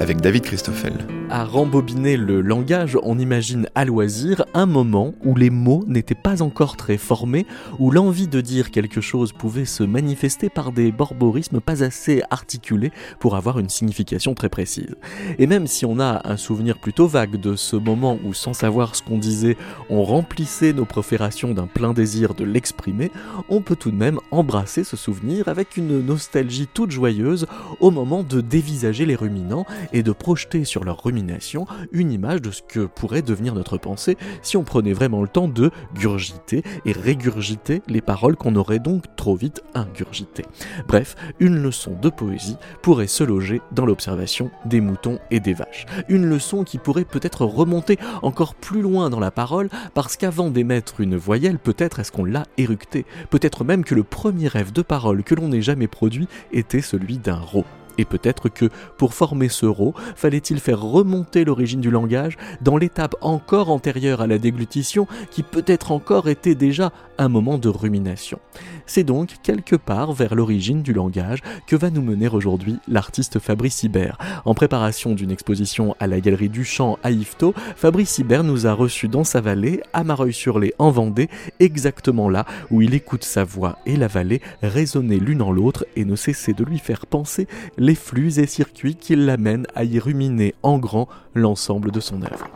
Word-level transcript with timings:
avec 0.00 0.20
David 0.20 0.42
Christoffel. 0.42 0.92
À 1.30 1.44
rembobiner 1.44 2.16
le 2.16 2.40
langage, 2.40 2.96
on 3.02 3.18
imagine 3.18 3.68
à 3.74 3.84
loisir 3.84 4.44
un 4.54 4.64
moment 4.64 5.12
où 5.24 5.34
les 5.34 5.50
mots 5.50 5.84
n'étaient 5.86 6.14
pas 6.14 6.40
encore 6.40 6.76
très 6.76 6.96
formés, 6.96 7.46
où 7.78 7.90
l'envie 7.90 8.28
de 8.28 8.40
dire 8.40 8.70
quelque 8.70 9.00
chose 9.00 9.32
pouvait 9.32 9.64
se 9.64 9.82
manifester 9.82 10.48
par 10.48 10.72
des 10.72 10.90
borborismes 10.90 11.60
pas 11.60 11.82
assez 11.82 12.22
articulés 12.30 12.92
pour 13.18 13.36
avoir 13.36 13.58
une 13.58 13.68
signification 13.68 14.34
très 14.34 14.48
précise. 14.48 14.94
Et 15.38 15.46
même 15.46 15.66
si 15.66 15.84
on 15.84 16.00
a 16.00 16.22
un 16.24 16.36
souvenir 16.36 16.78
plutôt 16.78 17.06
vague 17.06 17.36
de 17.36 17.56
ce 17.56 17.76
moment 17.76 18.18
où, 18.24 18.32
sans 18.32 18.54
savoir 18.54 18.96
ce 18.96 19.02
qu'on 19.02 19.18
disait, 19.18 19.56
on 19.90 20.02
remplissait 20.02 20.72
nos 20.72 20.86
proférations 20.86 21.52
d'un 21.52 21.66
plein 21.66 21.92
désir 21.92 22.34
de 22.34 22.44
l'exprimer, 22.44 23.10
on 23.48 23.60
peut 23.60 23.76
tout 23.76 23.90
de 23.90 23.96
même 23.96 24.20
embrasser 24.30 24.84
ce 24.84 24.96
souvenir 24.96 25.48
avec 25.48 25.76
une 25.76 26.04
nostalgie 26.04 26.68
toute 26.72 26.90
joyeuse 26.90 27.46
au 27.80 27.90
moment 27.90 28.22
de 28.22 28.40
dévisager 28.40 29.04
les 29.04 29.16
ruminants 29.16 29.66
et 29.92 30.02
de 30.02 30.12
projeter 30.12 30.64
sur 30.64 30.84
leur 30.84 31.02
rumination 31.02 31.66
une 31.92 32.12
image 32.12 32.42
de 32.42 32.50
ce 32.50 32.62
que 32.62 32.86
pourrait 32.86 33.22
devenir 33.22 33.54
notre 33.54 33.78
pensée 33.78 34.16
si 34.42 34.56
on 34.56 34.64
prenait 34.64 34.92
vraiment 34.92 35.22
le 35.22 35.28
temps 35.28 35.48
de 35.48 35.70
gurgiter 35.94 36.62
et 36.84 36.92
régurgiter 36.92 37.82
les 37.88 38.00
paroles 38.00 38.36
qu'on 38.36 38.56
aurait 38.56 38.78
donc 38.78 39.04
trop 39.16 39.36
vite 39.36 39.62
ingurgitées. 39.74 40.44
Bref, 40.86 41.16
une 41.40 41.62
leçon 41.62 41.96
de 42.00 42.08
poésie 42.08 42.56
pourrait 42.82 43.06
se 43.06 43.24
loger 43.24 43.60
dans 43.72 43.86
l'observation 43.86 44.50
des 44.64 44.80
moutons 44.80 45.18
et 45.30 45.40
des 45.40 45.54
vaches. 45.54 45.86
Une 46.08 46.26
leçon 46.26 46.64
qui 46.64 46.78
pourrait 46.78 47.04
peut-être 47.04 47.44
remonter 47.44 47.98
encore 48.22 48.54
plus 48.54 48.82
loin 48.82 49.10
dans 49.10 49.20
la 49.20 49.30
parole 49.30 49.68
parce 49.94 50.16
qu'avant 50.16 50.50
d'émettre 50.50 51.00
une 51.00 51.16
voyelle, 51.16 51.58
peut-être 51.58 52.00
est-ce 52.00 52.12
qu'on 52.12 52.24
l'a 52.24 52.44
éructée. 52.56 53.06
Peut-être 53.30 53.64
même 53.64 53.84
que 53.84 53.94
le 53.94 54.04
premier 54.04 54.48
rêve 54.48 54.72
de 54.72 54.82
parole 54.82 55.22
que 55.22 55.34
l'on 55.34 55.52
ait 55.52 55.62
jamais 55.62 55.88
produit 55.88 56.28
était 56.52 56.82
celui 56.82 57.18
d'un 57.18 57.38
rot. 57.38 57.64
Et 57.98 58.04
peut-être 58.04 58.48
que, 58.48 58.70
pour 58.96 59.14
former 59.14 59.48
ce 59.48 59.66
rot, 59.66 59.94
fallait-il 60.16 60.60
faire 60.60 60.80
remonter 60.80 61.44
l'origine 61.44 61.80
du 61.80 61.90
langage 61.90 62.36
dans 62.62 62.76
l'étape 62.76 63.16
encore 63.20 63.70
antérieure 63.70 64.20
à 64.20 64.26
la 64.26 64.38
déglutition, 64.38 65.06
qui 65.30 65.42
peut-être 65.42 65.92
encore 65.92 66.28
était 66.28 66.54
déjà 66.54 66.92
un 67.18 67.28
moment 67.28 67.58
de 67.58 67.68
rumination. 67.68 68.38
C'est 68.86 69.04
donc 69.04 69.30
quelque 69.42 69.76
part 69.76 70.12
vers 70.12 70.34
l'origine 70.34 70.82
du 70.82 70.92
langage 70.92 71.40
que 71.66 71.76
va 71.76 71.90
nous 71.90 72.02
mener 72.02 72.28
aujourd'hui 72.28 72.78
l'artiste 72.86 73.38
Fabrice 73.38 73.82
Hibert. 73.82 74.18
En 74.44 74.54
préparation 74.54 75.14
d'une 75.14 75.30
exposition 75.30 75.94
à 76.00 76.06
la 76.06 76.20
Galerie 76.20 76.48
du 76.48 76.64
Champ 76.64 76.98
à 77.02 77.10
Yvetot, 77.10 77.54
Fabrice 77.76 78.18
Hibert 78.18 78.44
nous 78.44 78.66
a 78.66 78.72
reçus 78.72 79.08
dans 79.08 79.24
sa 79.24 79.40
vallée, 79.40 79.82
à 79.92 80.04
Mareuil-sur-les 80.04 80.74
en 80.78 80.90
Vendée, 80.90 81.28
exactement 81.60 82.28
là 82.28 82.46
où 82.70 82.80
il 82.80 82.94
écoute 82.94 83.24
sa 83.24 83.44
voix 83.44 83.78
et 83.84 83.96
la 83.96 84.06
vallée 84.06 84.40
résonner 84.62 85.18
l'une 85.18 85.42
en 85.42 85.50
l'autre 85.50 85.86
et 85.96 86.04
ne 86.04 86.16
cesser 86.16 86.52
de 86.52 86.64
lui 86.64 86.78
faire 86.78 87.06
penser 87.06 87.46
flux 87.94 88.38
et 88.38 88.46
circuits 88.46 88.96
qui 88.96 89.16
l'amènent 89.16 89.66
à 89.74 89.84
y 89.84 89.98
ruminer 89.98 90.54
en 90.62 90.78
grand 90.78 91.08
l'ensemble 91.34 91.90
de 91.90 92.00
son 92.00 92.22
œuvre. 92.22 92.48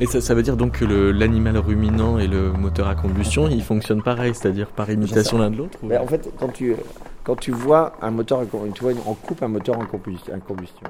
Et 0.00 0.06
ça, 0.06 0.20
ça, 0.20 0.34
veut 0.34 0.42
dire 0.42 0.56
donc 0.56 0.78
que 0.78 0.84
l'animal 0.84 1.56
ruminant 1.58 2.18
et 2.18 2.28
le 2.28 2.52
moteur 2.52 2.86
à 2.86 2.94
combustion, 2.94 3.48
ils 3.48 3.64
fonctionnent 3.64 4.02
pareil, 4.02 4.32
c'est-à-dire 4.32 4.68
par 4.68 4.88
imitation 4.90 5.38
l'un 5.38 5.50
de 5.50 5.56
l'autre 5.56 5.78
En 5.82 6.06
fait, 6.06 6.32
quand 6.38 6.48
tu, 6.48 6.76
quand 7.28 7.36
tu 7.36 7.50
vois 7.50 7.92
un 8.00 8.10
moteur, 8.10 8.40
tu 8.74 8.82
vois, 8.82 8.92
on 9.06 9.12
coupe 9.12 9.42
un 9.42 9.48
moteur 9.48 9.78
en 9.78 9.84
combustion. 9.84 10.86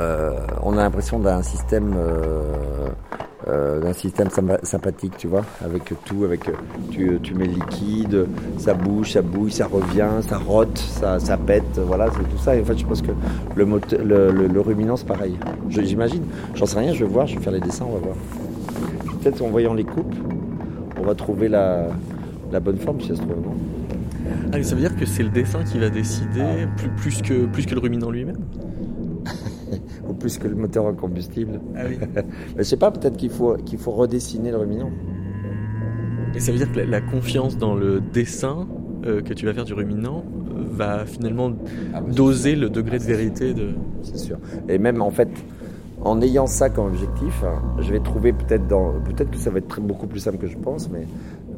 Euh, 0.00 0.38
on 0.62 0.72
a 0.72 0.76
l'impression 0.76 1.18
d'un 1.18 1.42
système, 1.42 1.94
euh, 1.98 2.88
euh, 3.46 3.92
sympathique, 4.62 5.12
tu 5.18 5.26
vois, 5.26 5.44
avec 5.62 5.92
tout, 6.06 6.24
avec 6.24 6.50
tu, 6.90 7.20
mets 7.34 7.44
le 7.44 7.52
liquide, 7.52 8.26
ça 8.56 8.72
bouge, 8.72 9.12
ça 9.12 9.20
bouille, 9.20 9.52
ça 9.52 9.66
revient, 9.66 10.08
ça 10.26 10.38
rote, 10.38 10.78
ça, 10.78 11.36
pète, 11.36 11.78
voilà, 11.78 12.06
c'est 12.10 12.30
tout 12.30 12.38
ça. 12.38 12.56
Et 12.56 12.62
en 12.62 12.64
fait, 12.64 12.78
je 12.78 12.86
pense 12.86 13.02
que 13.02 13.12
le, 13.54 14.60
ruminant, 14.62 14.96
c'est 14.96 15.06
pareil. 15.06 15.36
J'imagine, 15.68 16.22
j'en 16.54 16.64
sais 16.64 16.78
rien, 16.78 16.94
je 16.94 17.04
vais 17.04 17.10
voir, 17.10 17.26
je 17.26 17.36
vais 17.36 17.42
faire 17.42 17.52
les 17.52 17.60
dessins, 17.60 17.84
on 17.86 17.92
va 17.92 18.00
voir. 18.00 18.16
Peut-être 19.20 19.42
en 19.42 19.48
voyant 19.48 19.74
les 19.74 19.84
coupes, 19.84 20.14
on 20.98 21.02
va 21.02 21.14
trouver 21.14 21.48
la, 21.48 21.88
la 22.50 22.60
bonne 22.60 22.78
forme, 22.78 23.02
si 23.02 23.08
ça 23.08 23.16
se 23.16 23.20
trouve, 23.20 23.42
non? 23.44 23.75
Ah, 24.52 24.62
ça 24.62 24.74
veut 24.74 24.80
dire 24.80 24.96
que 24.96 25.06
c'est 25.06 25.22
le 25.22 25.30
dessin 25.30 25.64
qui 25.64 25.78
va 25.78 25.90
décider 25.90 26.42
ah. 26.42 26.66
plus, 26.76 26.88
plus, 26.90 27.22
que, 27.22 27.46
plus 27.46 27.66
que 27.66 27.74
le 27.74 27.80
ruminant 27.80 28.10
lui-même 28.10 28.38
Ou 30.08 30.14
plus 30.14 30.38
que 30.38 30.46
le 30.46 30.54
moteur 30.54 30.86
à 30.86 30.92
combustible 30.92 31.60
ah 31.74 31.80
oui. 31.88 31.98
Je 32.56 32.62
sais 32.62 32.76
pas, 32.76 32.90
peut-être 32.90 33.16
qu'il 33.16 33.30
faut, 33.30 33.56
qu'il 33.56 33.78
faut 33.78 33.92
redessiner 33.92 34.50
le 34.50 34.58
ruminant. 34.58 34.90
Et 36.34 36.40
ça 36.40 36.52
veut 36.52 36.58
dire 36.58 36.70
que 36.70 36.80
la, 36.80 37.00
confiance 37.00 37.56
dans 37.56 37.74
le 37.74 38.00
dessin 38.00 38.68
euh, 39.04 39.22
que 39.22 39.32
tu 39.32 39.46
vas 39.46 39.54
faire 39.54 39.64
du 39.64 39.74
ruminant 39.74 40.24
euh, 40.50 40.62
va 40.70 41.06
finalement 41.06 41.52
ah, 41.94 42.00
bah, 42.00 42.12
doser 42.12 42.56
le 42.56 42.68
degré 42.68 42.98
de 42.98 43.04
vérité 43.04 43.54
de. 43.54 43.70
C'est 44.02 44.18
sûr. 44.18 44.38
Et 44.68 44.78
même 44.78 45.02
en 45.02 45.10
fait, 45.10 45.30
en 46.02 46.20
ayant 46.20 46.46
ça 46.46 46.70
comme 46.70 46.86
objectif, 46.86 47.42
je 47.80 47.90
vais 47.90 48.00
trouver 48.00 48.32
peut-être 48.32 48.68
dans, 48.68 48.92
peut-être 49.00 49.30
que 49.30 49.38
ça 49.38 49.50
va 49.50 49.58
être 49.58 49.80
beaucoup 49.80 50.06
plus 50.06 50.20
simple 50.20 50.38
que 50.38 50.46
je 50.46 50.56
pense, 50.56 50.88
mais 50.90 51.06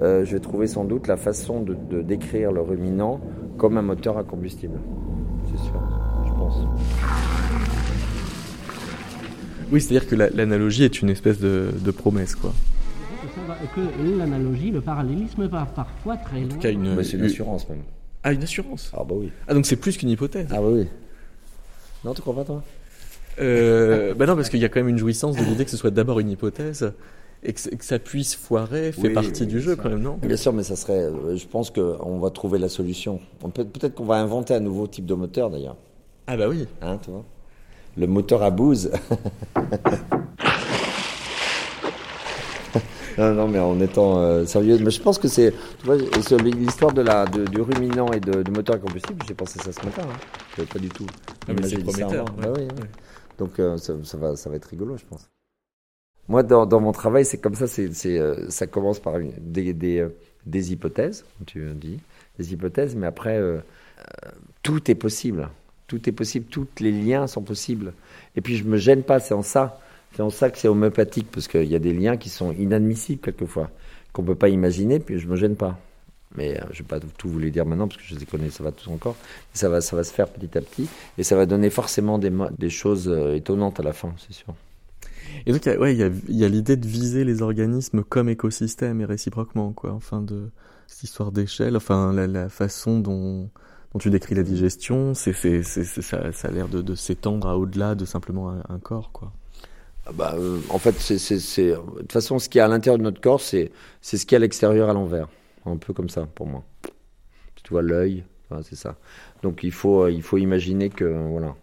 euh, 0.00 0.24
je 0.24 0.32
vais 0.32 0.40
trouver 0.40 0.66
sans 0.66 0.84
doute 0.84 1.06
la 1.08 1.16
façon 1.16 1.60
de, 1.60 2.02
décrire 2.02 2.52
le 2.52 2.60
ruminant 2.60 3.20
comme 3.56 3.76
un 3.76 3.82
moteur 3.82 4.16
à 4.18 4.24
combustible. 4.24 4.78
C'est 5.46 5.58
sûr, 5.58 5.82
je 6.26 6.32
pense. 6.32 6.56
Oui, 9.72 9.80
c'est-à-dire 9.80 10.08
que 10.08 10.14
l'analogie 10.14 10.84
est 10.84 11.02
une 11.02 11.10
espèce 11.10 11.40
de, 11.40 11.90
promesse, 11.90 12.34
quoi. 12.34 12.52
Que 13.74 13.80
l'analogie, 14.18 14.70
le 14.70 14.80
parallélisme 14.80 15.46
va 15.46 15.66
parfois 15.66 16.16
très 16.16 16.40
loin. 16.40 16.58
c'est 17.02 17.16
une 17.16 17.24
assurance 17.24 17.68
même. 17.68 17.82
Ah, 18.22 18.32
une 18.32 18.42
assurance 18.42 18.92
Ah 18.94 19.04
bah 19.08 19.14
oui. 19.16 19.30
Ah 19.46 19.54
donc 19.54 19.66
c'est 19.66 19.76
plus 19.76 19.96
qu'une 19.96 20.10
hypothèse. 20.10 20.46
Ah 20.50 20.60
bah 20.60 20.68
oui. 20.70 20.86
Non, 22.04 22.14
tu 22.14 22.20
crois 22.20 22.34
pas 22.34 22.44
toi? 22.44 22.62
Euh, 23.40 24.14
bah 24.14 24.26
non, 24.26 24.36
parce 24.36 24.48
qu'il 24.48 24.60
y 24.60 24.64
a 24.64 24.68
quand 24.68 24.80
même 24.80 24.88
une 24.88 24.98
jouissance 24.98 25.36
de 25.36 25.42
l'idée 25.42 25.64
que 25.64 25.70
ce 25.70 25.76
soit 25.76 25.90
d'abord 25.90 26.20
une 26.20 26.30
hypothèse 26.30 26.92
et 27.42 27.52
que, 27.52 27.60
ça 27.84 27.98
puisse 27.98 28.34
foirer 28.34 28.92
fait 28.92 29.10
partie 29.10 29.46
du 29.46 29.60
jeu 29.60 29.76
quand 29.76 29.88
même, 29.88 30.02
non? 30.02 30.18
Bien 30.20 30.36
sûr, 30.36 30.52
mais 30.52 30.64
ça 30.64 30.76
serait. 30.76 31.04
Euh, 31.04 31.36
je 31.36 31.46
pense 31.46 31.70
qu'on 31.70 32.18
va 32.18 32.30
trouver 32.30 32.58
la 32.58 32.68
solution. 32.68 33.20
Peut, 33.54 33.64
peut-être 33.64 33.94
qu'on 33.94 34.04
va 34.04 34.16
inventer 34.16 34.54
un 34.54 34.60
nouveau 34.60 34.88
type 34.88 35.06
de 35.06 35.14
moteur 35.14 35.50
d'ailleurs. 35.50 35.76
Ah 36.26 36.36
bah 36.36 36.48
oui. 36.48 36.66
Hein, 36.82 36.98
tu 37.02 37.10
vois? 37.10 37.24
Le 37.96 38.06
moteur 38.06 38.42
à 38.42 38.50
bouse. 38.50 38.90
non, 43.18 43.34
non, 43.34 43.48
mais 43.48 43.58
en 43.60 43.80
étant 43.80 44.18
euh, 44.18 44.44
sérieux, 44.44 44.78
mais 44.82 44.90
je 44.90 45.00
pense 45.00 45.18
que 45.18 45.28
c'est, 45.28 45.52
tu 45.80 45.86
vois, 45.86 45.96
l'histoire 45.96 46.92
de 46.92 47.02
la, 47.02 47.24
du 47.26 47.60
ruminant 47.60 48.10
et 48.12 48.20
de, 48.20 48.42
du 48.42 48.50
moteur 48.50 48.76
à 48.76 48.78
combustible, 48.78 49.24
j'ai 49.26 49.34
pensé 49.34 49.58
ça 49.60 49.72
ce 49.72 49.84
matin. 49.84 50.02
Hein. 50.02 50.18
Je 50.56 50.64
pas 50.64 50.78
du 50.78 50.88
tout. 50.88 51.06
Ah, 51.48 51.52
mais 51.54 51.66
c'est 51.66 51.78
prometteur. 51.78 52.24
Bah 52.24 52.52
oui, 52.56 52.68
Donc 53.38 53.58
euh, 53.58 53.76
ça, 53.78 53.94
ça, 54.02 54.18
va, 54.18 54.36
ça 54.36 54.50
va 54.50 54.56
être 54.56 54.66
rigolo, 54.66 54.96
je 54.96 55.04
pense. 55.04 55.28
Moi, 56.28 56.42
dans, 56.42 56.80
mon 56.80 56.92
travail, 56.92 57.24
c'est 57.24 57.38
comme 57.38 57.54
ça. 57.54 57.64
Euh, 57.80 58.46
ça 58.50 58.66
commence 58.66 58.98
par 58.98 59.14
des, 59.40 59.72
des, 59.72 60.00
euh, 60.00 60.14
des, 60.44 60.72
hypothèses, 60.72 61.24
tu 61.46 61.64
dis, 61.74 62.00
des 62.38 62.52
hypothèses, 62.52 62.94
mais 62.94 63.06
après, 63.06 63.38
euh, 63.38 63.60
tout 64.62 64.90
est 64.90 64.94
possible. 64.94 65.48
Tout 65.86 66.06
est 66.06 66.12
possible. 66.12 66.44
Tous 66.50 66.68
les 66.80 66.92
liens 66.92 67.26
sont 67.26 67.40
possibles. 67.40 67.94
Et 68.36 68.42
puis, 68.42 68.56
je 68.56 68.64
me 68.64 68.76
gêne 68.76 69.02
pas. 69.02 69.20
C'est 69.20 69.32
en 69.32 69.42
ça. 69.42 69.80
C'est 70.14 70.22
en 70.22 70.28
ça 70.28 70.50
que 70.50 70.58
c'est 70.58 70.68
homéopathique, 70.68 71.30
parce 71.32 71.48
qu'il 71.48 71.64
y 71.64 71.74
a 71.74 71.78
des 71.78 71.94
liens 71.94 72.18
qui 72.18 72.28
sont 72.28 72.52
inadmissibles 72.52 73.22
quelquefois, 73.22 73.70
qu'on 74.12 74.22
peut 74.22 74.34
pas 74.34 74.50
imaginer. 74.50 75.00
Puis, 75.00 75.18
je 75.18 75.26
me 75.28 75.36
gêne 75.36 75.56
pas. 75.56 75.78
Mais 76.36 76.60
je 76.72 76.82
vais 76.82 76.86
pas 76.86 77.00
tout 77.00 77.30
vous 77.30 77.38
les 77.38 77.50
dire 77.50 77.64
maintenant 77.64 77.88
parce 77.88 78.02
que 78.02 78.06
je 78.06 78.14
les 78.14 78.26
connais, 78.26 78.50
ça 78.50 78.62
va 78.62 78.70
tout 78.70 78.90
encore. 78.90 79.16
ça 79.54 79.70
va, 79.70 79.80
ça 79.80 79.96
va 79.96 80.04
se 80.04 80.12
faire 80.12 80.28
petit 80.28 80.58
à 80.58 80.60
petit 80.60 80.86
et 81.16 81.22
ça 81.22 81.36
va 81.36 81.46
donner 81.46 81.70
forcément 81.70 82.18
des 82.18 82.68
choses 82.68 83.08
étonnantes 83.34 83.80
à 83.80 83.82
la 83.82 83.94
fin, 83.94 84.12
c'est 84.18 84.34
sûr. 84.34 84.54
Et 85.46 85.52
donc, 85.52 85.66
il 85.66 85.78
ouais, 85.78 85.94
y 85.94 86.02
a, 86.02 86.10
y 86.28 86.44
a 86.44 86.48
l'idée 86.48 86.76
de 86.76 86.86
viser 86.86 87.24
les 87.24 87.42
organismes 87.42 88.02
comme 88.02 88.28
écosystèmes 88.28 89.00
et 89.00 89.04
réciproquement, 89.04 89.72
quoi. 89.72 89.92
Enfin, 89.92 90.20
de 90.22 90.50
cette 90.88 91.02
histoire 91.04 91.32
d'échelle, 91.32 91.76
enfin, 91.76 92.12
la, 92.12 92.48
façon 92.48 92.98
dont, 92.98 93.50
tu 93.98 94.10
décris 94.10 94.34
la 94.34 94.42
digestion, 94.42 95.14
c'est, 95.14 95.32
ça, 95.62 96.18
a 96.18 96.50
l'air 96.50 96.68
de, 96.68 96.94
s'étendre 96.94 97.46
à 97.48 97.58
au-delà 97.58 97.94
de 97.94 98.04
simplement 98.04 98.50
un, 98.68 98.78
corps, 98.78 99.12
quoi. 99.12 99.32
Ah 100.06 100.12
bah, 100.14 100.34
euh, 100.38 100.58
en 100.70 100.78
fait, 100.78 100.92
c'est, 100.98 101.68
de 101.68 101.76
toute 101.76 102.12
façon, 102.12 102.38
ce 102.38 102.48
qui 102.48 102.58
est 102.58 102.62
à 102.62 102.68
l'intérieur 102.68 102.96
de 102.96 103.02
notre 103.02 103.20
corps, 103.20 103.42
c'est, 103.42 103.70
c'est 104.00 104.16
ce 104.16 104.24
qui 104.24 104.34
est 104.34 104.36
à 104.36 104.40
l'extérieur 104.40 104.88
à 104.88 104.94
l'envers. 104.94 105.28
Un 105.66 105.76
peu 105.76 105.92
comme 105.92 106.08
ça, 106.08 106.26
pour 106.34 106.46
moi. 106.46 106.64
Tu 107.62 107.70
vois, 107.70 107.82
l'œil, 107.82 108.24
c'est 108.62 108.76
ça. 108.76 108.96
Donc, 109.42 109.62
il 109.62 109.72
faut, 109.72 110.08
il 110.08 110.22
faut 110.22 110.38
imaginer 110.38 110.88
que, 110.88 111.04
voilà, 111.04 111.54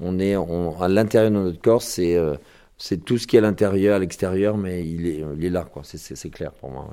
on 0.00 0.18
est 0.18 0.34
à 0.34 0.88
l'intérieur 0.88 1.30
de 1.30 1.36
notre 1.36 1.60
corps, 1.60 1.82
c'est. 1.82 2.16
Euh, 2.16 2.36
C'est 2.78 3.04
tout 3.04 3.18
ce 3.18 3.26
qui 3.26 3.36
est 3.36 3.38
à 3.40 3.42
l'intérieur, 3.42 3.96
à 3.96 3.98
l'extérieur, 3.98 4.56
mais 4.56 4.86
il 4.86 5.06
est, 5.06 5.24
il 5.38 5.44
est 5.44 5.50
là, 5.50 5.64
quoi. 5.64 5.82
C'est- 5.84 5.98
C'est 5.98 6.16
c'est 6.16 6.30
clair 6.30 6.52
pour 6.52 6.70
moi. 6.70 6.88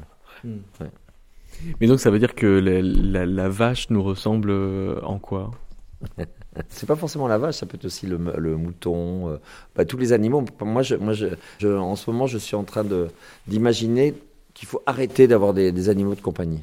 ouais. 0.81 0.88
Mais 1.80 1.88
donc 1.88 2.00
ça 2.00 2.09
veut 2.12 2.19
dire 2.19 2.35
que 2.35 2.45
la, 2.47 2.81
la- 2.81 3.25
la 3.25 3.50
vache 3.50 3.89
nous 3.89 4.01
ressemble 4.03 4.50
euh, 4.51 5.00
en 5.03 5.19
quoi? 5.19 5.51
C'est 6.69 6.85
pas 6.85 6.95
forcément 6.95 7.27
la 7.27 7.38
vache, 7.38 7.56
ça 7.56 7.65
peut 7.65 7.75
être 7.77 7.85
aussi 7.85 8.06
le, 8.07 8.18
mouton, 8.18 9.30
euh, 9.30 9.38
bah, 9.75 9.85
tous 9.85 9.97
les 9.97 10.13
animaux. 10.13 10.44
Moi, 10.62 10.81
je, 10.83 10.95
moi 10.95 11.13
je, 11.13 11.27
je- 11.59 11.68
en 11.68 11.95
ce 11.95 12.09
moment, 12.12 12.27
je 12.27 12.38
suis 12.38 12.56
en 12.56 12.63
train 12.63 12.83
de 12.83 13.07
d'imaginer 13.47 14.13
qu'il 14.53 14.68
faut 14.68 14.81
arrêter 14.86 15.27
d'avoir 15.27 15.53
des, 15.53 15.71
des 15.71 15.89
animaux 15.89 16.15
de 16.15 16.21
compagnie. 16.21 16.62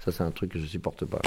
Ça, 0.00 0.12
c'est 0.12 0.22
un 0.24 0.30
truc 0.30 0.52
que 0.52 0.58
je 0.58 0.66
supporte 0.66 1.04
pas. 1.04 1.20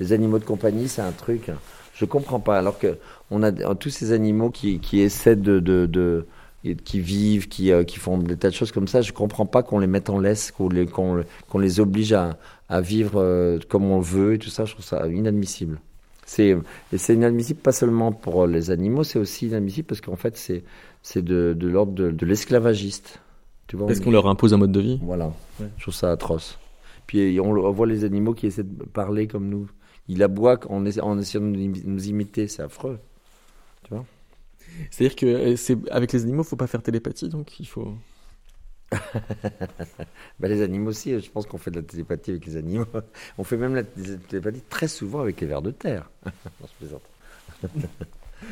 Les 0.00 0.12
animaux 0.12 0.38
de 0.38 0.44
compagnie, 0.44 0.88
c'est 0.88 1.02
un 1.02 1.12
truc, 1.12 1.50
je 1.94 2.04
comprends 2.06 2.40
pas. 2.40 2.58
Alors 2.58 2.78
que 2.78 2.98
on 3.30 3.42
a 3.42 3.52
tous 3.74 3.90
ces 3.90 4.12
animaux 4.12 4.50
qui, 4.50 4.80
qui 4.80 5.00
essaient 5.00 5.36
de, 5.36 5.60
de, 5.60 5.86
de- 5.86 6.26
et 6.26 6.39
qui 6.84 7.00
vivent, 7.00 7.48
qui, 7.48 7.72
euh, 7.72 7.84
qui 7.84 7.98
font 7.98 8.18
des 8.18 8.36
tas 8.36 8.50
de 8.50 8.54
choses 8.54 8.72
comme 8.72 8.86
ça, 8.88 9.00
je 9.02 9.12
comprends 9.12 9.46
pas 9.46 9.62
qu'on 9.62 9.78
les 9.78 9.86
mette 9.86 10.10
en 10.10 10.18
laisse, 10.18 10.50
qu'on 10.50 10.68
les, 10.68 10.86
qu'on, 10.86 11.24
qu'on 11.48 11.58
les 11.58 11.80
oblige 11.80 12.12
à, 12.12 12.38
à 12.68 12.80
vivre 12.80 13.14
euh, 13.16 13.58
comme 13.68 13.84
on 13.90 14.00
veut 14.00 14.34
et 14.34 14.38
tout 14.38 14.50
ça. 14.50 14.64
Je 14.66 14.72
trouve 14.74 14.84
ça 14.84 15.06
inadmissible. 15.08 15.80
C'est, 16.26 16.56
et 16.92 16.98
c'est 16.98 17.14
inadmissible 17.14 17.60
pas 17.60 17.72
seulement 17.72 18.12
pour 18.12 18.46
les 18.46 18.70
animaux, 18.70 19.02
c'est 19.04 19.18
aussi 19.18 19.46
inadmissible 19.48 19.86
parce 19.86 20.00
qu'en 20.00 20.16
fait, 20.16 20.36
c'est, 20.36 20.62
c'est 21.02 21.22
de, 21.24 21.56
de 21.58 21.66
l'ordre 21.66 21.92
de, 21.92 22.10
de 22.10 22.26
l'esclavagiste. 22.26 23.20
Tu 23.66 23.76
vois, 23.76 23.86
Parce 23.86 23.98
on- 24.00 24.04
qu'on 24.04 24.10
leur 24.12 24.26
impose 24.28 24.52
un 24.54 24.58
mode 24.58 24.72
de 24.72 24.80
vie 24.80 25.00
voilà. 25.02 25.32
Ouais. 25.60 25.66
Je 25.76 25.82
trouve 25.82 25.94
ça 25.94 26.10
atroce. 26.12 26.58
Puis 27.06 27.40
on, 27.40 27.72
voit 27.72 27.86
les 27.86 28.04
animaux 28.04 28.34
qui 28.34 28.46
essaient 28.46 28.62
de 28.64 28.84
parler 28.84 29.26
comme 29.26 29.48
nous. 29.48 29.68
Ils 30.08 30.22
aboient 30.22 30.60
en, 30.68 30.84
essa- 30.86 31.02
en 31.02 31.18
essayant 31.18 31.44
de 31.44 31.56
nous 31.56 32.08
imiter. 32.08 32.46
C'est 32.48 32.62
affreux. 32.62 32.98
C'est-à-dire 34.90 35.16
que 35.16 35.26
euh, 35.26 35.56
c'est 35.56 35.76
avec 35.90 36.12
les 36.12 36.22
animaux, 36.24 36.42
faut 36.42 36.56
pas 36.56 36.66
faire 36.66 36.82
télépathie, 36.82 37.28
donc 37.28 37.58
il 37.60 37.66
faut. 37.66 37.94
Bah, 40.40 40.48
les 40.48 40.62
animaux 40.62 40.90
aussi, 40.90 41.18
je 41.20 41.30
pense 41.30 41.46
qu'on 41.46 41.58
fait 41.58 41.70
de 41.70 41.76
la 41.76 41.82
télépathie 41.86 42.30
avec 42.30 42.46
les 42.46 42.56
animaux. 42.56 42.86
On 43.38 43.44
fait 43.44 43.56
même 43.56 43.74
la 43.74 43.82
télépathie 43.84 44.62
très 44.68 44.88
souvent 44.88 45.20
avec 45.20 45.40
les 45.40 45.46
vers 45.46 45.62
de 45.62 45.70
terre. 45.70 46.10
Non, 46.24 46.66
je 46.66 46.86
plaisante. 46.86 47.02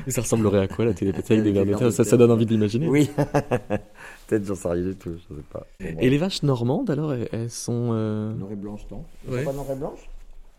Et 0.06 0.10
ça 0.10 0.20
ressemblerait 0.20 0.60
à 0.60 0.68
quoi 0.68 0.84
la 0.84 0.92
télépathie 0.92 1.32
avec 1.32 1.44
des 1.44 1.52
vers 1.52 1.64
de 1.64 1.74
terre? 1.90 1.92
Ça, 1.92 2.16
donne 2.16 2.30
envie 2.30 2.44
d'imaginer. 2.46 2.88
Oui. 2.88 3.10
Peut-être 4.26 4.44
j'en 4.44 4.54
sais 4.54 4.68
rien 4.68 4.82
du 4.84 4.94
tout, 4.96 5.14
je 5.30 5.34
sais 5.34 5.42
pas. 5.50 5.66
Et 5.80 6.10
les 6.10 6.18
vaches 6.18 6.42
normandes 6.42 6.90
alors, 6.90 7.14
elles, 7.14 7.28
elles 7.32 7.50
sont. 7.50 7.90
euh, 7.92 8.32
Noir 8.34 8.52
et 8.52 8.56
blanche, 8.56 8.82
non? 8.90 9.04
Ouais. 9.26 9.44
Pas 9.44 9.52
noir 9.52 9.66
et 9.72 9.76
blanche 9.76 10.00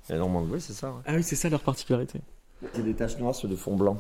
Les 0.10 0.18
normandes, 0.18 0.48
oui, 0.52 0.60
c'est 0.60 0.74
ça. 0.74 0.90
ouais. 0.90 1.02
Ah 1.06 1.14
oui, 1.16 1.22
c'est 1.24 1.36
ça 1.36 1.48
leur 1.50 1.62
particularité. 1.62 2.20
C'est 2.74 2.84
des 2.84 2.96
taches 2.96 3.18
noires 3.20 3.36
sur 3.36 3.48
des 3.48 3.56
fonds 3.56 3.76
blancs. 3.78 4.00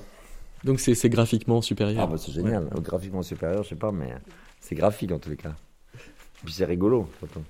Donc 0.64 0.80
c'est 0.80 1.10
graphiquement 1.10 1.62
supérieur. 1.62 2.04
Ah 2.04 2.08
bah 2.12 2.18
c'est 2.18 2.32
génial. 2.32 2.68
Graphiquement 2.82 3.24
supérieur, 3.24 3.64
je 3.64 3.70
sais 3.70 3.76
pas, 3.76 3.92
mais 3.92 4.14
c'est 4.60 4.76
graphique 4.76 5.12
en 5.12 5.20
tous 5.20 5.30
les 5.30 5.38
cas. 5.38 5.56
Et 5.96 6.46
puis 6.46 6.54
c'est 6.54 6.66
rigolo, 6.66 7.10
surtout. 7.20 7.44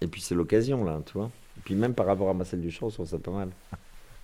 Et 0.00 0.06
puis 0.06 0.20
c'est 0.20 0.34
l'occasion 0.34 0.84
là, 0.84 1.00
tu 1.04 1.12
vois. 1.14 1.30
Et 1.58 1.60
puis 1.64 1.74
même 1.74 1.94
par 1.94 2.06
rapport 2.06 2.28
à 2.30 2.34
Marcel 2.34 2.60
Duchamp, 2.60 2.88
je 2.88 2.94
trouve 2.94 3.08
ça 3.08 3.18
pas 3.18 3.30
mal. 3.30 3.50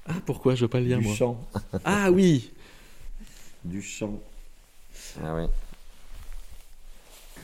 Ah 0.09 0.13
pourquoi 0.25 0.55
je 0.55 0.63
veux 0.63 0.69
pas 0.69 0.81
le 0.81 0.87
lire 0.87 1.01
moi 1.01 1.11
Duchamp. 1.13 1.37
Ah 1.85 2.11
oui. 2.11 2.51
Duchamp. 3.65 4.21
Ah 5.23 5.35
oui. 5.37 5.47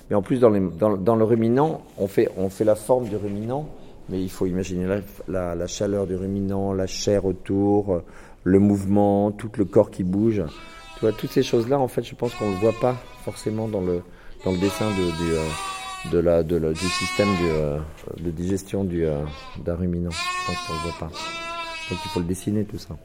Mais 0.09 0.17
en 0.17 0.23
plus, 0.23 0.39
dans, 0.41 0.51
les, 0.51 0.61
dans, 0.61 0.97
dans 0.97 1.17
le 1.17 1.25
ruminant, 1.25 1.83
on 1.97 2.07
fait, 2.07 2.31
on 2.37 2.51
fait 2.51 2.65
la 2.65 2.75
forme 2.75 3.09
du 3.09 3.17
ruminant, 3.17 3.69
mais 4.09 4.23
il 4.23 4.31
faut 4.31 4.47
imaginer 4.47 4.87
la, 4.87 5.01
la, 5.29 5.55
la 5.55 5.67
chaleur 5.67 6.07
du 6.07 6.17
ruminant, 6.17 6.73
la 6.73 6.87
chair 6.87 7.25
autour, 7.25 8.03
le 8.45 8.59
mouvement, 8.59 9.31
tout 9.33 9.51
le 9.57 9.65
corps 9.65 9.91
qui 9.91 10.05
bouge. 10.05 10.43
Tu 10.95 11.01
vois, 11.01 11.13
toutes 11.13 11.31
ces 11.31 11.43
choses-là, 11.43 11.79
en 11.79 11.89
fait, 11.89 12.03
je 12.03 12.15
pense 12.15 12.35
qu'on 12.35 12.49
ne 12.49 12.55
le 12.55 12.59
voit 12.61 12.79
pas 12.81 12.97
forcément 13.25 13.69
dans 13.69 13.81
le, 13.81 14.03
dans 14.45 14.53
le 14.53 14.59
dessin 14.59 14.89
de, 14.91 15.25
du, 15.25 15.33
euh, 15.33 15.49
de 16.13 16.19
la, 16.19 16.43
de 16.43 16.57
la- 16.57 16.73
du 16.73 16.89
système 16.89 17.29
du, 17.37 17.45
euh, 17.49 17.79
de 18.19 18.31
digestion 18.31 18.85
du, 18.85 19.05
euh, 19.05 19.23
d'un 19.65 19.75
ruminant. 19.77 20.11
Je 20.11 20.47
pense 20.47 20.57
qu'on 20.67 20.73
ne 20.75 20.79
le 20.79 20.83
voit 20.85 20.99
pas. 20.99 21.07
Donc 21.91 21.99
il 22.05 22.09
faut 22.11 22.21
le 22.21 22.27
dessiner, 22.27 22.65
tout 22.65 22.79
ça. 22.79 22.97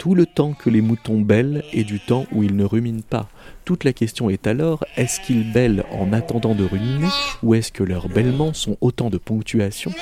Tout 0.00 0.14
le 0.14 0.24
temps 0.24 0.54
que 0.54 0.70
les 0.70 0.80
moutons 0.80 1.20
bêlent 1.20 1.62
est 1.74 1.84
du 1.84 2.00
temps 2.00 2.24
où 2.32 2.42
ils 2.42 2.56
ne 2.56 2.64
ruminent 2.64 3.02
pas. 3.02 3.28
Toute 3.66 3.84
la 3.84 3.92
question 3.92 4.30
est 4.30 4.46
alors, 4.46 4.82
est-ce 4.96 5.20
qu'ils 5.20 5.52
bêlent 5.52 5.84
en 5.92 6.14
attendant 6.14 6.54
de 6.54 6.64
ruminer 6.64 7.08
ou 7.42 7.52
est-ce 7.52 7.70
que 7.70 7.82
leurs 7.82 8.08
bêlements 8.08 8.54
sont 8.54 8.78
autant 8.80 9.10
de 9.10 9.18
ponctuation 9.18 9.92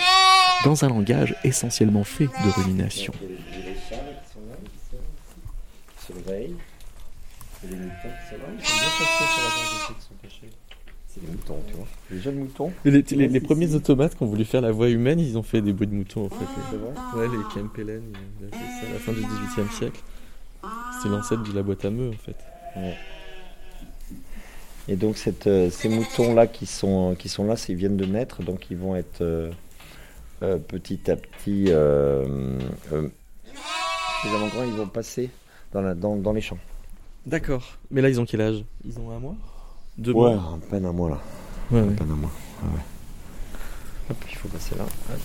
dans 0.64 0.84
un 0.84 0.88
langage 0.88 1.34
essentiellement 1.42 2.04
fait 2.04 2.26
de 2.26 2.62
rumination? 2.62 3.12
Les 11.16 11.20
les. 11.20 11.20
C'est 11.20 11.20
les 11.22 11.28
moutons, 11.32 11.62
tu 11.68 11.74
vois. 11.74 11.86
Les 12.10 12.20
jeunes 12.20 12.36
moutons. 12.36 12.72
les, 12.84 12.90
les- 13.02 13.28
les 13.28 13.40
premiers 13.40 13.74
automates 13.74 14.14
qui 14.16 14.22
ont 14.22 14.26
voulu 14.26 14.44
faire 14.44 14.60
la 14.60 14.72
voix 14.72 14.88
humaine, 14.88 15.18
ils 15.20 15.36
ont 15.38 15.42
fait 15.42 15.60
des 15.62 15.72
bruits 15.72 15.86
de 15.88 15.94
moutons 15.94 16.26
en 16.26 16.28
fait. 16.28 16.44
C'est 16.70 16.76
vrai 16.76 16.92
Ouais, 17.28 17.36
les 17.36 17.42
Kempelen, 17.54 18.02
ils 18.40 18.46
ont 18.46 18.50
fait 18.50 18.56
ça 18.86 18.90
à 18.90 18.92
la 18.92 18.98
fin 18.98 19.12
du 19.12 19.20
XVIIIe 19.20 19.72
siècle. 19.72 20.00
C'est 21.02 21.08
l'ancêtre 21.08 21.42
de 21.44 21.52
la 21.54 21.62
boîte 21.62 21.84
à 21.84 21.90
meux 21.90 22.10
en 22.10 22.12
fait. 22.12 22.36
Et 24.90 24.96
donc 24.96 25.16
cette, 25.18 25.46
euh, 25.46 25.68
ces 25.70 25.88
moutons-là 25.90 26.46
qui 26.46 26.64
sont, 26.64 27.14
qui 27.18 27.28
sont 27.28 27.44
là, 27.44 27.54
ils 27.68 27.74
viennent 27.74 27.98
de 27.98 28.06
naître, 28.06 28.42
donc 28.42 28.70
ils 28.70 28.76
vont 28.76 28.96
être 28.96 29.20
euh, 29.20 29.50
euh, 30.42 30.56
petit 30.56 31.10
à 31.10 31.16
petit 31.16 31.66
euh, 31.68 32.58
euh, 32.92 33.08
suffisamment 34.22 34.46
grands, 34.48 34.64
ils 34.64 34.72
vont 34.72 34.86
passer 34.86 35.28
dans, 35.72 35.82
la, 35.82 35.94
dans, 35.94 36.16
dans 36.16 36.32
les 36.32 36.40
champs. 36.40 36.56
D'accord. 37.26 37.76
Mais 37.90 38.00
là, 38.00 38.08
ils 38.08 38.18
ont 38.18 38.24
quel 38.24 38.40
âge? 38.40 38.64
Ils 38.86 38.98
ont 38.98 39.10
un 39.10 39.18
mois? 39.18 39.36
Deux 39.98 40.12
Ouais, 40.12 40.34
mois 40.34 40.58
à 40.64 40.70
peine 40.70 40.84
un 40.86 40.92
mois 40.92 41.10
là. 41.10 41.18
Ouais, 41.70 41.80
À 41.80 41.82
ouais. 41.82 41.94
peine 41.94 42.10
un 42.10 42.14
mois. 42.16 42.30
Ah 42.62 42.66
ouais. 42.74 42.82
Hop, 44.10 44.16
il 44.30 44.36
faut 44.36 44.48
passer 44.48 44.74
là. 44.76 44.84
Hop. 44.84 45.18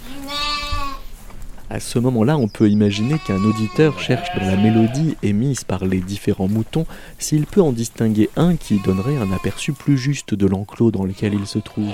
À 1.70 1.80
ce 1.80 1.98
moment-là, 2.00 2.38
on 2.38 2.48
peut 2.48 2.70
imaginer 2.70 3.18
qu'un 3.20 3.42
auditeur 3.44 3.98
cherche 4.00 4.30
dans 4.38 4.46
la 4.46 4.58
mélodie 4.58 5.16
émise 5.24 5.64
par 5.64 5.86
les 5.86 6.02
différents 6.02 6.48
moutons 6.48 6.86
s'il 7.18 7.46
peut 7.48 7.62
en 7.62 7.72
distinguer 7.72 8.30
un 8.36 8.56
qui 8.58 8.80
donnerait 8.80 9.18
un 9.18 9.32
aperçu 9.32 9.74
plus 9.74 9.98
juste 9.98 10.34
de 10.34 10.46
l'enclos 10.46 10.92
dans 10.92 11.06
lequel 11.06 11.34
il 11.34 11.48
se 11.48 11.60
trouve. 11.60 11.90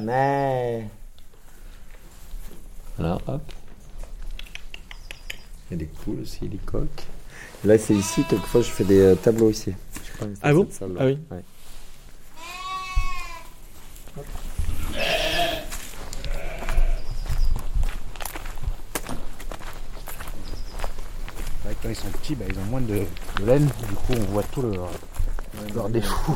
Mais. 0.00 0.84
Voilà, 2.98 3.18
hop. 3.26 3.42
Il 5.70 5.72
y 5.72 5.74
a 5.74 5.76
des 5.78 5.86
poules 5.86 6.20
aussi, 6.22 6.46
des 6.48 6.58
coques. 6.58 7.04
Là, 7.64 7.78
c'est 7.78 7.94
ici, 7.94 8.24
quelquefois, 8.28 8.60
je 8.60 8.70
fais 8.70 8.84
des 8.84 9.00
euh, 9.00 9.14
tableaux 9.14 9.50
ici. 9.50 9.72
Ah 10.42 10.52
bon. 10.52 10.68
Ah 10.98 11.04
oui. 11.06 11.18
Ouais. 11.30 11.44
Ouais, 21.66 21.76
quand 21.82 21.88
ils 21.88 21.94
sont 21.96 22.08
petits, 22.08 22.34
bah, 22.34 22.44
ils 22.48 22.58
ont 22.58 22.64
moins 22.70 22.80
de, 22.80 23.02
de 23.40 23.44
laine, 23.46 23.66
du 23.66 23.94
coup 23.94 24.12
on 24.18 24.32
voit 24.32 24.42
tout 24.44 24.62
leur, 24.62 24.90
leur 25.74 25.88
défaut. 25.88 26.34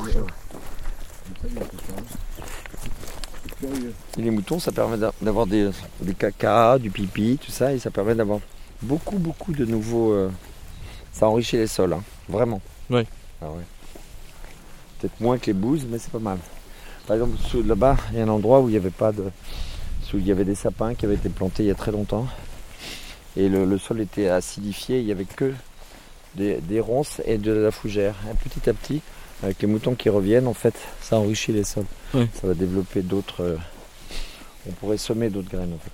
Et 4.19 4.23
les 4.23 4.31
moutons, 4.31 4.59
ça 4.61 4.71
permet 4.71 4.97
d'a- 4.97 5.13
d'avoir 5.21 5.47
des, 5.47 5.71
des 6.01 6.15
caca, 6.15 6.79
du 6.79 6.91
pipi, 6.91 7.39
tout 7.45 7.51
ça, 7.51 7.73
et 7.73 7.79
ça 7.79 7.91
permet 7.91 8.15
d'avoir 8.15 8.41
beaucoup, 8.83 9.19
beaucoup 9.19 9.53
de 9.53 9.65
nouveaux. 9.65 10.13
euh, 10.13 10.31
Ça 11.13 11.27
enrichit 11.29 11.57
les 11.57 11.67
sols, 11.67 11.93
hein, 11.95 12.03
vraiment. 12.29 12.61
Ouais. 12.91 13.07
Ah 13.43 13.47
ouais. 13.51 13.63
Peut-être 15.01 15.21
moins 15.21 15.39
que 15.39 15.47
les 15.47 15.53
bouses, 15.53 15.87
mais 15.89 15.99
c'est 15.99 16.11
pas 16.13 16.19
mal. 16.19 16.39
Par 17.07 17.17
exemple, 17.17 17.37
là-bas, 17.65 17.97
il 18.13 18.19
y 18.19 18.21
a 18.21 18.25
un 18.25 18.29
endroit 18.29 18.61
où 18.61 18.69
il 18.69 18.73
n'y 18.73 18.79
avait 18.79 18.91
pas 18.91 19.13
de. 19.13 19.23
Où 20.15 20.19
il 20.19 20.27
y 20.27 20.31
avait 20.33 20.45
des 20.45 20.55
sapins 20.55 20.95
qui 20.95 21.05
avaient 21.05 21.17
été 21.17 21.29
plantés 21.29 21.65
il 21.65 21.67
y 21.67 21.71
a 21.71 21.75
très 21.75 21.91
longtemps. 21.93 22.27
Et 23.37 23.49
le, 23.49 23.65
le 23.67 23.77
sol 23.79 24.01
était 24.01 24.29
acidifié, 24.29 25.01
il 25.01 25.05
n'y 25.07 25.13
avait 25.13 25.25
que 25.27 25.53
des, 26.37 26.59
des 26.61 26.81
ronces 26.81 27.21
et 27.27 27.37
de 27.39 27.53
la 27.53 27.71
fougère. 27.71 28.15
Et 28.31 28.49
petit 28.49 28.71
à 28.71 28.73
petit, 28.73 29.03
avec 29.43 29.61
les 29.61 29.69
moutons 29.69 29.95
qui 29.95 30.09
reviennent, 30.09 30.47
en 30.47 30.55
fait, 30.55 30.75
ça 31.03 31.19
enrichit 31.19 31.53
les 31.53 31.65
sols. 31.65 31.85
Ça 32.13 32.47
va 32.47 32.55
développer 32.55 33.03
d'autres. 33.03 33.43
euh, 33.43 33.57
on 34.69 34.73
pourrait 34.73 34.97
semer 34.97 35.29
d'autres 35.29 35.51
graines 35.51 35.75
en 35.75 35.79
fait. 35.79 35.93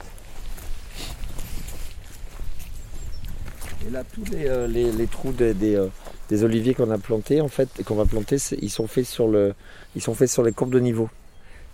Et 3.86 3.90
là, 3.90 4.04
tous 4.04 4.24
les, 4.30 4.46
euh, 4.46 4.66
les- 4.68 4.92
les 4.92 5.06
trous 5.06 5.32
des, 5.32 5.54
des, 5.54 5.74
euh, 5.74 5.88
des 6.32 6.44
oliviers 6.44 6.72
qu'on 6.72 6.90
a 6.90 6.96
plantés, 6.96 7.42
en 7.42 7.48
fait, 7.48 7.68
qu'on 7.84 7.94
va 7.94 8.06
planter, 8.06 8.36
ils 8.62 8.70
sont 8.70 8.86
faits 8.86 9.04
sur 9.04 9.28
le, 9.28 9.52
ils 9.94 10.00
sont 10.00 10.14
faits 10.14 10.30
sur 10.30 10.42
les 10.42 10.52
courbes 10.52 10.72
de 10.72 10.80
niveau. 10.80 11.10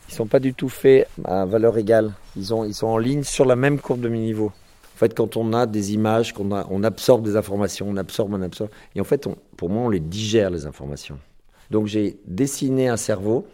Ils 0.09 0.15
sont 0.15 0.27
pas 0.27 0.41
du 0.41 0.53
tout 0.53 0.69
faits 0.69 1.07
à 1.23 1.45
valeur 1.45 1.79
égale. 1.79 2.13
Ils, 2.35 2.51
ils 2.67 2.75
sont 2.75 2.89
en 2.89 2.99
ligne 2.99 3.23
sur 3.23 3.45
la 3.45 3.55
même 3.55 3.79
courbe 3.79 4.01
de 4.01 4.09
niveau. 4.09 4.47
En 4.47 4.99
fait, 4.99 5.15
quand 5.15 5.37
on 5.37 5.53
a 5.53 5.67
des 5.67 5.93
images, 5.93 6.35
qu'on 6.35 6.51
on 6.51 6.83
absorbe 6.83 7.23
des 7.23 7.37
informations, 7.37 7.87
on 7.89 7.97
absorbe, 7.97 8.35
on 8.35 8.43
absorbe. 8.43 8.71
Et 8.97 9.01
en 9.01 9.05
fait, 9.05 9.29
pour 9.57 9.71
moi, 9.71 9.83
on 9.83 9.91
les 9.91 10.01
digère, 10.01 10.51
les 10.51 10.67
informations. 10.67 11.21
Donc, 11.71 11.87
j'ai 11.87 12.19
dessiné 12.27 12.89
un 12.89 12.97
cerveau, 12.97 13.47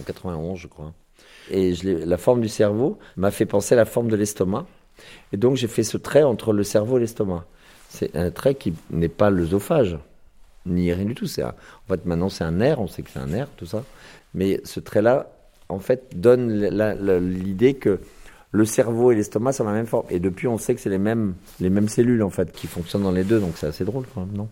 en 0.00 0.04
91, 0.04 0.56
je 0.56 0.68
crois. 0.68 0.92
Et 1.50 1.74
la 1.82 2.16
forme 2.16 2.42
du 2.42 2.48
cerveau 2.48 2.98
m'a 3.16 3.32
fait 3.32 3.46
penser 3.46 3.74
à 3.74 3.76
la 3.76 3.86
forme 3.86 4.06
de 4.06 4.14
l'estomac. 4.14 4.66
Et 5.32 5.36
donc, 5.36 5.56
j'ai 5.56 5.66
fait 5.66 5.82
ce 5.82 5.96
trait 5.96 6.22
entre 6.22 6.52
le 6.52 6.62
cerveau 6.62 6.98
et 6.98 7.00
l'estomac. 7.00 7.44
C'est 7.88 8.14
un 8.14 8.30
trait 8.30 8.54
qui 8.54 8.72
n'est 8.90 9.08
pas 9.08 9.30
l'œsophage, 9.30 9.98
ni 10.66 10.92
rien 10.92 11.04
du 11.04 11.14
tout. 11.14 11.26
C'est 11.26 11.42
un- 11.42 11.48
en 11.88 11.88
fait, 11.92 12.04
maintenant, 12.06 12.28
c'est 12.28 12.44
un 12.44 12.52
nerf, 12.52 12.80
on 12.80 12.86
sait 12.88 13.02
que 13.02 13.10
c'est 13.12 13.18
un 13.18 13.26
nerf, 13.26 13.48
tout 13.56 13.66
ça. 13.66 13.84
Mais 14.34 14.60
ce 14.64 14.80
trait-là, 14.80 15.30
en 15.68 15.78
fait, 15.78 16.04
donne 16.14 16.50
l'idée 17.20 17.74
que 17.74 18.00
le 18.50 18.64
cerveau 18.64 19.10
et 19.10 19.14
l'estomac 19.16 19.52
sont 19.52 19.64
la 19.64 19.72
même 19.72 19.86
forme. 19.86 20.06
Et 20.10 20.20
depuis, 20.20 20.46
on 20.46 20.58
sait 20.58 20.74
que 20.74 20.80
c'est 20.80 20.90
les 20.90 20.98
mêmes, 20.98 21.34
les 21.60 21.70
mêmes 21.70 21.88
cellules, 21.88 22.22
en 22.22 22.30
fait, 22.30 22.52
qui 22.52 22.66
fonctionnent 22.66 23.02
dans 23.02 23.10
les 23.12 23.24
deux. 23.24 23.40
Donc, 23.40 23.52
c'est 23.56 23.66
assez 23.66 23.84
drôle, 23.84 24.04
quand 24.14 24.20
même, 24.26 24.36
non 24.36 24.48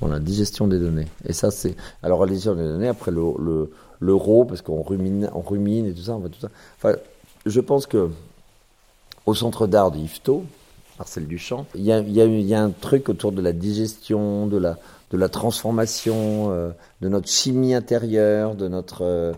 Bon, 0.00 0.08
la 0.08 0.18
digestion 0.18 0.66
des 0.66 0.78
données. 0.78 1.06
Et 1.26 1.32
ça, 1.32 1.50
c'est. 1.50 1.76
Alors, 2.02 2.20
la 2.20 2.26
digestion 2.26 2.54
des 2.54 2.62
données, 2.64 2.88
après 2.88 3.10
le, 3.10 3.22
le, 3.38 3.70
l'euro, 4.00 4.44
parce 4.44 4.60
qu'on 4.60 4.82
rumine, 4.82 5.30
on 5.34 5.40
rumine 5.40 5.86
et 5.86 5.92
tout 5.94 6.02
ça, 6.02 6.12
on 6.14 6.18
va 6.18 6.28
tout 6.28 6.40
ça. 6.40 6.48
Enfin, 6.76 6.96
je 7.46 7.60
pense 7.60 7.86
que 7.86 8.10
au 9.26 9.34
centre 9.34 9.66
d'art 9.66 9.90
de 9.90 9.98
Yvetot, 9.98 10.44
Marcel 10.98 11.26
Duchamp, 11.26 11.66
il 11.74 11.82
y 11.82 12.54
a, 12.54 12.62
un 12.62 12.70
truc 12.70 13.08
autour 13.08 13.32
de 13.32 13.42
la 13.42 13.52
digestion, 13.52 14.46
de 14.46 14.58
la, 14.58 14.78
de 15.10 15.18
la 15.18 15.28
transformation, 15.28 16.50
euh, 16.52 16.70
de 17.00 17.08
notre 17.08 17.28
chimie 17.28 17.74
intérieure, 17.74 18.54
de 18.54 18.68
notre. 18.68 19.02
euh, 19.02 19.32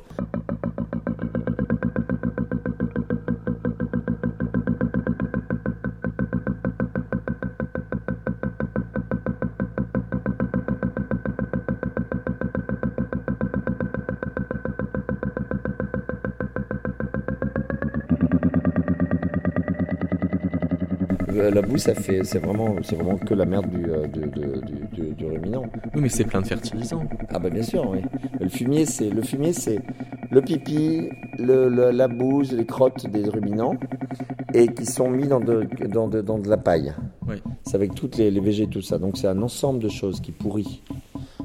La 21.37 21.62
boue, 21.62 21.76
ça 21.78 21.95
fait, 21.95 22.25
c'est 22.25 22.38
vraiment, 22.38 22.76
c'est 22.83 22.97
vraiment 22.97 23.16
que 23.19 23.35
la 23.35 23.45
merde 23.45 23.69
du, 23.71 23.85
euh, 23.90 24.07
du, 24.07 24.21
du, 24.93 25.14
du- 25.14 25.26
ruminant. 25.26 25.62
Oui, 25.95 26.00
mais 26.02 26.09
c'est 26.09 26.25
plein 26.25 26.40
de 26.40 26.47
fertilisants. 26.47 27.05
Ah 27.31 27.38
bah 27.38 27.50
bien 27.50 27.62
sûr, 27.62 27.88
oui. 27.90 27.99
Le 28.40 28.49
fumier, 28.49 28.87
c'est 28.87 29.11
le 29.11 29.23
fumier, 29.23 29.52
c'est 29.52 29.81
le 30.31 30.40
pipi, 30.40 31.09
le, 31.38 31.69
le- 31.69 31.90
la 31.90 32.09
bouse, 32.09 32.52
les 32.52 32.64
crottes 32.64 33.07
des 33.07 33.28
ruminants, 33.28 33.76
et 34.55 34.69
qui 34.69 34.87
sont 34.87 35.11
mis 35.11 35.28
dans 35.28 35.40
de, 35.40 35.66
dans 35.88 36.09
de, 36.09 36.21
dans 36.23 36.38
de 36.38 36.49
la 36.49 36.57
paille. 36.57 36.95
Oui. 37.28 37.43
C'est 37.64 37.75
avec 37.75 37.95
toutes 37.95 38.16
les, 38.16 38.31
les 38.31 38.40
végétaux, 38.40 38.75
tout 38.81 38.83
ça. 38.83 38.99
Donc 38.99 39.19
c'est 39.19 39.28
un 39.28 39.43
ensemble 39.43 39.81
de 39.81 39.88
choses 39.88 40.21
qui 40.21 40.33
pourrit, 40.33 40.83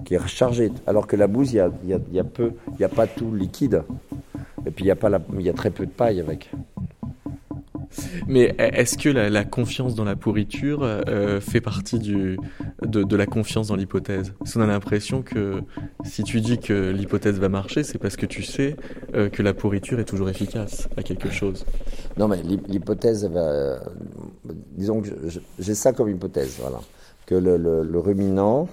qui 0.05 0.15
est 0.15 0.27
chargé. 0.27 0.71
Alors 0.87 1.07
que 1.07 1.15
la 1.15 1.27
bouse, 1.27 1.53
il 1.53 1.57
y 1.57 1.59
a, 1.59 1.69
il 1.83 1.89
y 1.89 1.93
a, 1.93 1.99
y 2.13 2.19
a 2.19 2.23
peu, 2.23 2.53
il 2.69 2.75
n'y 2.79 2.85
a 2.85 2.89
pas 2.89 3.07
tout 3.07 3.33
liquide. 3.35 3.83
Et 4.65 4.71
puis 4.71 4.85
il 4.85 4.87
y 4.87 4.91
a 4.91 4.95
pas 4.95 5.09
la, 5.09 5.19
il 5.33 5.41
y 5.41 5.49
a 5.49 5.53
très 5.53 5.71
peu 5.71 5.85
de 5.85 5.91
paille 5.91 6.19
avec. 6.19 6.51
Mais 8.27 8.55
est-ce 8.57 8.97
que 8.97 9.09
la, 9.09 9.43
confiance 9.43 9.95
dans 9.95 10.03
la 10.03 10.15
pourriture 10.15 10.79
euh, 10.83 11.39
fait 11.41 11.61
partie 11.61 11.99
de, 11.99 12.37
la 13.15 13.25
confiance 13.25 13.67
dans 13.67 13.75
l'hypothèse? 13.75 14.33
Parce 14.39 14.53
qu'on 14.53 14.61
a 14.61 14.67
l'impression 14.67 15.21
que 15.21 15.61
si 16.05 16.23
tu 16.23 16.41
dis 16.41 16.57
que 16.57 16.91
l'hypothèse 16.91 17.39
va 17.39 17.49
marcher, 17.49 17.83
c'est 17.83 17.97
parce 17.97 18.15
que 18.15 18.25
tu 18.25 18.43
sais 18.43 18.75
euh, 19.15 19.29
que 19.29 19.41
la 19.43 19.53
pourriture 19.53 19.99
est 19.99 20.05
toujours 20.05 20.29
efficace 20.29 20.87
à 20.97 21.03
quelque 21.03 21.29
chose. 21.29 21.65
Non, 22.17 22.27
mais 22.27 22.41
l'hy- 22.43 22.61
l'hypothèse, 22.67 23.25
va, 23.25 23.39
euh, 23.39 23.79
disons 24.75 25.01
que 25.01 25.09
j'ai 25.59 25.75
ça 25.75 25.93
comme 25.93 26.09
hypothèse, 26.09 26.57
voilà, 26.59 26.79
que 27.25 27.35
le, 27.35 27.99
ruminant 27.99 28.67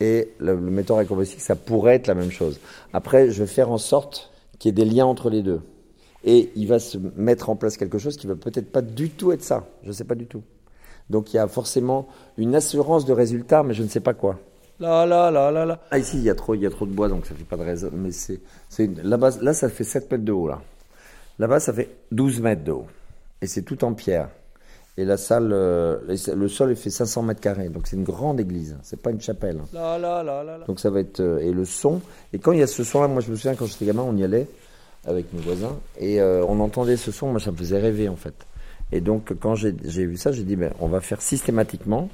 et 0.00 0.28
le, 0.38 0.54
le 0.54 0.70
metteur 0.70 0.98
ça 1.38 1.56
pourrait 1.56 1.96
être 1.96 2.06
la 2.06 2.14
même 2.14 2.30
chose. 2.30 2.60
Après, 2.92 3.30
je 3.30 3.42
vais 3.42 3.48
faire 3.48 3.70
en 3.70 3.78
sorte 3.78 4.30
qu'il 4.58 4.68
y 4.68 4.70
ait 4.70 4.84
des 4.84 4.90
liens 4.90 5.06
entre 5.06 5.30
les 5.30 5.42
deux. 5.42 5.60
Et 6.26 6.50
il 6.56 6.66
va 6.66 6.78
se 6.78 6.98
mettre 7.16 7.48
en 7.48 7.56
place 7.56 7.76
quelque 7.76 7.98
chose 7.98 8.16
qui 8.16 8.26
va 8.26 8.34
peut-être 8.34 8.70
pas 8.70 8.82
du 8.82 9.10
tout 9.10 9.32
être 9.32 9.44
ça. 9.44 9.66
Je 9.82 9.88
ne 9.88 9.92
sais 9.92 10.04
pas 10.04 10.16
du 10.16 10.26
tout. 10.26 10.42
Donc 11.08 11.32
il 11.32 11.36
y 11.36 11.38
a 11.38 11.46
forcément 11.46 12.08
une 12.36 12.54
assurance 12.54 13.06
de 13.06 13.12
résultat, 13.12 13.62
mais 13.62 13.74
je 13.74 13.84
ne 13.84 13.88
sais 13.88 14.00
pas 14.00 14.12
quoi. 14.12 14.38
Là, 14.78 15.06
là, 15.06 15.30
là, 15.30 15.50
là, 15.50 15.64
là. 15.64 15.80
Ah, 15.90 15.98
ici, 15.98 16.18
il 16.18 16.24
y 16.24 16.30
a 16.30 16.34
trop, 16.34 16.54
il 16.54 16.60
y 16.60 16.66
a 16.66 16.70
trop 16.70 16.84
de 16.84 16.90
bois, 16.90 17.08
donc 17.08 17.24
ça 17.24 17.34
fait 17.34 17.44
pas 17.44 17.56
de 17.56 17.62
raison. 17.62 17.90
Mais 17.94 18.10
c'est, 18.10 18.40
c'est, 18.68 19.02
là-bas, 19.02 19.30
là, 19.40 19.54
ça 19.54 19.70
fait 19.70 19.84
7 19.84 20.10
mètres 20.10 20.24
de 20.24 20.32
haut, 20.32 20.48
là. 20.48 20.60
Là-bas, 21.38 21.60
ça 21.60 21.72
fait 21.72 21.88
12 22.12 22.40
mètres 22.42 22.64
de 22.64 22.72
haut. 22.72 22.86
Et 23.40 23.46
c'est 23.46 23.62
tout 23.62 23.84
en 23.84 23.94
pierre. 23.94 24.28
Et 24.98 25.04
la 25.04 25.16
salle, 25.16 25.50
euh, 25.52 25.98
le 26.34 26.48
sol, 26.48 26.70
il 26.70 26.76
fait 26.76 26.90
500 26.90 27.22
mètres 27.22 27.40
carrés. 27.40 27.68
Donc 27.68 27.86
c'est 27.86 27.96
une 27.96 28.04
grande 28.04 28.40
église. 28.40 28.76
C'est 28.82 29.00
pas 29.00 29.10
une 29.10 29.20
chapelle. 29.20 29.60
Donc 30.66 30.80
ça 30.80 30.88
va 30.88 31.00
être, 31.00 31.20
euh, 31.20 31.38
et 31.38 31.52
le 31.52 31.66
son. 31.66 32.00
Et 32.32 32.38
quand 32.38 32.52
il 32.52 32.60
y 32.60 32.62
a 32.62 32.66
ce 32.66 32.82
son-là, 32.82 33.06
moi 33.06 33.20
je 33.20 33.30
me 33.30 33.36
souviens 33.36 33.54
quand 33.54 33.66
j'étais 33.66 33.84
gamin, 33.84 34.02
on 34.02 34.16
y 34.16 34.24
allait 34.24 34.48
avec 35.06 35.32
mes 35.32 35.40
voisins. 35.40 35.78
Et 35.98 36.20
euh, 36.20 36.44
on 36.46 36.60
entendait 36.60 36.96
ce 36.96 37.12
son. 37.12 37.30
Moi, 37.30 37.40
ça 37.40 37.50
me 37.50 37.56
faisait 37.56 37.80
rêver, 37.80 38.08
en 38.08 38.16
fait. 38.16 38.34
Et 38.92 39.00
donc, 39.00 39.32
quand 39.40 39.54
j'ai 39.54 39.72
vu 39.72 40.16
ça, 40.16 40.32
j'ai 40.32 40.44
dit, 40.44 40.56
ben, 40.56 40.72
on 40.80 40.88
va 40.88 41.00
faire 41.00 41.20
systématiquement 41.20 42.08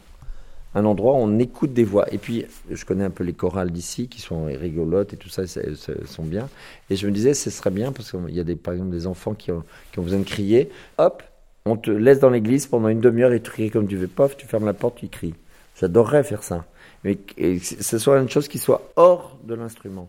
un 0.74 0.86
endroit 0.86 1.12
où 1.12 1.16
on 1.16 1.38
écoute 1.38 1.74
des 1.74 1.84
voix. 1.84 2.10
Et 2.12 2.18
puis, 2.18 2.46
je 2.70 2.84
connais 2.84 3.04
un 3.04 3.10
peu 3.10 3.24
les 3.24 3.34
chorales 3.34 3.70
d'ici, 3.70 4.08
qui 4.08 4.22
sont 4.22 4.44
rigolotes 4.44 5.12
et 5.12 5.16
tout 5.16 5.28
ça, 5.28 5.46
c'est- 5.46 5.74
sont 6.06 6.22
bien. 6.22 6.48
Et 6.88 6.96
je 6.96 7.06
me 7.06 7.12
disais, 7.12 7.34
ce 7.34 7.50
serait 7.50 7.70
bien, 7.70 7.92
parce 7.92 8.10
qu'il 8.10 8.34
y 8.34 8.40
a 8.40 8.44
des, 8.44 8.56
par 8.56 8.72
exemple 8.72 8.90
des 8.90 9.06
enfants 9.06 9.34
qui 9.34 9.52
ont, 9.52 9.64
qui 9.92 9.98
ont 9.98 10.02
besoin 10.02 10.20
de 10.20 10.24
crier. 10.24 10.70
Hop, 10.96 11.22
on 11.66 11.76
te 11.76 11.90
laisse 11.90 12.20
dans 12.20 12.30
l'église 12.30 12.66
pendant 12.66 12.88
une 12.88 13.00
demi-heure 13.00 13.32
et 13.32 13.42
tu 13.42 13.50
cries 13.50 13.70
comme 13.70 13.86
tu 13.86 13.96
veux. 13.96 14.08
Pof, 14.08 14.36
tu 14.36 14.46
fermes 14.46 14.64
la 14.64 14.72
porte, 14.72 14.96
tu 14.96 15.08
cries. 15.08 15.34
J'adorerais 15.78 16.24
faire 16.24 16.42
ça. 16.42 16.64
Mais 17.04 17.16
que 17.16 17.58
ce 17.58 17.98
soit 17.98 18.18
une 18.18 18.30
chose 18.30 18.48
qui 18.48 18.58
soit 18.58 18.90
hors 18.96 19.38
de 19.44 19.54
l'instrument, 19.54 20.08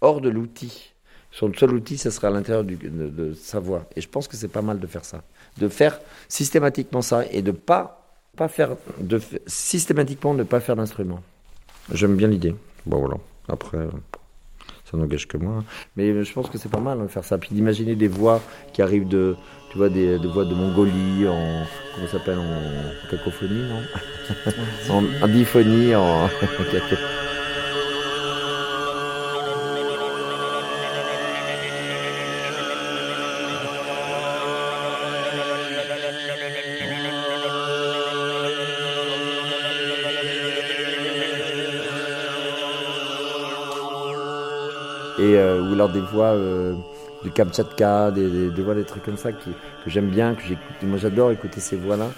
hors 0.00 0.20
de 0.20 0.28
l'outil. 0.30 0.94
Son 1.36 1.52
seul 1.52 1.74
outil, 1.74 1.98
ce 1.98 2.08
sera 2.08 2.28
à 2.28 2.30
l'intérieur 2.30 2.64
de, 2.64 2.74
de 2.74 3.34
sa 3.34 3.60
voix. 3.60 3.84
Et 3.94 4.00
je 4.00 4.08
pense 4.08 4.26
que 4.26 4.38
c'est 4.38 4.48
pas 4.48 4.62
mal 4.62 4.80
de 4.80 4.86
faire 4.86 5.04
ça. 5.04 5.22
De 5.58 5.68
faire 5.68 6.00
systématiquement 6.28 7.02
ça 7.02 7.26
et 7.30 7.42
de 7.42 7.50
pas, 7.50 8.06
pas 8.34 8.48
faire, 8.48 8.70
de 8.98 9.20
systématiquement 9.46 10.32
ne 10.32 10.44
pas 10.44 10.60
faire 10.60 10.76
d'instrument. 10.76 11.20
J'aime 11.92 12.16
bien 12.16 12.28
l'idée. 12.28 12.54
Bon, 12.86 13.00
voilà. 13.00 13.16
Après, 13.50 13.76
euh, 13.76 13.90
ça 14.90 14.96
n'engage 14.96 15.28
que 15.28 15.36
moi. 15.36 15.62
Mais 15.94 16.24
je 16.24 16.32
pense 16.32 16.48
que 16.48 16.56
c'est 16.56 16.70
pas 16.70 16.80
mal 16.80 17.00
hein, 17.00 17.04
de 17.04 17.08
faire 17.08 17.24
ça. 17.24 17.36
Puis 17.36 17.50
d'imaginer 17.52 17.96
des 17.96 18.08
voix 18.08 18.40
qui 18.72 18.80
arrivent 18.80 19.06
de, 19.06 19.36
tu 19.70 19.76
vois, 19.76 19.90
des, 19.90 20.18
des 20.18 20.28
voix 20.28 20.46
de 20.46 20.54
Mongolie 20.54 21.28
en, 21.28 21.66
comment 21.94 22.06
ça 22.06 22.12
s'appelle, 22.12 22.38
en 22.38 23.10
cacophonie, 23.10 23.68
non? 23.68 23.82
en, 24.90 25.04
en 25.22 25.28
diphonie, 25.28 25.94
en, 25.94 26.30
alors 45.76 45.90
des 45.90 46.00
voix 46.00 46.32
euh, 46.32 46.74
du 47.22 47.30
Kamtchatka, 47.30 48.10
des, 48.10 48.48
voix, 48.62 48.74
des 48.74 48.84
trucs 48.84 49.04
comme 49.04 49.18
ça 49.18 49.30
qui, 49.32 49.50
que 49.84 49.90
j'aime 49.90 50.08
bien, 50.08 50.34
que 50.34 50.40
j'écoute. 50.40 50.76
Moi, 50.82 50.96
j'adore 50.96 51.30
écouter 51.30 51.60
ces 51.60 51.76
voix-là 51.76 52.08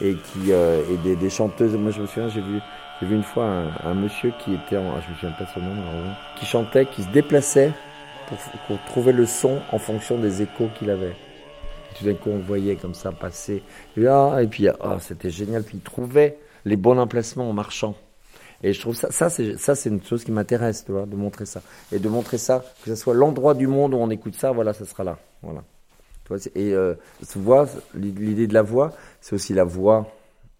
et 0.00 0.14
qui 0.14 0.50
euh, 0.50 0.82
et 0.90 1.14
des, 1.14 1.30
chanteuses. 1.30 1.76
Moi, 1.76 1.92
je 1.92 2.02
me 2.02 2.06
souviens, 2.06 2.28
j'ai 2.28 2.40
vu 2.40 2.58
j'ai 3.00 3.06
vu 3.06 3.14
une 3.14 3.22
fois 3.22 3.44
un, 3.84 3.94
monsieur 3.94 4.32
qui 4.40 4.54
était, 4.54 4.76
en, 4.76 4.94
ah, 4.96 5.00
je 5.04 5.10
me 5.10 5.14
souviens 5.14 5.36
pas 5.38 5.46
son 5.52 5.60
nom, 5.60 5.74
qui 6.38 6.46
chantait, 6.46 6.86
qui 6.86 7.02
se 7.02 7.08
déplaçait 7.10 7.72
pour, 8.66 8.78
trouver 8.86 9.12
le 9.12 9.26
son 9.26 9.60
en 9.70 9.78
fonction 9.78 10.18
des 10.18 10.42
échos 10.42 10.68
qu'il 10.78 10.90
avait. 10.90 11.14
Tout 11.96 12.04
d'un 12.04 12.14
coup, 12.14 12.30
on 12.30 12.38
voyait 12.38 12.74
comme 12.74 12.94
ça 12.94 13.12
passer. 13.12 13.62
Et, 13.96 14.06
ah, 14.08 14.38
et 14.42 14.48
puis, 14.48 14.68
ah, 14.68 14.96
c'était 14.98 15.30
génial. 15.30 15.62
Puis 15.62 15.76
il 15.76 15.82
trouvait 15.82 16.38
les 16.64 16.76
bons 16.76 16.98
emplacements 16.98 17.48
en 17.48 17.52
marchant. 17.52 17.94
Et 18.62 18.72
je 18.72 18.80
trouve 18.80 18.94
ça, 18.94 19.10
ça 19.10 19.28
c'est, 19.28 19.88
une 19.88 20.02
chose 20.02 20.24
qui 20.24 20.32
m'intéresse, 20.32 20.84
de 20.86 21.16
montrer 21.16 21.46
ça. 21.46 21.62
Et 21.92 21.98
de 21.98 22.08
montrer 22.08 22.38
ça, 22.38 22.64
que 22.82 22.90
ce 22.90 22.96
soit 22.96 23.14
l'endroit 23.14 23.54
du 23.54 23.66
monde 23.66 23.94
où 23.94 23.98
on 23.98 24.10
écoute 24.10 24.36
ça, 24.36 24.52
voilà, 24.52 24.72
ça 24.72 24.84
sera 24.84 25.04
là. 25.04 25.18
Voilà. 25.42 25.62
Et 26.54 26.72
euh, 26.72 26.94
voix, 27.36 27.68
l'idée 27.94 28.46
de 28.46 28.54
la 28.54 28.62
voix, 28.62 28.92
c'est 29.20 29.34
aussi 29.34 29.52
la 29.52 29.64
voix 29.64 30.10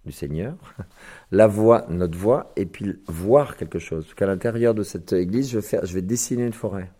du 0.04 0.12
Seigneur, 0.12 0.54
la 1.32 1.46
voix, 1.46 1.86
notre 1.88 2.18
voix, 2.18 2.52
et 2.56 2.66
puis 2.66 3.00
voir 3.06 3.56
quelque 3.56 3.78
chose. 3.78 4.12
Qu'à 4.14 4.26
l'intérieur 4.26 4.74
de 4.74 4.82
cette 4.82 5.12
église, 5.14 5.50
je 5.50 5.58
vais, 5.58 6.02
dessiner 6.02 6.44
une 6.44 6.52
forêt. 6.52 6.90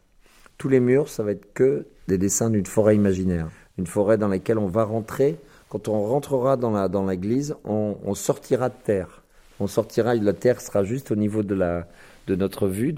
Tous 0.57 0.69
les 0.69 0.81
murs, 0.81 1.09
ça 1.09 1.23
va 1.23 1.33
être 1.33 1.53
que 1.53 1.87
des 2.09 2.17
dessins 2.17 2.49
d'une 2.49 2.65
forêt 2.65 2.97
imaginaire. 2.97 3.49
Une 3.77 3.87
forêt 3.87 4.17
dans 4.17 4.29
laquelle 4.29 4.59
on 4.59 4.69
va 4.69 4.85
rentrer. 4.85 5.37
Quand 5.69 5.89
on 5.89 6.07
rentrera 6.07 6.57
dans 6.57 6.89
dans 6.89 7.07
l'église, 7.07 7.57
on 7.65 8.15
sortira 8.15 8.69
de 8.69 8.77
terre. 8.85 9.24
On 9.61 9.67
sortira, 9.67 10.15
la 10.15 10.33
terre 10.33 10.61
sera 10.61 10.85
juste 10.85 11.11
au 11.11 11.17
niveau 11.17 11.43
de 11.43 11.55
la 11.55 11.87
de 12.27 12.35
notre 12.35 12.69
vue, 12.69 12.95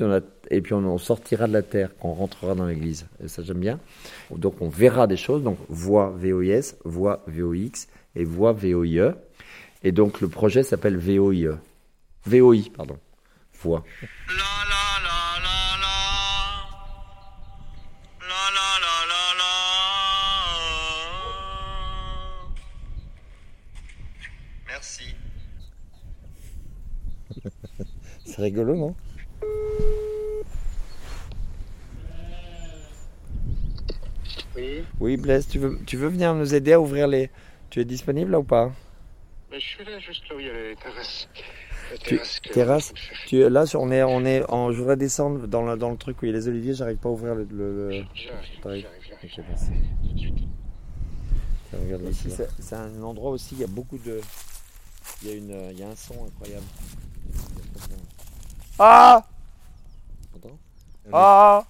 et 0.50 0.60
puis 0.60 0.72
on, 0.72 0.84
on 0.84 0.98
sortira 0.98 1.48
de 1.48 1.52
la 1.52 1.62
terre 1.62 1.90
quand 2.00 2.10
on 2.10 2.14
rentrera 2.14 2.54
dans 2.54 2.66
l'église. 2.66 3.06
Et 3.22 3.28
ça 3.28 3.42
j'aime 3.42 3.58
bien. 3.58 3.80
Donc 4.30 4.60
on 4.60 4.68
verra 4.68 5.06
des 5.06 5.16
choses. 5.16 5.42
Donc 5.42 5.58
voix 5.68 6.14
VOIS, 6.16 6.74
voix 6.84 7.24
VOX 7.26 7.88
et 8.14 8.24
voix 8.24 8.52
VOIE. 8.52 9.14
Et 9.82 9.92
donc 9.92 10.20
le 10.20 10.28
projet 10.28 10.62
s'appelle 10.62 10.96
VOIE. 10.96 11.58
VOI, 12.24 12.70
pardon. 12.76 12.98
Voix. 13.60 13.84
C'est 28.36 28.42
rigolo, 28.42 28.76
non 28.76 28.94
Oui, 34.54 34.84
Oui, 35.00 35.16
Blaise, 35.16 35.46
tu 35.48 35.58
veux, 35.58 35.78
tu 35.86 35.96
veux 35.96 36.08
venir 36.08 36.34
nous 36.34 36.54
aider 36.54 36.72
à 36.72 36.80
ouvrir 36.80 37.08
les. 37.08 37.30
Tu 37.70 37.80
es 37.80 37.84
disponible 37.84 38.30
là 38.32 38.38
ou 38.40 38.44
pas 38.44 38.72
mais 39.50 39.60
je 39.60 39.66
suis 39.66 39.84
là 39.84 39.98
juste 40.00 40.28
là 40.28 40.36
où 40.36 40.40
il 40.40 40.46
y 40.46 40.50
a 40.50 40.52
les 40.52 40.74
terrasses. 40.76 41.28
La 41.92 41.96
Tu- 41.98 42.20
terrasse. 42.52 42.90
que- 42.92 43.28
tu, 43.28 43.48
Là, 43.48 43.64
on 43.74 43.90
est, 43.92 44.02
on 44.02 44.24
est 44.24 44.42
en, 44.50 44.72
je 44.72 44.78
voudrais 44.78 44.96
descendre 44.96 45.46
dans 45.46 45.62
le, 45.62 45.76
dans 45.76 45.90
le 45.90 45.96
truc 45.96 46.20
où 46.20 46.26
il 46.26 46.30
y 46.30 46.34
a 46.34 46.36
les 46.36 46.48
oliviers, 46.48 46.74
j'arrive 46.74 46.96
pas 46.96 47.08
à 47.08 47.12
ouvrir 47.12 47.34
le. 47.36 47.46
J'arrive, 48.12 48.60
j'arrive, 48.64 48.86
ici, 52.10 52.30
c'est 52.30 52.48
c'est 52.58 52.74
un 52.74 53.02
endroit 53.02 53.30
aussi, 53.30 53.54
il 53.54 53.60
y 53.60 53.64
a 53.64 53.68
beaucoup 53.68 53.98
de. 53.98 54.20
Il 55.22 55.28
y 55.28 55.32
a, 55.32 55.34
une, 55.36 55.70
il 55.70 55.78
y 55.78 55.82
a 55.84 55.88
un 55.88 55.94
son 55.96 56.14
incroyable. 56.26 56.66
Ah 58.78 59.22
Ah 61.12 61.64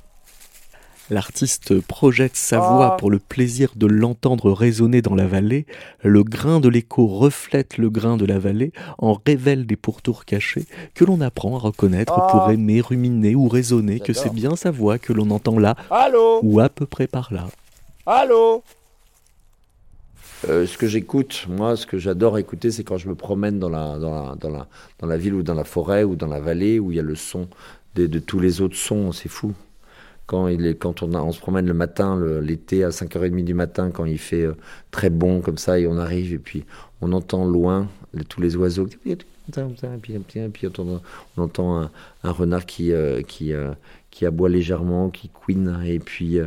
L'artiste 1.08 1.80
projette 1.82 2.34
sa 2.34 2.58
voix 2.58 2.94
Ah. 2.94 2.96
pour 2.98 3.12
le 3.12 3.20
plaisir 3.20 3.70
de 3.76 3.86
l'entendre 3.86 4.50
résonner 4.50 5.02
dans 5.02 5.14
la 5.14 5.28
vallée. 5.28 5.64
Le 6.02 6.24
grain 6.24 6.58
de 6.58 6.68
l'écho 6.68 7.06
reflète 7.06 7.78
le 7.78 7.90
grain 7.90 8.16
de 8.16 8.24
la 8.24 8.40
vallée, 8.40 8.72
en 8.98 9.16
révèle 9.24 9.66
des 9.66 9.76
pourtours 9.76 10.24
cachés 10.24 10.66
que 10.96 11.04
l'on 11.04 11.20
apprend 11.20 11.54
à 11.54 11.60
reconnaître 11.60 12.14
Ah. 12.16 12.26
pour 12.32 12.50
aimer, 12.50 12.80
ruminer 12.80 13.36
ou 13.36 13.46
raisonner 13.48 14.00
que 14.00 14.12
c'est 14.12 14.32
bien 14.32 14.56
sa 14.56 14.72
voix 14.72 14.98
que 14.98 15.12
l'on 15.12 15.30
entend 15.30 15.60
là 15.60 15.76
Allô 15.92 16.40
ou 16.42 16.58
à 16.58 16.68
peu 16.68 16.86
près 16.86 17.06
par 17.06 17.32
là. 17.32 17.46
Allô 18.04 18.64
Euh, 20.48 20.66
ce 20.66 20.76
que 20.76 20.86
j'écoute, 20.86 21.46
moi, 21.48 21.76
ce 21.76 21.86
que 21.86 21.98
j'adore 21.98 22.38
écouter, 22.38 22.70
c'est 22.70 22.84
quand 22.84 22.98
je 22.98 23.08
me 23.08 23.14
promène 23.14 23.58
dans 23.58 23.70
la, 23.70 25.16
ville 25.16 25.34
ou 25.34 25.42
dans 25.42 25.54
la 25.54 25.64
forêt 25.64 26.04
ou 26.04 26.14
dans 26.14 26.26
la 26.26 26.40
vallée 26.40 26.78
où 26.78 26.92
il 26.92 26.96
y 26.96 27.00
a 27.00 27.02
le 27.02 27.14
son 27.14 27.48
de 27.94 28.18
tous 28.18 28.40
les 28.40 28.60
autres 28.60 28.76
sons, 28.76 29.12
c'est 29.12 29.30
fou. 29.30 29.54
Quand, 30.26 30.48
il 30.48 30.66
est, 30.66 30.74
quand 30.74 31.02
on, 31.02 31.32
se 31.32 31.40
promène 31.40 31.66
le 31.66 31.74
matin, 31.74 32.20
l'été 32.42 32.82
à 32.84 32.88
5h30 32.90 33.44
du 33.44 33.54
matin, 33.54 33.90
quand 33.90 34.04
il 34.04 34.18
fait 34.18 34.42
euh, 34.42 34.56
très 34.90 35.08
bon 35.08 35.40
comme 35.40 35.56
ça, 35.56 35.78
et 35.78 35.86
on 35.86 35.98
arrive, 35.98 36.32
et 36.34 36.38
puis 36.38 36.64
on 37.00 37.12
entend 37.12 37.46
loin 37.46 37.88
tous 38.28 38.40
les 38.40 38.56
oiseaux, 38.56 38.88
et 39.06 39.16
puis, 40.50 40.66
on 41.36 41.42
entend, 41.42 41.90
un, 42.24 42.30
renard 42.32 42.66
qui, 42.66 42.92
euh, 42.92 43.22
qui, 43.22 44.26
aboie 44.26 44.48
légèrement, 44.48 45.10
qui 45.10 45.28
couine, 45.28 45.80
et 45.86 46.00
puis, 46.00 46.40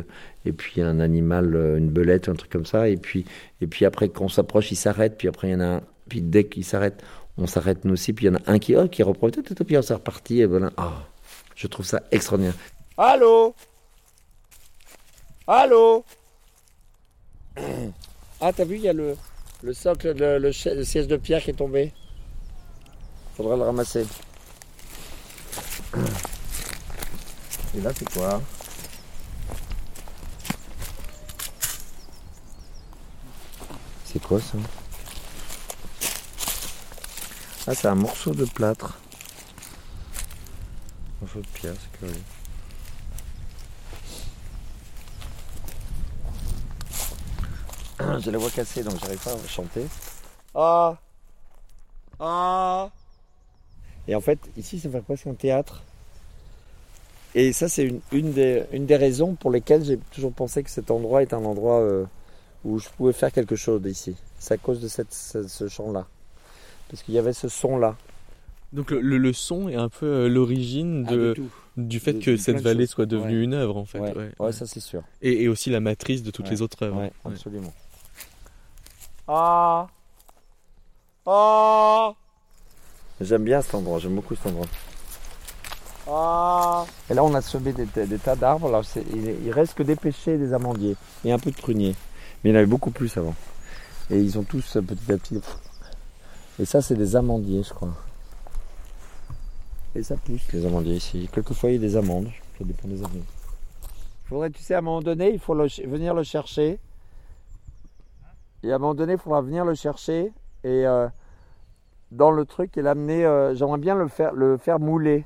et 0.44 0.52
puis 0.52 0.80
un 0.80 1.00
animal, 1.00 1.54
euh, 1.54 1.76
une 1.76 1.90
belette, 1.90 2.28
un 2.28 2.34
truc 2.34 2.50
comme 2.50 2.66
ça, 2.66 2.88
et 2.88 2.96
puis, 2.96 3.24
et 3.60 3.66
puis 3.66 3.84
après, 3.84 4.08
quand 4.08 4.24
on 4.24 4.28
s'approche, 4.28 4.70
il 4.70 4.76
s'arrête, 4.76 5.16
puis 5.18 5.28
après, 5.28 5.48
il 5.48 5.52
y 5.52 5.54
en 5.54 5.60
a 5.60 5.66
un, 5.66 5.82
puis 6.08 6.20
dès 6.20 6.44
qu'il 6.44 6.64
s'arrête, 6.64 7.02
on 7.36 7.46
s'arrête 7.46 7.84
nous 7.84 7.92
aussi, 7.92 8.12
puis 8.12 8.26
il 8.26 8.28
y 8.28 8.32
en 8.32 8.36
a 8.36 8.42
un 8.46 8.58
qui, 8.58 8.74
oh, 8.76 8.88
qui 8.88 9.02
reprend, 9.02 9.28
puis 9.30 9.76
on 9.76 9.82
s'est 9.82 9.94
reparti, 9.94 10.40
et 10.40 10.46
voilà. 10.46 10.70
Ah, 10.76 11.04
je 11.54 11.66
trouve 11.66 11.86
ça 11.86 12.02
extraordinaire. 12.10 12.54
Allô? 12.96 13.54
Allô? 15.46 16.04
Ah, 18.40 18.52
t'as 18.52 18.64
vu, 18.64 18.76
il 18.76 18.82
y 18.82 18.88
a 18.88 18.92
le, 18.92 19.16
le 19.62 19.74
socle, 19.74 20.12
le 20.16 20.52
siège 20.52 21.06
de 21.06 21.16
pierre 21.16 21.42
qui 21.42 21.50
est 21.50 21.54
tombé. 21.54 21.92
Faudra 23.36 23.56
le 23.56 23.62
ramasser. 23.62 24.06
Et 27.76 27.80
là, 27.80 27.90
c'est 27.94 28.08
quoi? 28.10 28.40
C'est 34.12 34.20
quoi 34.20 34.40
ça 34.40 34.58
Ah, 37.68 37.74
c'est 37.74 37.86
un 37.86 37.94
morceau 37.94 38.32
de 38.32 38.44
plâtre. 38.44 38.98
Morceau 41.20 41.38
de 41.38 41.46
pierre, 41.54 41.74
c'est. 42.00 42.08
J'ai 48.20 48.30
la 48.32 48.38
voix 48.38 48.50
cassée 48.50 48.82
donc 48.82 48.98
j'arrive 49.00 49.22
pas 49.22 49.32
à 49.32 49.46
chanter. 49.46 49.86
Ah 50.56 50.96
Ah 52.18 52.90
Et 54.08 54.16
en 54.16 54.20
fait, 54.20 54.40
ici, 54.56 54.80
ça 54.80 54.90
fait 54.90 55.02
presque 55.02 55.28
un 55.28 55.34
théâtre? 55.34 55.82
Et 57.36 57.52
ça, 57.52 57.68
c'est 57.68 57.84
une, 57.84 58.00
une, 58.10 58.32
des, 58.32 58.64
une 58.72 58.86
des 58.86 58.96
raisons 58.96 59.36
pour 59.36 59.52
lesquelles 59.52 59.84
j'ai 59.84 59.98
toujours 60.10 60.32
pensé 60.32 60.64
que 60.64 60.70
cet 60.70 60.90
endroit 60.90 61.22
est 61.22 61.32
un 61.32 61.44
endroit 61.44 61.78
euh, 61.80 62.06
où 62.64 62.78
je 62.78 62.88
pouvais 62.96 63.12
faire 63.12 63.32
quelque 63.32 63.56
chose 63.56 63.80
ici. 63.86 64.16
C'est 64.38 64.54
à 64.54 64.56
cause 64.58 64.80
de 64.80 64.88
cette, 64.88 65.12
ce, 65.12 65.46
ce 65.48 65.68
chant-là. 65.68 66.06
Parce 66.90 67.02
qu'il 67.02 67.14
y 67.14 67.18
avait 67.18 67.32
ce 67.32 67.48
son-là. 67.48 67.96
Donc 68.72 68.90
le, 68.90 69.00
le- 69.00 69.18
le 69.18 69.32
son 69.32 69.68
est 69.68 69.74
un 69.76 69.88
peu 69.88 70.06
euh, 70.06 70.28
l'origine 70.28 71.04
Ah, 71.08 71.12
de, 71.12 71.34
du 71.76 71.98
fait 72.00 72.12
de- 72.14 72.24
que 72.24 72.30
de 72.32 72.36
cette 72.36 72.60
vallée 72.60 72.86
soit 72.86 73.06
devenue 73.06 73.38
Ouais. 73.38 73.44
une 73.44 73.54
œuvre 73.54 73.76
en 73.76 73.84
fait. 73.84 73.98
Ouais, 73.98 74.16
ouais. 74.16 74.30
ouais, 74.38 74.52
ça 74.52 74.66
c'est 74.66 74.80
sûr. 74.80 75.02
Et, 75.22 75.42
et 75.44 75.48
aussi 75.48 75.70
la 75.70 75.80
matrice 75.80 76.22
de 76.22 76.30
toutes 76.30 76.46
Ouais. 76.46 76.52
les 76.52 76.62
autres 76.62 76.82
œuvres. 76.84 77.10
Absolument. 77.24 77.72
Ah 79.26 79.88
Ah 81.26 82.12
J'aime 83.20 83.44
bien 83.44 83.60
cet 83.60 83.74
endroit, 83.74 83.98
j'aime 83.98 84.14
beaucoup 84.14 84.34
cet 84.34 84.46
endroit. 84.46 84.66
Ah 86.08 86.84
Et 87.10 87.14
là, 87.14 87.22
on 87.22 87.34
a 87.34 87.40
semé 87.42 87.72
des, 87.72 87.86
des- 87.86 88.06
des 88.06 88.18
tas 88.18 88.34
d'arbres. 88.36 88.70
Là, 88.70 88.80
il, 89.14 89.44
il 89.46 89.50
reste 89.52 89.74
que 89.74 89.82
des 89.82 89.96
pêchers 89.96 90.34
et 90.34 90.38
des 90.38 90.52
amandiers. 90.54 90.96
Et 91.24 91.30
un 91.32 91.38
peu 91.38 91.50
de 91.50 91.56
pruniers. 91.56 91.94
Mais 92.42 92.50
il 92.50 92.52
y 92.52 92.56
en 92.56 92.58
avait 92.58 92.66
beaucoup 92.66 92.90
plus 92.90 93.16
avant. 93.16 93.34
Et 94.10 94.18
ils 94.18 94.38
ont 94.38 94.42
tous 94.44 94.76
euh, 94.76 94.82
petit 94.82 95.12
à 95.12 95.16
petit. 95.18 95.40
Et 96.58 96.64
ça, 96.64 96.82
c'est 96.82 96.96
des 96.96 97.16
amandiers, 97.16 97.62
je 97.62 97.72
crois. 97.72 97.94
Et 99.94 100.02
ça 100.02 100.16
pousse, 100.16 100.52
les 100.52 100.64
amandiers 100.66 100.96
ici. 100.96 101.28
Quelquefois, 101.32 101.70
il 101.70 101.74
y 101.74 101.76
a 101.76 101.80
des 101.80 101.96
amandes. 101.96 102.28
Ça 102.58 102.64
dépend 102.64 102.88
des. 102.88 102.96
Il 103.02 103.22
faudrait, 104.28 104.50
tu 104.50 104.62
sais, 104.62 104.74
à 104.74 104.78
un 104.78 104.82
moment 104.82 105.00
donné, 105.02 105.32
il 105.32 105.38
faut 105.38 105.54
le 105.54 105.66
venir 105.86 106.14
le 106.14 106.22
chercher. 106.22 106.78
Et 108.62 108.72
à 108.72 108.76
un 108.76 108.78
moment 108.78 108.94
donné, 108.94 109.14
il 109.14 109.18
faudra 109.18 109.40
venir 109.40 109.64
le 109.64 109.74
chercher 109.74 110.32
et 110.62 110.86
euh, 110.86 111.08
dans 112.10 112.30
le 112.30 112.44
truc 112.44 112.76
et 112.76 112.82
l'amener. 112.82 113.24
euh, 113.24 113.54
J'aimerais 113.54 113.78
bien 113.78 113.94
le 113.94 114.06
faire, 114.08 114.32
le 114.32 114.58
faire 114.58 114.78
mouler. 114.78 115.24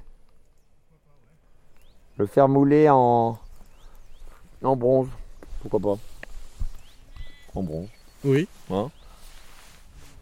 Le 2.16 2.27
faire 2.27 2.48
mouler 2.48 2.88
en, 2.88 3.37
en 4.62 4.77
bronze. 4.77 5.09
Pourquoi 5.61 5.81
pas 5.81 5.98
En 7.55 7.62
bronze. 7.62 7.88
Oui. 8.25 8.49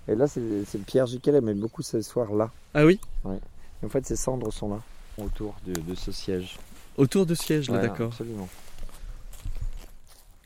Et 0.09 0.15
là, 0.15 0.27
c'est 0.27 0.79
Pierre 0.87 1.07
Giquel 1.07 1.37
aimait 1.37 1.55
beaucoup 1.55 1.83
ce 1.83 2.03
soir-là. 2.03 2.51
Ah 2.75 2.85
oui 2.85 3.01
En 3.25 3.89
fait, 3.89 4.05
ces 4.07 4.17
cendres 4.17 4.53
sont 4.53 4.69
là, 4.71 4.81
autour 5.19 5.55
de, 5.67 5.73
de 5.73 5.95
ce 5.95 6.13
siège. 6.13 6.59
Autour 6.97 7.25
de 7.27 7.35
siège 7.35 7.69
là, 7.69 7.75
Voilà, 7.75 7.89
d'accord. 7.89 8.09
Absolument. 8.09 8.49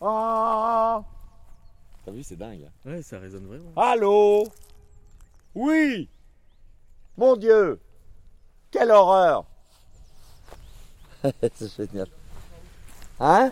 Ah 0.01 1.03
T'as 2.05 2.13
vu, 2.13 2.23
c'est 2.23 2.37
dingue. 2.37 2.69
Ouais, 2.85 3.03
ça 3.03 3.19
résonne 3.19 3.47
vraiment. 3.47 3.73
Allô 3.77 4.47
Oui 5.55 6.09
Mon 7.17 7.35
Dieu 7.37 7.81
Quelle 8.71 8.91
horreur 8.91 9.45
C'est 11.55 11.75
génial. 11.77 12.07
Hein 13.19 13.51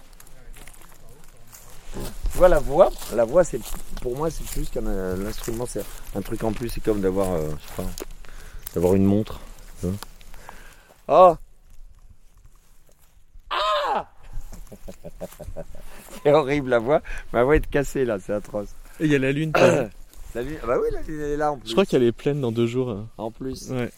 Tu 2.34 2.38
vois 2.38 2.48
la 2.48 2.58
voix 2.58 2.90
La 3.14 3.24
voix, 3.24 3.44
c'est 3.44 3.60
pour 4.02 4.16
moi, 4.16 4.28
c'est 4.28 4.42
plus 4.44 4.68
qu'un 4.68 4.84
euh, 4.88 5.24
instrument, 5.28 5.66
c'est 5.66 5.84
un 6.16 6.20
truc 6.20 6.42
en 6.42 6.50
plus. 6.52 6.68
C'est 6.68 6.82
comme 6.82 7.00
d'avoir, 7.00 7.32
euh, 7.32 7.48
je 7.62 7.68
sais 7.68 7.74
pas, 7.76 7.84
d'avoir 8.74 8.94
une 8.96 9.04
montre. 9.04 9.38
Oh 11.06 11.36
Ah 13.50 14.08
C'est 16.24 16.32
horrible 16.32 16.70
la 16.70 16.80
voix. 16.80 17.02
Ma 17.32 17.44
voix 17.44 17.54
est 17.54 17.66
cassée 17.70 18.04
là, 18.04 18.18
c'est 18.18 18.32
atroce. 18.32 18.70
Et 18.98 19.04
il 19.04 19.12
y 19.12 19.14
a 19.14 19.18
la 19.20 19.30
lune. 19.30 19.52
La 20.34 20.42
lune- 20.42 20.58
ah 20.64 20.66
bah 20.66 20.78
oui, 20.82 20.88
la 20.92 21.00
lune 21.02 21.20
elle 21.20 21.30
est 21.30 21.36
là 21.36 21.52
en 21.52 21.58
plus. 21.58 21.68
Je 21.68 21.72
crois 21.74 21.86
qu'elle 21.86 22.02
est 22.02 22.10
pleine 22.10 22.40
dans 22.40 22.50
deux 22.50 22.66
jours. 22.66 22.90
hein. 22.90 23.06
En 23.18 23.30
plus. 23.30 23.70
Ouais. 23.70 23.88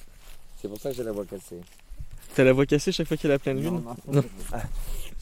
C'est 0.60 0.68
pour 0.68 0.78
ça 0.78 0.90
que 0.90 0.96
j'ai 0.96 1.02
la 1.02 1.12
voix 1.12 1.24
cassée. 1.24 1.56
T'as 2.34 2.44
la 2.44 2.52
voix 2.52 2.66
cassée 2.66 2.92
chaque 2.92 3.08
fois 3.08 3.16
qu'il 3.16 3.30
y 3.30 3.32
a 3.32 3.36
la 3.36 3.38
pleine 3.38 3.58
lune 3.62 3.82
Non, 3.82 3.96
non. 4.12 4.22
Ah, 4.52 4.60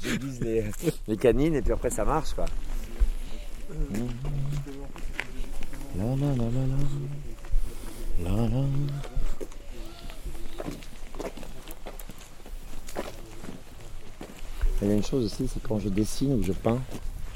J'aiguise 0.02 0.40
les, 0.40 0.64
les 1.06 1.16
canines 1.16 1.54
et 1.54 1.62
puis 1.62 1.70
après 1.72 1.90
ça 1.90 2.04
marche 2.04 2.32
quoi. 2.34 2.46
Il 14.82 14.88
y 14.88 14.90
a 14.90 14.94
une 14.94 15.02
chose 15.04 15.24
aussi, 15.24 15.48
c'est 15.48 15.62
quand 15.62 15.78
je 15.78 15.88
dessine 15.88 16.34
ou 16.34 16.42
je 16.42 16.52
peins, 16.52 16.80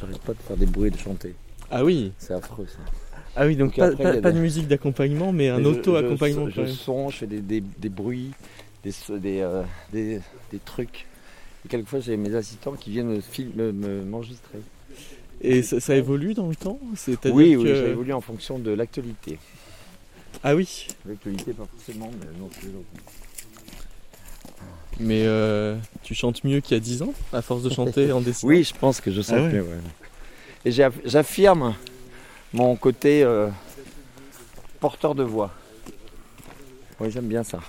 j'arrête 0.01 0.19
pas 0.19 0.33
de 0.35 0.39
faire 0.39 0.57
des 0.57 0.67
bruits 0.67 0.89
et 0.89 0.91
de 0.91 0.99
chanter. 0.99 1.35
Ah 1.71 1.85
oui 1.85 2.13
C'est 2.19 2.35
affreux 2.35 2.67
ça. 2.67 2.79
Ah 3.37 3.47
oui, 3.47 3.57
donc 3.57 3.77
pas, 3.77 3.91
de 3.91 4.39
musique 4.39 4.67
d'accompagnement, 4.67 5.33
mais 5.33 5.49
un 5.49 5.65
auto-accompagnement 5.65 6.49
Je, 6.49 6.63
je, 6.65 7.11
je 7.11 7.17
fais 7.17 7.27
des, 7.27 7.89
bruits, 7.89 8.33
des, 8.83 8.93
euh, 9.43 9.63
trucs. 10.65 11.07
Et 11.65 11.69
quelquefois 11.69 12.01
j'ai 12.01 12.17
mes 12.17 12.35
assistants 12.35 12.73
qui 12.73 12.91
viennent 12.91 13.09
me 13.09 13.21
film- 13.21 13.53
me- 13.55 13.73
me- 13.73 14.05
m'enregistrer. 14.05 14.59
Et 15.41 15.63
ça, 15.63 15.79
ça 15.81 15.95
évolue 15.95 16.35
dans 16.35 16.49
le 16.49 16.57
temps 16.57 16.79
Oui, 17.27 17.55
oui, 17.57 17.63
que- 17.65 17.75
j'ai 17.75 17.89
évolué 17.91 18.13
en 18.13 18.21
fonction 18.21 18.59
de 18.59 18.71
l'actualité. 18.73 19.39
Ah 20.43 20.55
oui 20.55 20.89
L'actualité, 21.07 21.53
pas 21.53 21.65
forcément, 21.77 22.11
mais 22.21 22.27
non, 22.39 22.49
c'est. 22.53 22.69
Mais 25.01 25.23
euh, 25.27 25.77
tu 26.03 26.15
chantes 26.15 26.43
mieux 26.43 26.61
qu'il 26.61 26.75
y 26.75 26.77
a 26.77 26.81
10 26.81 27.03
ans, 27.03 27.15
à 27.33 27.41
force 27.41 27.63
de 27.63 27.71
chanter 27.71 28.11
en 28.11 28.21
dessinant 28.23 28.51
Oui, 28.53 28.65
je 28.65 28.75
pense 28.75 29.01
que 29.01 29.13
je 29.13 29.21
Ah 29.29 29.35
ouais. 29.35 29.53
mieux. 29.53 29.63
ouais. 29.63 29.79
Et 30.65 30.73
j'aff- 30.73 30.99
j'affirme 31.05 31.75
mon 32.53 32.75
côté 32.75 33.23
euh, 33.23 33.49
porteur 34.81 35.15
de 35.15 35.23
voix. 35.23 35.53
Oui, 37.01 37.11
j'aime 37.13 37.29
bien 37.29 37.45
ça. 37.45 37.61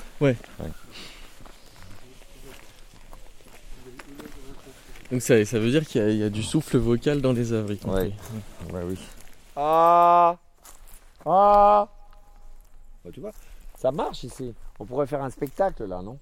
Donc 5.12 5.22
ça, 5.22 5.44
ça 5.46 5.60
veut 5.60 5.72
dire 5.72 5.86
qu'il 5.86 6.02
y, 6.02 6.04
a- 6.06 6.10
il 6.10 6.18
y 6.18 6.24
a 6.24 6.30
du 6.30 6.44
souffle 6.44 6.78
vocal 6.78 7.22
dans 7.22 7.34
les 7.34 7.52
œuvres. 7.52 7.74
Ouais. 7.88 8.12
Ouais, 8.72 8.82
oui. 8.86 8.98
Ah 9.56 10.38
Ah 11.26 11.88
Bah, 13.04 13.10
Tu 13.14 13.20
vois, 13.20 13.32
ça 13.78 13.92
marche 13.92 14.24
ici. 14.24 14.54
On 14.80 14.86
pourrait 14.86 15.08
faire 15.08 15.24
un 15.24 15.30
spectacle 15.30 15.86
là, 15.86 16.02
non? 16.02 16.18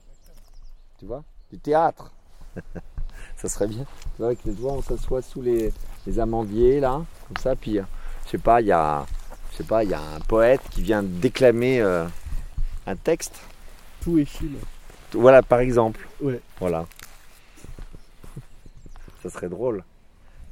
Tu 1.00 1.06
vois? 1.06 1.24
Du 1.52 1.60
théâtre. 1.60 2.12
ça 3.38 3.50
serait 3.50 3.68
bien. 3.68 3.84
Tu 3.84 4.18
vois, 4.20 4.28
avec 4.28 4.44
les 4.46 4.54
doigts, 4.54 4.74
on 4.74 4.82
s'assoit 4.82 5.22
sous 5.22 5.42
les, 5.42 5.72
les 6.08 6.20
amandiers 6.20 6.80
là, 6.80 7.04
comme 7.28 7.38
ça, 7.38 7.56
puis 7.56 7.78
euh, 7.80 7.84
je 8.26 8.32
sais 8.32 8.38
pas, 8.38 8.62
il 8.62 8.68
y 8.68 8.72
a 8.72 9.06
je 9.52 9.58
sais 9.58 9.64
pas, 9.64 9.84
il 9.84 9.90
y 9.90 9.94
a 9.94 10.00
un 10.02 10.20
poète 10.20 10.62
qui 10.70 10.82
vient 10.84 11.02
déclamer 11.04 11.82
euh, 11.82 12.06
un 12.86 12.96
texte. 12.96 13.40
Tout 14.02 14.18
est 14.20 14.26
fil. 14.26 14.52
Voilà, 15.14 15.42
par 15.42 15.60
exemple. 15.60 16.08
Ouais. 16.22 16.40
Voilà. 16.60 16.86
Ça 19.28 19.34
serait 19.34 19.50
drôle. 19.50 19.84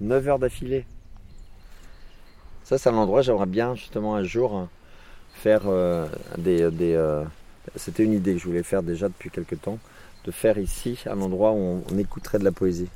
9 0.01 0.27
heures 0.27 0.39
d'affilée. 0.39 0.85
Ça, 2.65 2.77
c'est 2.77 2.89
un 2.89 2.95
endroit, 2.95 3.21
j'aimerais 3.21 3.45
bien 3.45 3.73
justement 3.73 4.15
un 4.15 4.23
jour 4.23 4.57
euh, 4.57 4.63
faire 5.33 5.61
euh, 5.65 6.09
des. 6.37 6.69
des 6.71 6.93
euh, 6.95 7.23
C'était 7.77 8.03
une 8.03 8.11
idée 8.11 8.33
que 8.33 8.39
je 8.39 8.45
voulais 8.45 8.63
faire 8.63 8.83
déjà 8.83 9.07
depuis 9.07 9.29
quelques 9.29 9.61
temps, 9.61 9.79
de 10.25 10.31
faire 10.31 10.57
ici 10.57 10.99
un 11.05 11.21
endroit 11.21 11.53
où 11.53 11.83
on, 11.89 11.97
écouterait 11.97 12.37
de 12.37 12.43
la 12.43 12.51
poésie. 12.51 12.89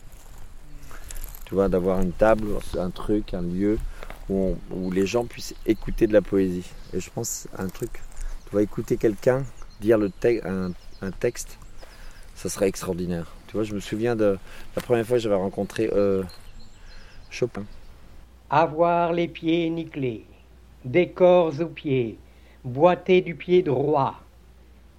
Tu 1.46 1.56
vois, 1.56 1.70
d'avoir 1.70 2.02
une 2.02 2.12
table, 2.12 2.48
un 2.78 2.90
truc, 2.90 3.34
un 3.34 3.42
lieu 3.42 3.80
où, 4.30 4.58
les 4.92 5.06
gens 5.06 5.24
puissent 5.24 5.56
écouter 5.66 6.08
de 6.08 6.14
la 6.14 6.22
poésie. 6.22 6.70
Et 6.94 7.00
je 7.00 7.10
pense 7.10 7.48
un 7.58 7.70
truc, 7.70 8.02
tu 8.50 8.54
vas 8.54 8.64
écouter 8.64 8.98
quelqu'un 8.98 9.46
dire 9.80 9.98
le 9.98 10.10
te- 10.10 10.46
un, 10.46 10.74
un 11.02 11.12
texte, 11.12 11.58
ça 12.36 12.50
serait 12.50 12.68
extraordinaire. 12.68 13.39
Tu 13.50 13.56
vois, 13.56 13.64
je 13.64 13.74
me 13.74 13.80
souviens 13.80 14.16
de 14.16 14.38
la 14.76 14.82
première 14.84 15.04
fois 15.08 15.18
que 15.18 15.24
j'avais 15.24 15.34
rencontré 15.34 15.90
euh, 15.92 16.22
Chopin. 17.32 17.66
Avoir 18.52 19.12
les 19.12 19.28
pieds 19.28 19.68
nickelés, 19.72 20.24
des 20.86 21.10
corps 21.10 21.60
aux 21.60 21.66
pieds, 21.66 22.20
boiter 22.64 23.22
du 23.22 23.34
pied 23.34 23.64
droit, 23.64 24.22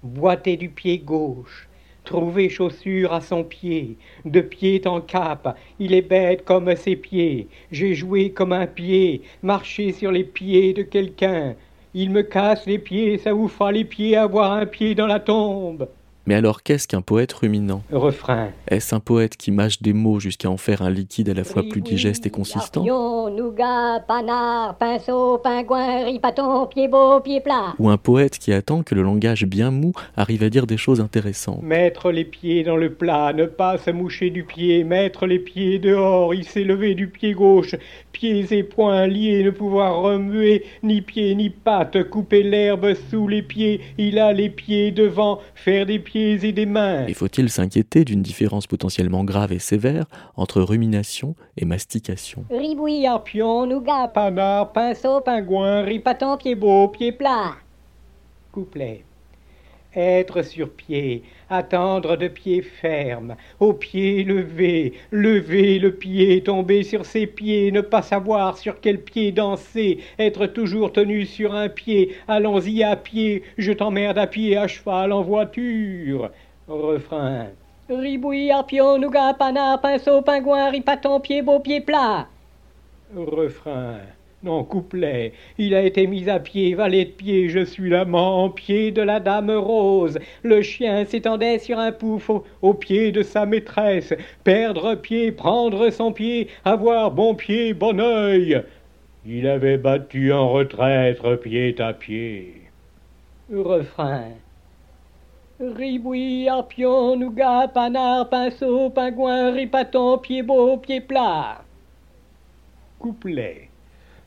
boiter 0.03 0.57
du 0.57 0.67
pied 0.67 0.97
gauche, 0.97 1.69
trouver 2.03 2.49
chaussure 2.49 3.13
à 3.13 3.21
son 3.21 3.45
pied, 3.45 3.95
de 4.25 4.41
pied 4.41 4.85
en 4.85 4.99
cap, 4.99 5.57
il 5.79 5.93
est 5.93 6.01
bête 6.01 6.43
comme 6.43 6.75
ses 6.75 6.97
pieds, 6.97 7.47
j'ai 7.71 7.95
joué 7.95 8.31
comme 8.31 8.51
un 8.51 8.67
pied, 8.67 9.21
marché 9.43 9.93
sur 9.93 10.11
les 10.11 10.25
pieds 10.25 10.73
de 10.73 10.83
quelqu'un, 10.83 11.55
il 11.93 12.09
me 12.09 12.21
casse 12.21 12.65
les 12.65 12.79
pieds, 12.79 13.17
ça 13.17 13.31
vous 13.31 13.47
fera 13.47 13.71
les 13.71 13.85
pieds 13.85 14.17
avoir 14.17 14.51
un 14.51 14.65
pied 14.65 14.93
dans 14.93 15.07
la 15.07 15.21
tombe. 15.21 15.87
Mais 16.27 16.35
alors 16.35 16.61
qu'est-ce 16.61 16.87
qu'un 16.87 17.01
poète 17.01 17.33
ruminant? 17.33 17.81
Refrain. 17.91 18.49
Est-ce 18.67 18.93
un 18.93 18.99
poète 18.99 19.37
qui 19.37 19.49
mâche 19.49 19.81
des 19.81 19.93
mots 19.93 20.19
jusqu'à 20.19 20.51
en 20.51 20.57
faire 20.57 20.83
un 20.83 20.91
liquide 20.91 21.29
à 21.29 21.33
la 21.33 21.43
fois 21.43 21.63
plus 21.67 21.81
digeste 21.81 22.27
et 22.27 22.29
consistant? 22.29 22.85
Ou 27.79 27.89
un 27.89 27.97
poète 27.97 28.37
qui 28.37 28.53
attend 28.53 28.83
que 28.83 28.93
le 28.93 29.01
langage 29.01 29.45
bien 29.45 29.71
mou 29.71 29.93
arrive 30.15 30.43
à 30.43 30.49
dire 30.49 30.67
des 30.67 30.77
choses 30.77 31.01
intéressantes? 31.01 31.63
Mettre 31.63 32.11
les 32.11 32.25
pieds 32.25 32.63
dans 32.63 32.77
le 32.77 32.93
plat, 32.93 33.33
ne 33.33 33.45
pas 33.45 33.79
se 33.79 33.89
moucher 33.89 34.29
du 34.29 34.43
pied, 34.43 34.83
mettre 34.83 35.25
les 35.25 35.39
pieds 35.39 35.79
dehors, 35.79 36.35
il 36.35 36.43
s'est 36.45 36.63
levé 36.63 36.93
du 36.93 37.07
pied 37.07 37.33
gauche, 37.33 37.75
pieds 38.11 38.45
et 38.51 38.63
poings 38.63 39.07
liés, 39.07 39.43
ne 39.43 39.49
pouvoir 39.49 40.01
remuer 40.01 40.65
ni 40.83 41.01
pieds 41.01 41.33
ni 41.33 41.49
pattes, 41.49 42.03
couper 42.09 42.43
l'herbe 42.43 42.93
sous 43.09 43.27
les 43.27 43.41
pieds, 43.41 43.81
il 43.97 44.19
a 44.19 44.33
les 44.33 44.49
pieds 44.49 44.91
devant, 44.91 45.39
faire 45.55 45.87
des 45.87 45.97
pieds 45.97 46.20
et 46.21 46.51
des 46.51 46.65
mains. 46.65 47.07
Et 47.07 47.13
faut-il 47.13 47.49
s'inquiéter 47.49 48.05
d'une 48.05 48.21
différence 48.21 48.67
potentiellement 48.67 49.23
grave 49.23 49.51
et 49.51 49.59
sévère 49.59 50.05
entre 50.35 50.61
rumination 50.61 51.35
et 51.57 51.65
mastication? 51.65 52.45
Ribouille, 52.49 53.05
Arpion, 53.05 53.65
nougat, 53.65 54.07
panard, 54.07 54.71
pinceau, 54.71 55.21
pingouin, 55.21 55.81
ripaton, 55.81 56.37
pied 56.37 56.55
beau, 56.55 56.87
pied 56.87 57.11
plat. 57.11 57.55
Couplet. 58.51 59.03
Être 59.93 60.41
sur 60.41 60.69
pied, 60.69 61.23
attendre 61.49 62.15
de 62.15 62.29
pied 62.29 62.61
ferme, 62.61 63.35
au 63.59 63.73
pied 63.73 64.23
levé, 64.23 64.93
lever 65.11 65.79
le 65.79 65.91
pied, 65.91 66.41
tomber 66.43 66.83
sur 66.83 67.05
ses 67.05 67.27
pieds, 67.27 67.73
ne 67.73 67.81
pas 67.81 68.01
savoir 68.01 68.57
sur 68.57 68.79
quel 68.79 69.01
pied 69.01 69.33
danser, 69.33 69.99
être 70.17 70.45
toujours 70.45 70.93
tenu 70.93 71.25
sur 71.25 71.53
un 71.53 71.67
pied, 71.67 72.15
allons-y 72.29 72.83
à 72.83 72.95
pied, 72.95 73.43
je 73.57 73.73
t'emmerde 73.73 74.17
à 74.17 74.27
pied, 74.27 74.55
à 74.55 74.69
cheval, 74.69 75.11
en 75.11 75.23
voiture. 75.23 76.31
Refrain. 76.69 77.47
Ribouille, 77.89 78.49
arpion, 78.49 78.97
nougat, 78.97 79.33
panard, 79.33 79.81
pinceau, 79.81 80.21
pingouin, 80.21 80.69
ripaton, 80.69 81.19
pied 81.19 81.41
beau, 81.41 81.59
pied 81.59 81.81
plat. 81.81 82.27
Refrain. 83.13 83.99
Non, 84.43 84.63
couplet. 84.63 85.33
Il 85.59 85.75
a 85.75 85.83
été 85.83 86.07
mis 86.07 86.27
à 86.27 86.39
pied, 86.39 86.73
valet 86.73 87.05
de 87.05 87.11
pied, 87.11 87.47
je 87.49 87.63
suis 87.63 87.91
l'amant, 87.91 88.49
pied 88.49 88.89
de 88.89 89.03
la 89.03 89.19
dame 89.19 89.51
rose. 89.51 90.17
Le 90.41 90.63
chien 90.63 91.05
s'étendait 91.05 91.59
sur 91.59 91.77
un 91.77 91.91
pouf 91.91 92.31
au, 92.31 92.43
au 92.63 92.73
pied 92.73 93.11
de 93.11 93.21
sa 93.21 93.45
maîtresse. 93.45 94.15
Perdre 94.43 94.95
pied, 94.95 95.31
prendre 95.31 95.91
son 95.91 96.11
pied, 96.11 96.47
avoir 96.65 97.11
bon 97.11 97.35
pied, 97.35 97.75
bon 97.75 97.99
œil. 97.99 98.63
Il 99.27 99.47
avait 99.47 99.77
battu 99.77 100.33
en 100.33 100.49
retraite, 100.49 101.21
pied 101.43 101.79
à 101.79 101.93
pied. 101.93 102.53
Refrain. 103.53 104.31
Ribouille, 105.59 106.49
arpion, 106.49 107.15
nougat, 107.15 107.67
panard, 107.67 108.29
pinceau, 108.29 108.89
pingouin, 108.89 109.51
ripaton, 109.51 110.17
pied 110.17 110.41
beau, 110.41 110.77
pied 110.77 111.01
plat. 111.01 111.63
Couplet. 112.97 113.70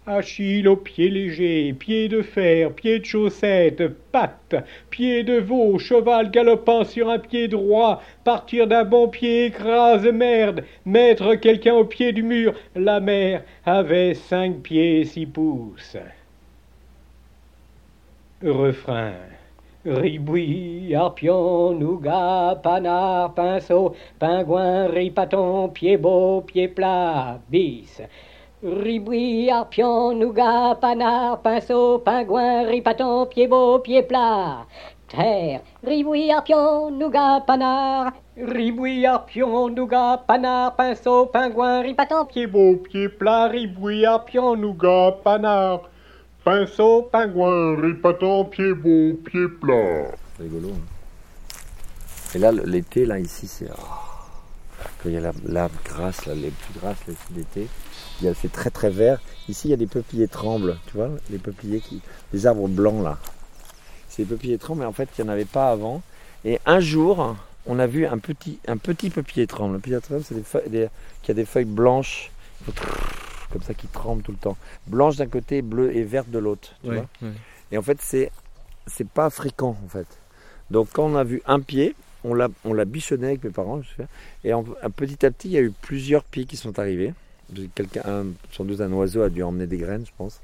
Achille 0.07 0.69
au 0.69 0.77
pied 0.77 1.09
léger, 1.09 1.73
pied 1.73 2.09
de 2.09 2.21
fer, 2.21 2.71
pied 2.73 2.99
de 2.99 3.05
chaussette, 3.07 3.89
pattes, 4.13 4.55
pied 4.91 5.23
de 5.23 5.39
veau, 5.39 5.79
cheval 5.79 6.31
galopant 6.31 6.85
sur 6.85 7.09
un 7.09 7.19
pied 7.19 7.49
droit, 7.49 8.03
partir 8.23 8.67
d'un 8.67 8.85
bon 8.85 9.09
pied 9.09 9.47
écrase 9.47 10.05
merde, 10.05 10.63
mettre 10.85 11.37
quelqu'un 11.37 11.73
au 11.73 11.87
pied 11.87 12.13
du 12.13 12.23
mur, 12.23 12.53
la 12.77 13.01
mère 13.01 13.45
avait 13.65 14.13
cinq 14.13 14.61
pieds 14.61 15.07
six 15.07 15.25
pouces. 15.25 15.97
Refrain. 18.43 19.15
Ribouille, 19.87 20.95
arpion, 20.95 21.73
nougat, 21.73 22.61
panard, 22.63 23.35
pinceau, 23.35 23.95
pingouin, 24.19 24.87
ripaton, 24.87 25.69
pied 25.69 25.97
beau, 25.97 26.43
pied 26.43 26.69
plat, 26.69 27.41
bis. 27.49 28.03
Ribouille, 28.65 29.51
arpion, 29.51 30.15
nougat, 30.15 30.77
panard, 30.81 31.43
pinceau, 31.43 31.99
pingouin, 31.99 32.65
ripaton, 32.65 33.27
pied 33.27 33.47
beau, 33.47 33.79
pied 33.81 34.03
plat. 34.03 34.67
Terre, 35.07 35.61
ribouille, 35.83 36.33
arpion, 36.33 36.91
nougat, 36.91 37.43
panard. 37.47 38.13
Ribouille, 38.39 39.05
arpion, 39.05 39.69
nougat, 39.69 40.25
panard, 40.27 40.77
pinceau, 40.77 41.27
pingouin, 41.27 41.83
ripaton, 41.83 42.25
pied 42.25 42.47
beau, 42.47 42.77
pied 42.77 43.11
plat, 43.11 43.49
ribouille, 43.49 44.07
arpion, 44.07 44.57
nougat, 44.57 45.19
panard. 45.23 45.83
Pinceau, 46.43 47.03
pingouin, 47.13 47.77
ripaton, 47.77 48.47
pied 48.47 48.73
beau, 48.73 49.13
pied 49.27 49.47
plat. 49.61 50.17
Rigolo. 50.41 50.71
hein. 50.71 50.81
Et 52.35 52.39
là, 52.39 52.51
l'été, 52.51 53.05
là, 53.05 53.19
ici, 53.19 53.47
c'est. 53.47 53.69
oh, 53.71 54.85
quand 55.03 55.11
il 55.11 55.13
y 55.13 55.17
a 55.19 55.21
la, 55.21 55.69
grasse, 55.85 56.25
là, 56.25 56.35
les 56.35 56.51
plus 56.51 56.81
grasses 56.81 57.05
l'été, 57.37 57.69
c'est 58.41 58.53
très 58.53 58.71
très 58.71 58.91
vert. 58.91 59.21
Ici, 59.49 59.69
il 59.69 59.71
y 59.71 59.75
a 59.75 59.77
des 59.77 59.87
peupliers 59.87 60.29
trembles, 60.29 60.79
tu 60.87 60.97
vois, 60.97 61.11
les 61.31 61.39
peupliers 61.39 61.81
qui. 61.81 62.01
les 62.33 62.47
arbres 62.47 62.69
blancs, 62.69 63.03
là. 63.05 63.19
C'est 64.09 64.23
des 64.25 64.29
peupliers 64.29 64.59
trembles, 64.59 64.81
mais 64.81 64.87
en 64.87 64.93
fait, 64.93 65.09
il 65.19 65.25
n'y 65.25 65.31
en 65.31 65.33
avait 65.33 65.45
pas 65.45 65.71
avant. 65.71 66.03
Et 66.45 66.61
un 66.67 66.81
jour, 66.81 67.37
on 67.67 67.79
a 67.79 67.87
vu 67.87 68.07
un 68.07 68.19
petit, 68.19 68.59
un 68.69 68.77
petit 68.77 69.11
peuplier 69.11 69.47
tremble. 69.47 69.75
Le 69.75 69.79
peuplier 69.81 70.01
tremble, 70.01 70.23
c'est 70.25 70.35
des 70.35 70.43
feuilles, 70.43 70.69
des- 70.71 70.89
qui 71.23 71.31
a 71.31 71.35
des 71.35 71.45
feuilles 71.45 71.65
blanches, 71.65 72.31
comme 73.53 73.63
ça, 73.63 73.75
qui 73.75 73.87
tremblent 73.89 74.23
tout 74.23 74.33
le 74.33 74.39
temps. 74.39 74.57
Blanches 74.87 75.17
d'un 75.17 75.27
côté, 75.27 75.63
bleues 75.63 75.95
et 75.97 76.03
vertes 76.05 76.31
de 76.31 76.39
l'autre, 76.39 76.71
tu 76.83 76.91
vois. 76.95 77.09
Et 77.73 77.79
en 77.79 77.83
fait, 77.83 77.99
c'est 78.01 78.31
c'est 78.87 79.09
pas 79.09 79.31
fréquent 79.31 79.77
en 79.85 79.89
fait. 79.89 80.07
Donc 80.71 80.89
quand 80.93 81.05
on 81.05 81.17
a 81.17 81.25
vu 81.25 81.41
un 81.47 81.61
pied, 81.61 81.95
on 82.23 82.35
l'a 82.35 82.49
on 82.65 82.73
l'a 82.75 82.85
bichonné 82.85 83.29
avec 83.29 83.45
mes 83.45 83.51
parents, 83.51 83.81
je 83.83 83.89
sais, 84.03 84.09
et 84.45 84.53
en, 84.53 84.63
petit 84.95 85.25
à 85.25 85.31
petit, 85.31 85.49
il 85.49 85.53
y 85.53 85.57
a 85.57 85.63
eu 85.63 85.71
plusieurs 85.71 86.23
pieds 86.25 86.45
qui 86.45 86.57
sont 86.59 86.79
arrivés. 86.79 87.15
Quelqu'un, 87.75 88.03
un- 88.05 88.27
sans 88.53 88.65
doute 88.65 88.81
un 88.81 88.93
oiseau 88.93 89.23
a 89.23 89.31
dû 89.31 89.43
emmener 89.43 89.67
des 89.67 89.79
graines, 89.79 90.05
je 90.07 90.13
pense. 90.17 90.41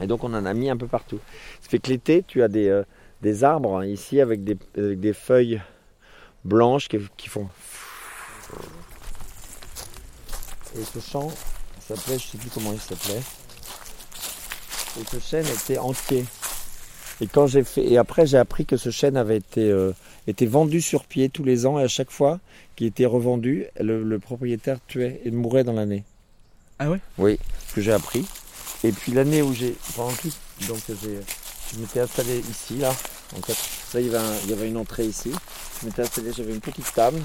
Et 0.00 0.06
donc 0.06 0.22
on 0.24 0.32
en 0.34 0.44
a 0.46 0.54
mis 0.54 0.70
un 0.70 0.76
peu 0.76 0.86
partout. 0.86 1.18
Ça 1.60 1.68
fait 1.68 1.78
que 1.78 1.88
l'été, 1.90 2.24
tu 2.26 2.42
as 2.42 2.48
des, 2.48 2.68
euh, 2.68 3.42
arbres 3.42 3.78
hein, 3.78 3.84
ici 3.86 4.20
avec 4.20 4.44
des, 4.44 4.56
avec 4.76 5.00
des 5.00 5.12
feuilles 5.12 5.60
blanches 6.44 6.88
qui, 6.88 6.98
qui 7.16 7.28
font. 7.28 7.48
Et 10.78 10.84
ce 10.84 11.00
chant 11.00 11.30
s'appelait, 11.80 12.18
je 12.18 12.26
sais 12.26 12.38
plus 12.38 12.50
comment 12.50 12.72
il 12.72 12.80
s'appelait. 12.80 13.22
Et 15.00 15.04
ce 15.10 15.18
chêne 15.18 15.46
était 15.46 15.78
entier. 15.78 16.24
Et 17.20 17.26
quand 17.26 17.46
j'ai 17.48 17.64
fait, 17.64 17.84
et 17.84 17.98
après 17.98 18.26
j'ai 18.26 18.38
appris 18.38 18.64
que 18.64 18.76
ce 18.76 18.90
chêne 18.90 19.16
avait 19.16 19.38
été, 19.38 19.70
euh, 19.70 19.92
été 20.28 20.46
vendu 20.46 20.80
sur 20.80 21.04
pied 21.04 21.28
tous 21.28 21.42
les 21.44 21.66
ans 21.66 21.78
et 21.78 21.82
à 21.82 21.88
chaque 21.88 22.10
fois 22.10 22.38
qu'il 22.76 22.86
était 22.86 23.06
revendu, 23.06 23.64
le, 23.80 24.04
le 24.04 24.18
propriétaire 24.20 24.78
tuait 24.86 25.20
et 25.24 25.30
mourait 25.32 25.64
dans 25.64 25.72
l'année. 25.72 26.04
Ah 26.78 26.90
ouais? 26.90 27.00
Oui, 27.18 27.38
ce 27.68 27.74
que 27.74 27.80
j'ai 27.80 27.92
appris. 27.92 28.24
Et 28.84 28.92
puis 28.92 29.10
l'année 29.12 29.42
où 29.42 29.52
j'ai, 29.52 29.74
pendant 29.96 30.12
tout, 30.12 30.32
donc 30.68 30.78
j'ai, 30.88 31.18
je 31.74 31.80
m'étais 31.80 32.00
installé 32.00 32.38
ici 32.38 32.76
là. 32.76 32.90
En 33.36 33.42
fait, 33.42 33.56
là 33.94 34.00
il 34.00 34.06
y 34.06 34.08
avait, 34.14 34.18
un- 34.24 34.38
il 34.44 34.50
y 34.50 34.52
avait 34.52 34.68
une 34.68 34.76
entrée 34.76 35.04
ici. 35.06 35.32
Je 35.80 35.86
m'étais 35.86 36.02
installé, 36.02 36.30
j'avais 36.32 36.52
une 36.54 36.60
petite 36.60 36.92
table 36.94 37.20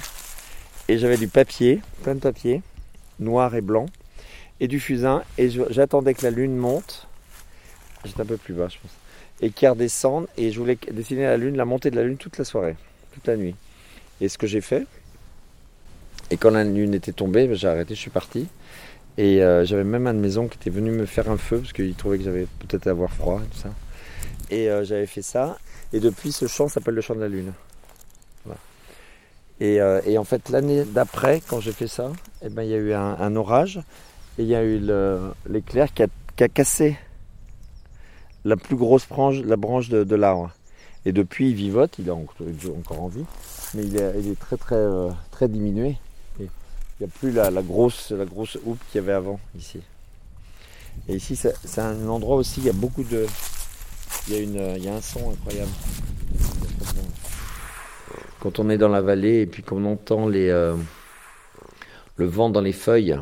et 0.87 0.97
j'avais 0.97 1.17
du 1.17 1.27
papier, 1.27 1.81
plein 2.01 2.15
de 2.15 2.19
papier, 2.19 2.63
noir 3.19 3.53
et 3.55 3.61
blanc, 3.61 3.85
et 4.59 4.67
du 4.67 4.79
fusain. 4.79 5.23
Et 5.37 5.51
j'attendais 5.69 6.15
que 6.15 6.23
la 6.23 6.31
lune 6.31 6.55
monte. 6.57 7.07
J'étais 8.05 8.21
un 8.21 8.25
peu 8.25 8.37
plus 8.37 8.53
bas, 8.55 8.67
je 8.69 8.77
pense. 8.79 8.91
Et 9.41 9.49
qu'elle 9.49 9.71
redescende. 9.71 10.27
Et 10.37 10.51
je 10.51 10.59
voulais 10.59 10.77
dessiner 10.91 11.23
la 11.23 11.37
lune, 11.37 11.57
la 11.57 11.65
montée 11.65 11.91
de 11.91 11.95
la 11.95 12.03
lune 12.03 12.17
toute 12.17 12.37
la 12.37 12.45
soirée, 12.45 12.75
toute 13.13 13.27
la 13.27 13.35
nuit. 13.35 13.55
Et 14.21 14.29
ce 14.29 14.37
que 14.37 14.47
j'ai 14.47 14.61
fait. 14.61 14.85
Et 16.31 16.37
quand 16.37 16.51
la 16.51 16.63
lune 16.63 16.93
était 16.93 17.11
tombée, 17.11 17.47
ben, 17.47 17.55
j'ai 17.55 17.67
arrêté, 17.67 17.95
je 17.95 17.99
suis 17.99 18.09
parti. 18.09 18.47
Et 19.17 19.43
euh, 19.43 19.65
j'avais 19.65 19.83
même 19.83 20.07
un 20.07 20.13
de 20.13 20.19
mes 20.19 20.31
qui 20.31 20.57
était 20.57 20.69
venu 20.69 20.91
me 20.91 21.05
faire 21.05 21.29
un 21.29 21.37
feu 21.37 21.59
parce 21.59 21.73
qu'il 21.73 21.93
trouvait 21.93 22.17
que 22.17 22.23
j'avais 22.23 22.47
peut-être 22.59 22.87
avoir 22.87 23.11
froid 23.11 23.41
et 23.43 23.47
tout 23.53 23.59
ça. 23.59 23.69
Et 24.49 24.69
euh, 24.69 24.83
j'avais 24.83 25.05
fait 25.05 25.21
ça. 25.21 25.57
Et 25.91 25.99
depuis, 25.99 26.31
ce 26.31 26.47
chant 26.47 26.67
s'appelle 26.67 26.95
le 26.95 27.01
chant 27.01 27.15
de 27.15 27.21
la 27.21 27.29
lune. 27.29 27.53
Euh, 29.61 30.01
et 30.05 30.17
en 30.17 30.23
fait, 30.23 30.49
l'année 30.49 30.83
d'après, 30.83 31.41
quand 31.47 31.59
j'ai 31.59 31.71
fait 31.71 31.87
ça, 31.87 32.11
eh 32.41 32.49
ben, 32.49 32.63
il 32.63 32.69
y 32.69 32.73
a 32.73 32.77
eu 32.77 32.93
un, 32.93 33.35
orage 33.35 33.77
et 34.37 34.41
il 34.41 34.47
y 34.47 34.55
a 34.55 34.63
eu 34.63 34.81
l'éclair 35.47 35.93
qui 35.93 36.03
qui 36.35 36.43
a 36.43 36.49
cassé 36.49 36.97
la 38.45 38.57
plus 38.57 38.75
grosse 38.75 39.07
branche, 39.07 39.39
la 39.43 39.55
branche 39.55 39.89
de, 39.89 40.15
l'arbre. 40.15 40.51
Et 41.05 41.11
depuis, 41.11 41.49
il 41.49 41.55
vivote, 41.55 41.99
il 41.99 42.07
est 42.07 42.11
encore 42.11 43.01
en 43.01 43.07
vie, 43.07 43.25
mais 43.73 43.85
il 43.85 43.97
est, 43.97 44.39
très 44.39 44.57
très 44.57 44.75
euh, 44.75 45.09
très 45.31 45.47
diminué. 45.47 45.97
Il 46.39 46.47
n'y 47.01 47.05
a 47.05 47.09
plus 47.09 47.31
la, 47.31 47.49
grosse 47.61 48.11
la 48.11 48.25
grosse 48.25 48.57
houppe 48.63 48.79
qu'il 48.91 49.01
y 49.01 49.03
avait 49.03 49.13
avant 49.13 49.39
ici. 49.57 49.79
Et 51.07 51.15
ici, 51.15 51.35
c'est 51.35 51.81
un 51.81 52.07
endroit 52.07 52.35
aussi, 52.35 52.59
il 52.59 52.67
y 52.67 52.69
a 52.69 52.73
beaucoup 52.73 53.03
de, 53.03 53.25
il 54.27 54.33
y 54.33 54.37
a 54.37 54.39
une, 54.39 54.75
il 54.77 54.85
y 54.85 54.89
un 54.89 55.01
son 55.01 55.31
incroyable. 55.31 55.71
Quand 58.39 58.59
on 58.59 58.69
est 58.69 58.77
dans 58.77 58.89
la 58.89 59.01
vallée 59.01 59.41
et 59.41 59.45
puis 59.45 59.63
qu'on 59.63 59.85
entend 59.85 60.27
les, 60.27 60.49
euh, 60.49 60.75
le 62.17 62.25
vent 62.25 62.49
dans 62.49 62.61
les 62.61 62.73
feuilles, 62.73 63.17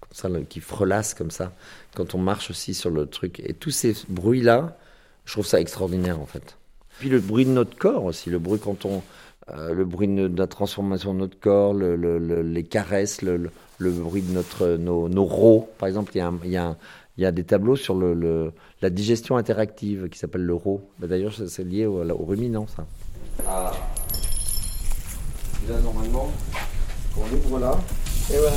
comme 0.00 0.12
ça, 0.12 0.28
qui 0.48 0.60
frelasse 0.60 1.14
comme 1.14 1.30
ça, 1.30 1.52
quand 1.94 2.14
on 2.14 2.18
marche 2.18 2.50
aussi 2.50 2.74
sur 2.74 2.90
le 2.90 3.06
truc, 3.06 3.40
et 3.40 3.54
tous 3.54 3.70
ces 3.70 3.94
bruits-là, 4.08 4.76
je 5.24 5.32
trouve 5.32 5.46
ça 5.46 5.60
extraordinaire 5.60 6.20
en 6.20 6.26
fait. 6.26 6.56
Puis 6.98 7.08
le 7.08 7.18
bruit 7.20 7.44
de 7.44 7.50
notre 7.50 7.76
corps 7.76 8.04
aussi, 8.04 8.30
le 8.30 8.38
bruit 8.38 8.60
quand 8.62 8.84
on, 8.84 9.02
euh, 9.50 9.72
le 9.74 9.84
bruit 9.84 10.08
de, 10.08 10.28
de 10.28 10.38
la 10.38 10.46
transformation 10.46 11.12
de 11.14 11.18
notre 11.20 11.38
corps, 11.38 11.74
le- 11.74 11.96
le- 11.96 12.18
le- 12.18 12.42
les 12.42 12.62
caresses, 12.64 13.22
le, 13.22 13.36
le- 13.36 13.50
le 13.78 13.90
bruit 13.90 14.22
de 14.22 14.32
notre, 14.32 14.76
nos, 14.76 15.08
nos 15.08 15.24
rots. 15.24 15.68
Par 15.78 15.88
exemple, 15.88 16.12
il 16.14 16.18
y 16.18 16.20
a, 16.20 16.28
un- 16.28 16.38
il 16.44 16.50
y 16.50 16.56
a 16.56 16.66
un- 16.68 16.76
il 17.16 17.22
y 17.22 17.26
a 17.26 17.32
des 17.32 17.44
tableaux 17.44 17.76
sur 17.76 17.94
le, 17.94 18.12
le- 18.14 18.52
la 18.82 18.90
digestion 18.90 19.36
interactive 19.36 20.08
qui 20.08 20.18
s'appelle 20.18 20.42
le 20.44 20.54
RO. 20.54 20.82
Bah, 20.98 21.06
D'ailleurs, 21.06 21.32
c'est 21.48 21.64
lié 21.64 21.86
au, 21.86 22.02
au 22.08 22.24
ruminant, 22.24 22.66
ça. 22.66 22.86
Ah. 23.48 23.72
Là, 25.68 25.80
normalement, 25.80 26.30
on 27.16 27.34
ouvre 27.36 27.58
là, 27.58 27.78
et 28.32 28.36
voilà. 28.36 28.56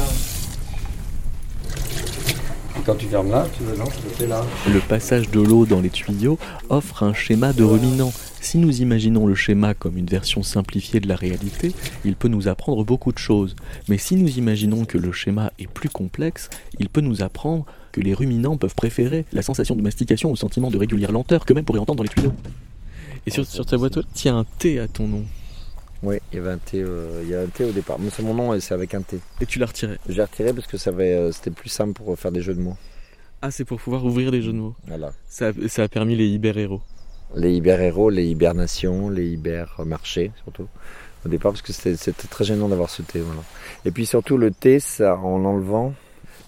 Le 4.72 4.80
passage 4.80 5.30
de 5.30 5.42
l'eau 5.42 5.66
dans 5.66 5.82
les 5.82 5.90
tuyaux 5.90 6.40
offre 6.70 7.04
un 7.04 7.14
schéma 7.14 7.52
de 7.52 7.64
ruminant. 7.64 8.14
Si 8.40 8.58
nous 8.58 8.82
imaginons 8.82 9.28
le 9.28 9.36
schéma 9.36 9.74
comme 9.74 9.98
une 9.98 10.06
version 10.06 10.42
simplifiée 10.42 11.02
de 11.02 11.08
la 11.10 11.18
réalité, 11.18 11.74
il 12.06 12.16
peut 12.16 12.30
nous 12.30 12.48
apprendre 12.48 12.86
beaucoup 12.86 13.12
de 13.12 13.18
choses. 13.18 13.58
Mais 13.90 13.98
si 13.98 14.16
nous 14.16 14.38
imaginons 14.38 14.86
que 14.86 14.98
le 14.98 15.12
schéma 15.12 15.52
est 15.60 15.68
plus 15.68 15.90
complexe, 15.90 16.50
il 16.80 16.88
peut 16.88 17.02
nous 17.02 17.22
apprendre 17.22 17.66
que 17.92 18.00
les 18.00 18.14
ruminants 18.14 18.56
peuvent 18.56 18.76
préférer 18.76 19.26
la 19.34 19.42
sensation 19.42 19.76
de 19.76 19.82
mastication 19.82 20.32
au 20.32 20.38
sentiment 20.38 20.72
de 20.72 20.78
régulière 20.78 21.12
lenteur 21.12 21.46
que 21.46 21.54
même 21.54 21.66
pourrait 21.66 21.80
entendre 21.80 21.98
dans 21.98 22.04
les 22.04 22.10
tuyaux. 22.10 22.34
Et 23.26 23.32
sur, 23.32 23.46
sur 23.46 23.66
ta 23.66 23.78
boîte, 23.78 24.00
tiens 24.14 24.38
un 24.38 24.46
T 24.60 24.80
à 24.80 24.88
ton 24.88 25.08
nom. 25.08 25.26
Oui, 26.04 26.18
il 26.32 26.38
y 26.38 26.40
avait 26.40 26.52
un 26.52 26.58
T, 26.58 26.82
euh, 26.82 27.22
il 27.24 27.30
y 27.30 27.36
a 27.36 27.42
un 27.42 27.48
T 27.48 27.66
au 27.66 27.72
départ. 27.72 27.98
Mais 28.00 28.10
c'est 28.12 28.22
mon 28.24 28.34
nom 28.34 28.54
et 28.54 28.60
c'est 28.60 28.74
avec 28.74 28.94
un 28.94 29.02
T. 29.02 29.20
Et 29.42 29.46
tu 29.46 29.58
l'as 29.60 29.66
retiré. 29.66 29.98
J'ai 30.08 30.22
retiré 30.22 30.54
parce 30.54 30.68
que 30.68 30.78
ça 30.78 30.92
avait, 30.92 31.14
euh, 31.16 31.32
c'était 31.32 31.52
plus 31.52 31.70
simple 31.70 31.94
pour 31.94 32.18
faire 32.18 32.32
des 32.32 32.42
jeux 32.42 32.54
de 32.54 32.60
mots. 32.62 32.78
Ah, 33.42 33.50
c'est 33.52 33.66
pour 33.66 33.80
pouvoir 33.80 34.06
ouvrir 34.06 34.30
les 34.32 34.42
jeux 34.42 34.52
de 34.54 34.58
mots. 34.58 34.76
Voilà. 34.88 35.12
Ça, 35.28 35.48
a- 35.48 35.68
ça 35.68 35.84
a 35.84 35.88
permis 35.88 36.16
les 36.16 36.28
hyper-héros. 36.28 36.82
Les 37.36 37.54
hyper-héros, 37.54 38.10
les 38.10 38.26
hibernations, 38.26 39.10
les 39.10 39.28
hyper-marchés 39.32 40.32
surtout. 40.44 40.68
Au 41.26 41.30
départ, 41.30 41.52
parce 41.52 41.62
que 41.62 41.74
c'était 41.74 41.98
c'était 41.98 42.28
très 42.28 42.46
gênant 42.46 42.70
d'avoir 42.70 42.90
ce 42.90 43.02
T. 43.02 43.20
Voilà. 43.20 43.42
Et 43.86 43.92
puis 43.92 44.06
surtout, 44.06 44.38
le 44.38 44.52
T, 44.52 44.80
ça, 44.80 45.18
en 45.18 45.38
l'enlevant, 45.40 45.94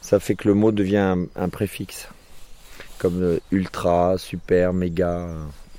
ça 0.01 0.19
fait 0.19 0.35
que 0.35 0.47
le 0.47 0.53
mot 0.53 0.71
devient 0.71 0.97
un, 0.97 1.25
un 1.35 1.49
préfixe. 1.49 2.07
Comme 2.99 3.21
euh, 3.21 3.39
ultra, 3.51 4.17
super, 4.17 4.73
méga, 4.73 5.27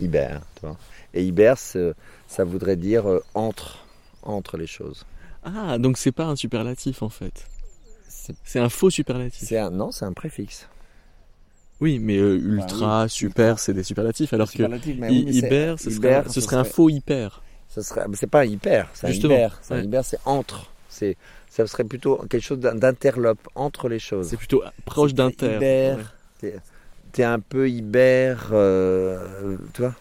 hyper. 0.00 0.40
Tu 0.56 0.66
vois. 0.66 0.76
Et 1.14 1.22
hyper, 1.24 1.56
c'est- 1.56 1.92
ça 2.30 2.44
voudrait 2.44 2.76
dire 2.76 3.08
euh, 3.10 3.22
entre, 3.34 3.84
entre 4.22 4.56
les 4.56 4.66
choses. 4.68 5.04
Ah, 5.42 5.78
donc 5.78 5.98
c'est 5.98 6.12
pas 6.12 6.26
un 6.26 6.36
superlatif 6.36 7.02
en 7.02 7.08
fait. 7.08 7.46
C'est- 8.44 8.60
un 8.60 8.68
faux 8.68 8.90
superlatif. 8.90 9.48
C'est 9.48 9.58
un, 9.58 9.70
non, 9.70 9.90
c'est 9.90 10.04
un 10.04 10.12
préfixe. 10.12 10.68
Oui, 11.80 11.98
mais 11.98 12.18
euh, 12.18 12.36
ultra, 12.36 13.08
super, 13.08 13.58
c'est 13.58 13.72
des 13.74 13.82
superlatifs, 13.82 14.32
alors 14.34 14.46
que 14.48 14.52
Superlatif, 14.52 14.96
mais 14.98 15.08
oui, 15.08 15.24
mais 15.24 15.32
hyper, 15.32 15.78
ce 15.78 15.90
serait, 15.90 15.96
hyper, 15.96 16.26
ce 16.26 16.32
ce 16.34 16.40
serait 16.42 16.56
un 16.56 16.64
faux 16.64 16.90
hyper. 16.90 17.42
Ce 17.68 17.80
serait, 17.82 18.04
c'est 18.12 18.26
pas 18.28 18.40
un 18.40 18.44
hyper, 18.44 18.88
c'est 18.92 19.06
un 19.06 19.10
Justement, 19.10 19.34
hyper. 19.34 19.58
C'est 19.62 19.74
un 19.74 19.78
ouais. 19.78 19.84
hyper, 19.86 20.04
c'est 20.04 20.18
entre. 20.26 20.70
C'est, 20.88 21.16
ça 21.48 21.66
serait 21.66 21.84
plutôt 21.84 22.16
quelque 22.28 22.42
chose 22.44 22.58
d'in- 22.60 22.74
d'interlope 22.74 23.48
entre 23.54 23.88
les 23.88 23.98
choses. 23.98 24.28
C'est 24.28 24.36
plutôt 24.36 24.62
proche 24.84 25.14
d'inter. 25.14 25.56
hyper. 25.56 25.96
ouais. 25.96 26.04
T'es, 26.38 26.56
t'es 27.12 27.24
un 27.24 27.40
peu 27.40 27.68
hyper, 27.70 28.50
euh, 28.52 29.56
tu 29.72 29.82
vois? 29.82 29.94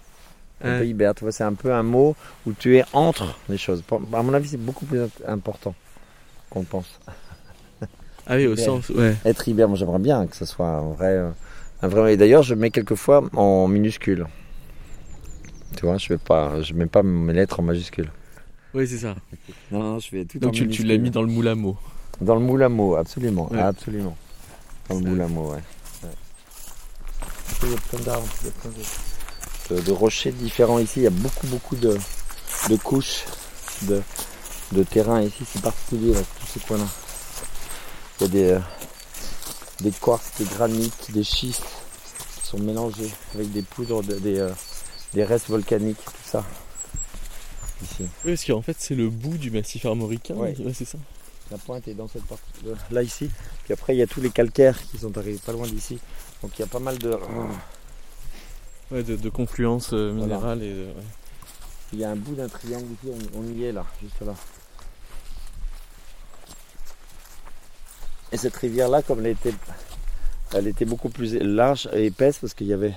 Un 0.62 0.72
Ouais. 0.72 0.80
peu 0.80 0.86
hyper, 0.88 1.15
tu 1.15 1.24
vois, 1.24 1.32
c'est 1.32 1.43
un 1.45 1.54
peu 1.54 1.74
un 1.74 1.84
mot 1.84 2.15
où 2.45 2.52
tu 2.54 2.78
es 2.78 2.84
entre 2.93 3.34
les 3.48 3.58
choses. 3.58 3.82
À 4.13 4.22
mon 4.24 4.34
avis, 4.34 4.50
c'est 4.50 4.58
beaucoup 4.58 4.86
plus 4.86 5.02
important 5.28 5.74
qu'on 6.50 6.63
pense. 6.63 7.00
Ah 8.32 8.36
oui, 8.36 8.45
au 8.45 8.54
Hyper. 8.54 8.65
sens, 8.65 8.89
ouais. 8.89 9.15
Être 9.26 9.48
hyper, 9.48 9.67
moi 9.67 9.76
j'aimerais 9.76 9.98
bien 9.98 10.28
que 10.28 10.36
ce 10.36 10.45
soit 10.45 10.67
un 10.67 10.89
vrai, 10.89 11.08
euh, 11.13 11.32
un 11.82 11.88
vrai. 11.88 12.13
Et 12.13 12.17
d'ailleurs, 12.17 12.43
je 12.43 12.54
mets 12.54 12.69
quelquefois 12.69 13.24
en 13.36 13.67
minuscule. 13.67 14.28
Tu 15.76 15.86
vois, 15.88 15.98
je 15.98 16.10
vais 16.10 16.19
pas, 16.19 16.62
je 16.62 16.74
mets 16.76 16.86
pas 16.86 17.02
mes 17.02 17.34
lettres 17.34 17.60
en 17.60 17.63
majuscule. 17.63 18.12
Oui, 18.76 18.88
c'est 18.88 19.00
ça. 19.00 19.15
Non, 19.72 19.80
non, 19.80 20.00
je 20.00 20.12
vais 20.12 20.26
tout 20.26 20.38
Donc 20.38 20.54
tu, 20.54 20.67
tu 20.67 20.84
l'as 20.84 20.98
mis 21.00 21.10
dans 21.10 21.24
le 21.24 21.28
moule 21.28 21.48
à 21.48 21.56
mots. 21.56 21.78
Dans 22.22 22.36
le 22.36 22.41
moule 22.41 22.62
à 22.62 22.69
mots, 22.69 22.95
absolument, 22.98 23.52
Ouais. 23.52 23.60
absolument. 23.62 24.15
Dans 24.89 25.00
le 25.00 25.02
moule 25.06 25.22
à 25.22 25.28
mots, 25.28 25.50
ouais. 25.54 25.63
ouais. 26.04 27.69
De, 29.69 29.91
rochers 29.91 30.32
différents 30.32 30.79
ici. 30.79 30.93
Il 30.97 31.03
y 31.03 31.08
a 31.08 31.12
beaucoup, 31.12 31.47
beaucoup 31.47 31.75
de, 31.75 31.97
de 32.69 32.75
couches 32.77 33.25
de, 33.84 34.01
de 34.71 34.84
terrain 34.84 35.21
ici. 35.21 35.43
C'est 35.51 35.62
particulier, 35.62 36.13
là, 36.13 36.21
tous 36.39 36.47
ces 36.47 36.60
coins-là. 36.62 36.88
Il 38.19 38.23
y 38.23 38.25
a 38.25 38.27
des, 38.29 38.49
euh, 38.51 38.60
des 39.82 39.91
quartz, 39.91 40.32
des 40.39 40.45
granites, 40.45 41.12
des 41.12 41.23
schistes 41.23 41.63
qui 42.41 42.47
sont 42.47 42.60
mélangés 42.60 43.12
avec 43.36 43.51
des 43.51 43.62
poudres, 43.62 44.03
de- 44.03 44.15
des, 44.19 44.39
euh, 44.39 44.49
des 45.13 45.23
restes 45.23 45.47
volcaniques, 45.49 46.03
tout 46.03 46.12
ça. 46.29 46.43
Ici. 47.82 48.03
Oui, 48.25 48.32
parce 48.34 48.43
qu'en 48.45 48.62
fait, 48.62 48.75
c'est 48.77 48.95
le 48.95 49.10
bout 49.10 49.38
du 49.38 49.51
massif 49.51 49.86
armoricain. 49.86 50.34
Ouais. 50.36 50.53
c'est 50.73 50.86
ça. 50.86 50.97
La 51.49 51.58
pointe 51.58 51.88
est 51.88 51.93
dans 51.95 52.08
cette 52.08 52.25
partie 52.25 52.43
là 52.91 53.01
ici. 53.01 53.27
Puis 53.63 53.73
après 53.73 53.95
il 53.95 53.97
y 53.97 54.03
a 54.03 54.08
tous 54.08 54.21
les 54.21 54.29
calcaires 54.29 54.77
qui 54.91 54.99
sont 54.99 55.17
arrivés 55.17 55.39
pas 55.43 55.51
loin 55.51 55.65
d'ici. 55.67 55.97
Donc 56.43 56.51
il 56.58 56.62
y 56.62 56.63
a 56.63 56.67
pas 56.67 56.77
mal 56.77 56.99
de. 56.99 57.17
Ouais, 58.91 59.04
de, 59.04 59.15
de 59.15 59.30
confluence 59.30 59.91
euh, 59.93 60.12
Voilà. 60.15 60.36
minérale 60.36 60.63
et 60.63 60.73
de- 60.73 60.86
ouais. 60.88 61.04
Il 61.93 61.99
y 61.99 62.04
a 62.04 62.10
un 62.12 62.15
bout 62.15 62.36
d'un 62.36 62.47
triangle 62.47 62.86
ici, 62.93 63.12
on, 63.36 63.39
on 63.39 63.43
y 63.54 63.63
est 63.63 63.71
là, 63.71 63.86
juste 64.02 64.19
là. 64.21 64.34
Et 68.32 68.38
cette 68.38 68.56
rivière 68.56 68.89
là, 68.89 69.02
comme 69.02 69.19
elle 69.21 69.32
était, 69.32 69.54
elle 70.54 70.67
était 70.67 70.86
beaucoup 70.86 71.10
plus 71.10 71.34
large 71.39 71.89
et 71.93 72.06
épaisse 72.08 72.38
parce 72.39 72.54
qu'il 72.54 72.67
y 72.67 72.73
avait 72.73 72.93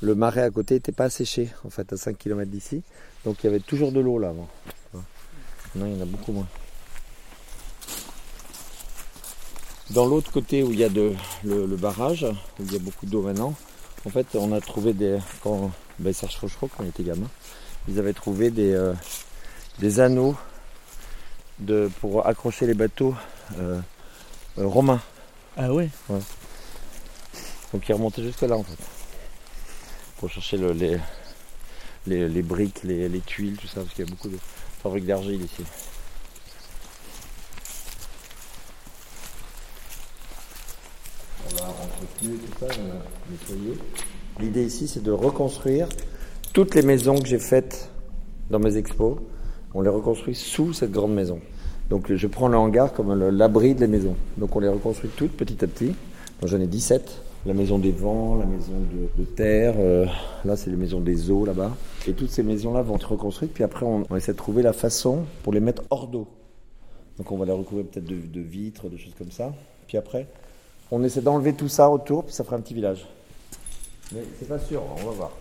le 0.00 0.14
marais 0.14 0.42
à 0.42 0.50
côté 0.50 0.74
n'était 0.74 0.92
pas 0.92 1.04
asséché 1.04 1.48
en 1.64 1.70
fait 1.70 1.92
à 1.92 1.96
5 1.96 2.16
km 2.16 2.50
d'ici. 2.50 2.82
Donc 3.24 3.42
il 3.42 3.46
y 3.46 3.48
avait 3.48 3.60
toujours 3.60 3.90
de 3.92 4.00
l'eau 4.00 4.18
là 4.18 4.28
avant. 4.30 4.48
Non, 5.74 5.86
il 5.86 5.96
y 5.96 5.98
en 5.98 6.02
a 6.02 6.06
beaucoup 6.06 6.32
moins. 6.32 6.46
Dans 9.90 10.06
l'autre 10.06 10.30
côté 10.30 10.62
où 10.62 10.70
il 10.72 10.78
y 10.78 10.84
a 10.84 10.88
de, 10.88 11.12
le, 11.44 11.66
le 11.66 11.76
barrage, 11.76 12.24
où 12.24 12.62
il 12.64 12.72
y 12.72 12.76
a 12.76 12.78
beaucoup 12.78 13.06
d'eau 13.06 13.22
maintenant, 13.22 13.54
en 14.06 14.10
fait 14.10 14.26
on 14.34 14.52
a 14.52 14.60
trouvé 14.60 14.92
des. 14.92 15.18
Quand 15.42 15.70
ben, 15.98 16.12
Serge 16.12 16.36
Fauchereau, 16.36 16.68
quand 16.76 16.82
il 16.84 16.88
était 16.90 17.02
gamin, 17.04 17.28
ils 17.88 17.98
avaient 17.98 18.12
trouvé 18.12 18.50
des. 18.50 18.72
euh, 18.72 18.92
des 19.78 20.00
anneaux 20.00 20.36
de, 21.58 21.90
pour 22.00 22.26
accrocher 22.26 22.66
les 22.66 22.74
bateaux 22.74 23.14
euh, 23.58 23.80
euh, 24.58 24.66
romains. 24.66 25.00
Ah 25.56 25.72
ouais? 25.72 25.88
Donc 27.72 27.88
ils 27.88 27.92
remontaient 27.94 28.22
jusque 28.22 28.42
là 28.42 28.56
en 28.56 28.62
fait. 28.62 28.76
Pour 30.18 30.28
chercher 30.30 30.58
le- 30.58 30.72
les, 30.72 30.98
les, 32.06 32.28
les 32.28 32.42
briques, 32.42 32.82
les, 32.84 33.08
les 33.08 33.20
tuiles, 33.20 33.56
tout 33.56 33.66
ça, 33.66 33.80
parce 33.80 33.94
qu'il 33.94 34.04
y 34.04 34.08
a 34.08 34.10
beaucoup 34.10 34.28
de 34.28 34.38
fabriques 34.82 35.06
d'argile 35.06 35.42
ici. 35.42 35.64
On 41.56 42.11
L'idée 44.40 44.64
ici 44.64 44.86
c'est 44.88 45.02
de 45.02 45.10
reconstruire 45.10 45.88
toutes 46.52 46.74
les 46.74 46.82
maisons 46.82 47.18
que 47.18 47.26
j'ai 47.26 47.38
faites 47.38 47.90
dans 48.50 48.58
mes 48.58 48.76
expos. 48.76 49.16
On 49.74 49.80
les 49.80 49.88
reconstruit 49.88 50.34
sous 50.34 50.72
cette 50.72 50.92
grande 50.92 51.14
maison. 51.14 51.40
Donc 51.90 52.12
je 52.12 52.26
prends 52.26 52.48
le 52.48 52.56
hangar 52.56 52.92
comme 52.92 53.28
l'abri 53.30 53.74
de 53.74 53.86
maisons. 53.86 54.16
Donc 54.36 54.54
on 54.54 54.60
les 54.60 54.68
reconstruit 54.68 55.10
toutes 55.16 55.32
petit 55.32 55.64
à 55.64 55.66
petit. 55.66 55.94
J'en 56.44 56.60
ai 56.60 56.66
17. 56.66 57.22
La 57.44 57.54
maison 57.54 57.78
des 57.80 57.90
vents, 57.90 58.36
la 58.36 58.46
maison 58.46 58.72
de, 59.18 59.24
terre, 59.24 59.74
euh, 59.78 60.06
là 60.44 60.54
c'est 60.54 60.70
les 60.70 60.76
maisons 60.76 61.00
des 61.00 61.28
eaux 61.30 61.44
là-bas. 61.44 61.76
Et 62.06 62.12
toutes 62.12 62.30
ces 62.30 62.44
maisons-là 62.44 62.82
vont 62.82 62.96
être 62.96 63.10
reconstruites. 63.10 63.52
Puis 63.52 63.64
après 63.64 63.84
on, 63.84 64.04
essaie 64.16 64.32
de 64.32 64.36
trouver 64.36 64.62
la 64.62 64.72
façon 64.72 65.24
pour 65.42 65.52
les 65.52 65.60
mettre 65.60 65.82
hors 65.90 66.06
d'eau. 66.06 66.28
Donc 67.18 67.32
on 67.32 67.36
va 67.36 67.46
les 67.46 67.52
recouvrir 67.52 67.86
peut-être 67.86 68.04
de 68.04 68.40
vitres, 68.40 68.88
de 68.88 68.96
choses 68.96 69.14
comme 69.18 69.32
ça. 69.32 69.52
Puis 69.88 69.96
après 69.96 70.28
on 70.92 71.02
essaie 71.02 71.22
d'enlever 71.22 71.54
tout 71.54 71.68
ça 71.68 71.88
autour, 71.90 72.24
puis 72.24 72.34
ça 72.34 72.44
fera 72.44 72.56
un 72.56 72.60
petit 72.60 72.74
village. 72.74 73.06
Mais 74.14 74.20
c'est 74.38 74.46
pas 74.46 74.58
sûr, 74.58 74.82
on 74.98 75.06
va 75.06 75.10
voir. 75.10 75.32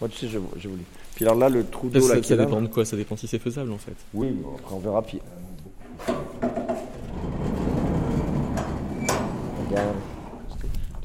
Moi 0.00 0.10
tu 0.10 0.18
sais, 0.18 0.28
je, 0.28 0.38
je 0.58 0.68
vous 0.68 0.76
dis. 0.76 0.84
Puis 1.14 1.24
alors 1.24 1.36
là 1.36 1.48
le 1.48 1.64
trou 1.64 1.88
d'eau 1.88 2.06
là 2.06 2.14
ça, 2.14 2.20
qui 2.20 2.28
ça 2.28 2.36
là, 2.36 2.44
dépend 2.44 2.60
de 2.60 2.66
quoi? 2.66 2.84
Ça 2.84 2.96
dépend 2.96 3.16
si 3.16 3.26
c'est 3.26 3.38
faisable 3.38 3.72
en 3.72 3.78
fait. 3.78 3.94
oui, 4.12 4.30
bon, 4.32 4.50
après 4.58 4.74
on 4.74 4.78
verra. 4.80 5.02
Puis... 5.02 5.20
Regarde. 9.66 9.96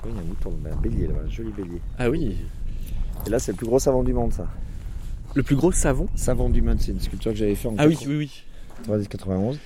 Il 0.05 0.13
y 0.13 0.17
a 0.17 0.19
un 0.19 0.23
mouton, 0.23 0.53
un 0.69 0.75
bélier 0.81 1.07
là-bas, 1.07 1.21
un 1.25 1.29
joli 1.29 1.51
bélier. 1.51 1.81
Ah 1.97 2.09
oui 2.09 2.37
Et 3.25 3.29
là, 3.29 3.39
c'est 3.39 3.51
le 3.51 3.57
plus 3.57 3.67
gros 3.67 3.79
savon 3.79 4.03
du 4.03 4.13
monde, 4.13 4.31
ça. 4.33 4.47
Le 5.33 5.43
plus 5.43 5.55
gros 5.55 5.71
savon? 5.71 6.07
Savon 6.15 6.49
du 6.49 6.61
monde, 6.61 6.77
c'est 6.79 6.91
une 6.91 6.99
sculpture 6.99 7.31
que 7.31 7.37
j'avais 7.37 7.55
fait 7.55 7.67
en 7.67 7.75
Ah 7.77 7.87
oui, 7.87 7.97
oui, 8.05 8.17
oui. 8.17 8.43
90-91. 8.87 9.57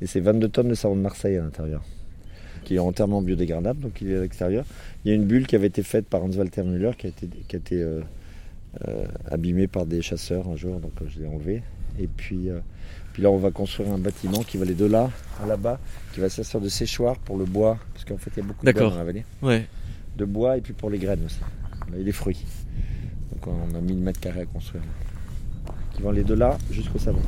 Et 0.00 0.06
c'est 0.06 0.20
22 0.20 0.48
tonnes 0.48 0.68
de 0.68 0.74
savon 0.74 0.96
de 0.96 1.02
Marseille 1.02 1.36
à 1.36 1.42
l'intérieur. 1.42 1.82
Qui 2.64 2.76
est 2.76 2.78
entièrement 2.78 3.22
biodégradable, 3.22 3.80
donc 3.80 4.00
il 4.00 4.10
est 4.10 4.16
à 4.16 4.20
l'extérieur. 4.20 4.64
Il 5.04 5.08
y 5.08 5.12
a 5.12 5.14
une 5.14 5.24
bulle 5.24 5.46
qui 5.46 5.56
avait 5.56 5.66
été 5.66 5.82
faite 5.82 6.06
par 6.06 6.22
Hans 6.22 6.30
Walter 6.30 6.62
Müller, 6.62 6.92
qui 6.96 7.06
a 7.06 7.08
été, 7.08 7.28
qui 7.48 7.56
a 7.56 7.58
été 7.58 7.82
euh, 7.82 8.00
euh, 8.86 9.04
abîmée 9.28 9.66
par 9.66 9.84
des 9.84 10.00
chasseurs 10.00 10.46
un 10.48 10.54
jour, 10.54 10.78
donc 10.78 10.92
euh, 11.02 11.06
je 11.08 11.20
l'ai 11.20 11.26
enlevé. 11.26 11.62
Et 11.98 12.06
puis, 12.06 12.48
euh, 12.48 12.60
puis 13.12 13.20
là, 13.22 13.30
on 13.30 13.36
va 13.36 13.50
construire 13.50 13.92
un 13.92 13.98
bâtiment 13.98 14.44
qui 14.44 14.58
va 14.58 14.62
aller 14.62 14.74
de 14.74 14.84
là 14.84 15.10
à 15.42 15.46
là-bas, 15.46 15.80
qui 16.12 16.20
va 16.20 16.28
servir 16.28 16.60
de 16.60 16.68
séchoir 16.68 17.18
pour 17.18 17.36
le 17.36 17.46
bois, 17.46 17.78
parce 17.92 18.04
qu'en 18.04 18.16
fait, 18.16 18.30
il 18.36 18.42
y 18.42 18.42
a 18.42 18.46
beaucoup 18.46 18.64
de 18.64 18.70
bois 18.70 18.90
dans 18.90 18.96
la 18.96 19.04
vallée. 19.04 19.24
Ouais. 19.42 19.66
De 20.16 20.24
bois 20.24 20.56
et 20.56 20.60
puis 20.60 20.72
pour 20.72 20.88
les 20.88 20.98
graines 20.98 21.24
aussi. 21.24 21.40
Et 21.98 22.04
les 22.04 22.12
fruits. 22.12 22.44
Donc 23.32 23.48
on 23.48 23.74
a 23.74 23.80
1000 23.80 23.96
mètres 23.98 24.20
carrés 24.20 24.42
à 24.42 24.46
construire. 24.46 24.84
Qui 25.92 26.02
vont 26.02 26.10
aller 26.10 26.24
de 26.24 26.34
là 26.34 26.56
jusqu'au 26.70 26.98
savon. 26.98 27.22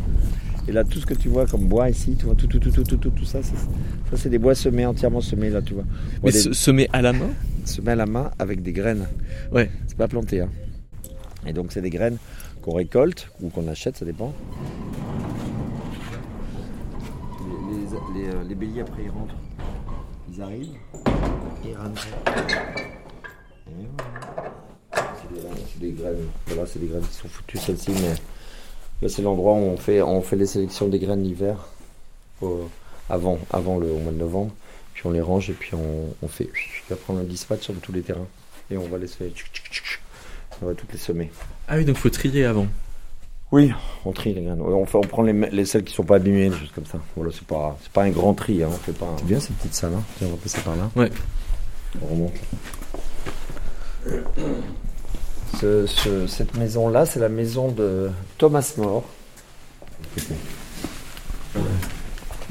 Et 0.68 0.72
là, 0.72 0.84
tout 0.84 1.00
ce 1.00 1.06
que 1.06 1.14
tu 1.14 1.28
vois 1.28 1.46
comme 1.46 1.66
bois 1.66 1.90
ici, 1.90 2.14
tu 2.18 2.26
vois, 2.26 2.34
tout, 2.36 2.46
tout, 2.46 2.58
tout, 2.60 2.70
tout, 2.70 2.84
tout, 2.84 2.96
tout, 2.96 3.10
tout 3.10 3.24
ça, 3.24 3.42
c'est- 3.42 3.56
ça 3.56 4.16
c'est 4.16 4.28
des 4.28 4.38
bois 4.38 4.54
semés, 4.54 4.86
entièrement 4.86 5.20
semés 5.20 5.50
là, 5.50 5.60
tu 5.60 5.74
vois. 5.74 5.84
Mais 6.22 6.26
Ouais, 6.28 6.32
des- 6.32 6.38
se, 6.38 6.52
semer 6.52 6.88
à 6.92 7.02
la 7.02 7.12
main? 7.12 7.30
Semés 7.64 7.90
à 7.92 7.96
la 7.96 8.06
main 8.06 8.30
avec 8.38 8.62
des 8.62 8.72
graines. 8.72 9.08
Ouais. 9.50 9.70
C'est 9.88 9.96
pas 9.96 10.08
planté. 10.08 10.40
Hein. 10.40 10.48
Et 11.46 11.52
donc 11.52 11.72
c'est 11.72 11.80
des 11.80 11.90
graines 11.90 12.16
qu'on 12.62 12.74
récolte 12.74 13.28
ou 13.40 13.48
qu'on 13.48 13.66
achète, 13.66 13.96
ça 13.96 14.04
dépend. 14.04 14.32
Les, 17.40 18.20
les- 18.20 18.24
les, 18.28 18.28
euh, 18.34 18.44
les 18.48 18.54
béliers 18.54 18.80
après 18.82 19.02
ils 19.04 19.10
rentrent. 19.10 19.34
Ils 20.32 20.40
arrivent. 20.42 20.68
Ils 21.64 21.76
rentrent. 21.76 22.06
Et 23.66 23.72
voilà. 23.72 24.52
C'est 25.20 25.34
des, 25.34 25.40
c'est 25.72 25.80
des 25.80 25.90
graines. 25.92 26.16
Voilà, 26.46 26.66
c'est 26.66 26.78
des 26.78 26.86
graines 26.86 27.02
qui 27.02 27.14
sont 27.14 27.28
foutues 27.28 27.58
celles-ci, 27.58 27.90
mais 27.90 28.14
c'est 29.08 29.22
l'endroit 29.22 29.54
où 29.54 29.56
on 29.56 29.76
fait, 29.76 30.02
on 30.02 30.22
fait 30.22 30.36
les 30.36 30.46
sélections 30.46 30.88
des 30.88 30.98
graines 30.98 31.22
l'hiver. 31.22 31.56
Avant, 33.08 33.38
avant 33.50 33.78
le 33.78 33.90
au 33.90 33.98
mois 33.98 34.12
de 34.12 34.18
novembre. 34.18 34.52
Puis 34.94 35.06
on 35.06 35.10
les 35.10 35.20
range 35.20 35.50
et 35.50 35.52
puis 35.52 35.74
on, 35.74 36.06
on 36.22 36.28
fait. 36.28 36.44
Puis 36.44 36.82
après 36.90 37.12
on 37.12 37.18
a 37.18 37.22
dispatch 37.22 37.62
sur 37.62 37.74
tous 37.74 37.92
les 37.92 38.02
terrains. 38.02 38.26
Et 38.70 38.76
on 38.76 38.88
va 38.88 38.98
les. 38.98 39.06
On 40.60 40.66
va 40.66 40.74
toutes 40.74 40.92
les 40.92 40.98
semer. 40.98 41.30
Ah 41.68 41.76
oui, 41.76 41.84
donc 41.84 41.96
faut 41.96 42.10
trier 42.10 42.44
avant. 42.44 42.66
Oui, 43.52 43.70
on 44.04 44.12
trie 44.12 44.32
les 44.32 44.42
graines. 44.42 44.60
On, 44.60 44.86
fait, 44.86 44.96
on 44.96 45.02
prend 45.02 45.22
les, 45.22 45.32
les 45.32 45.64
celles 45.66 45.84
qui 45.84 45.92
sont 45.94 46.04
pas 46.04 46.16
abîmées, 46.16 46.48
des 46.48 46.56
choses 46.56 46.72
comme 46.74 46.86
ça. 46.86 46.98
Voilà, 47.16 47.30
c'est 47.32 47.46
pas, 47.46 47.76
c'est 47.82 47.92
pas 47.92 48.04
un 48.04 48.10
grand 48.10 48.32
tri. 48.32 48.62
Hein. 48.62 48.68
On 48.70 48.76
fait 48.76 48.92
pas. 48.92 49.14
C'est 49.18 49.26
bien 49.26 49.40
cette 49.40 49.56
petite 49.56 49.74
salle. 49.74 49.92
Hein. 49.94 50.02
Tiens, 50.16 50.28
on 50.28 50.30
va 50.30 50.36
passer 50.36 50.60
par 50.62 50.74
là. 50.74 50.90
Ouais. 50.96 51.10
On 52.00 52.06
remonte. 52.06 52.32
Ce- 55.60 55.86
ce- 55.86 56.26
cette 56.26 56.56
maison-là, 56.56 57.06
c'est 57.06 57.20
la 57.20 57.28
maison 57.28 57.68
de 57.70 58.10
Thomas 58.38 58.74
More. 58.78 59.04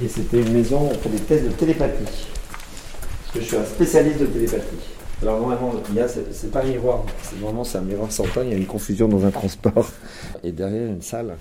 Et 0.04 0.08
c'était 0.08 0.42
une 0.42 0.54
maison, 0.54 0.90
on 0.92 0.94
fait 0.96 1.10
des 1.10 1.20
tests 1.20 1.44
de 1.46 1.52
télépathie. 1.52 2.04
Parce 2.06 3.34
que 3.34 3.40
je 3.42 3.46
suis 3.46 3.58
un 3.58 3.66
spécialiste 3.66 4.20
de 4.20 4.26
télépathie. 4.28 4.78
Alors 5.22 5.40
normalement, 5.40 5.74
il 5.90 5.96
y 5.96 6.00
a, 6.00 6.08
c'est, 6.08 6.34
c'est 6.34 6.50
pas 6.52 6.62
un 6.62 6.68
miroir, 6.68 7.04
c'est 7.22 7.38
vraiment 7.40 7.64
c'est 7.64 7.78
un 7.78 7.82
miroir 7.82 8.12
sans 8.12 8.24
teint, 8.24 8.44
il 8.44 8.50
y 8.50 8.54
a 8.54 8.58
une 8.58 8.66
confusion 8.66 9.08
dans 9.08 9.24
un 9.26 9.30
transport. 9.32 9.88
Et 10.44 10.52
derrière 10.52 10.88
une 10.88 11.02
salle, 11.04 11.36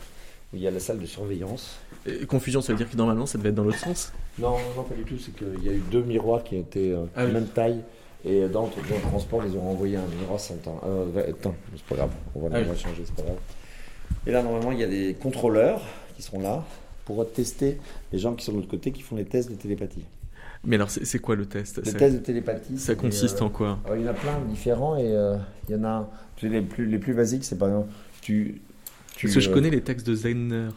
où 0.52 0.56
il 0.56 0.62
y 0.62 0.68
a 0.68 0.70
la 0.70 0.80
salle 0.80 0.98
de 0.98 1.06
surveillance. 1.06 1.78
Et 2.06 2.26
confusion, 2.26 2.60
ça 2.60 2.72
veut 2.72 2.78
dire 2.78 2.90
que 2.90 2.96
normalement 2.96 3.24
ça 3.26 3.38
devait 3.38 3.50
être 3.50 3.54
dans 3.54 3.64
l'autre 3.64 3.78
sens? 3.78 4.12
Non, 4.38 4.56
non, 4.76 4.82
pas 4.82 4.94
du 4.94 5.04
tout, 5.04 5.16
c'est 5.18 5.34
qu'il 5.34 5.64
y 5.64 5.68
a 5.68 5.72
eu 5.72 5.82
deux 5.90 6.02
miroirs 6.02 6.42
qui 6.44 6.56
étaient 6.56 6.90
euh, 6.92 7.04
Ah 7.16 7.24
oui. 7.24 7.32
même 7.32 7.46
taille. 7.46 7.80
Et 8.24 8.40
dans, 8.48 8.64
dans 8.64 8.66
le 8.66 9.00
transport, 9.02 9.42
ils 9.46 9.56
ont 9.56 9.68
envoyé 9.70 9.96
un 9.96 10.06
miroir 10.20 10.38
sans 10.38 10.56
teint. 10.56 10.78
Euh, 10.84 11.06
c'est 11.74 11.84
pas 11.88 11.96
grave, 11.96 12.10
on 12.34 12.40
va, 12.40 12.48
Ah 12.52 12.56
on 12.58 12.62
oui. 12.62 12.68
va 12.68 12.76
changer, 12.76 13.02
c'est 13.04 13.14
pas 13.14 13.22
grave. 13.22 13.38
Et 14.26 14.32
là, 14.32 14.42
normalement, 14.42 14.72
il 14.72 14.78
y 14.78 14.84
a 14.84 14.88
des 14.88 15.14
contrôleurs 15.14 15.80
qui 16.16 16.22
seront 16.22 16.40
là 16.40 16.64
pour 17.06 17.30
tester 17.32 17.78
les 18.12 18.18
gens 18.18 18.34
qui 18.34 18.44
sont 18.44 18.52
de 18.52 18.58
l'autre 18.58 18.68
côté 18.70 18.92
qui 18.92 19.02
font 19.02 19.16
les 19.16 19.24
tests 19.24 19.50
de 19.50 19.54
télépathie. 19.56 20.04
Mais 20.64 20.76
alors, 20.76 20.90
c'est 20.90 21.18
quoi 21.18 21.36
le 21.36 21.46
test? 21.46 21.78
Les 21.82 21.90
Ça- 21.92 21.98
tests 21.98 22.16
de 22.16 22.20
télépathie. 22.22 22.76
Ça 22.78 22.94
consiste 22.94 23.40
euh, 23.40 23.46
en 23.46 23.48
quoi? 23.48 23.78
il 23.96 24.02
y 24.02 24.04
en 24.04 24.08
a 24.10 24.12
plein 24.12 24.38
de 24.40 24.44
différents 24.50 24.96
et 24.96 25.06
euh, 25.10 25.36
il 25.68 25.74
y 25.74 25.78
en 25.78 25.84
a. 25.84 26.10
les 26.42 26.60
plus, 26.60 26.84
les 26.86 26.98
plus 26.98 27.14
basiques, 27.14 27.44
c'est 27.44 27.56
par 27.56 27.68
exemple. 27.68 27.88
Tu, 28.20 28.60
tu, 29.16 29.26
Parce 29.26 29.34
que 29.36 29.40
je 29.40 29.50
connais 29.50 29.70
les 29.70 29.80
textes 29.80 30.06
de 30.06 30.14
Zener. 30.14 30.68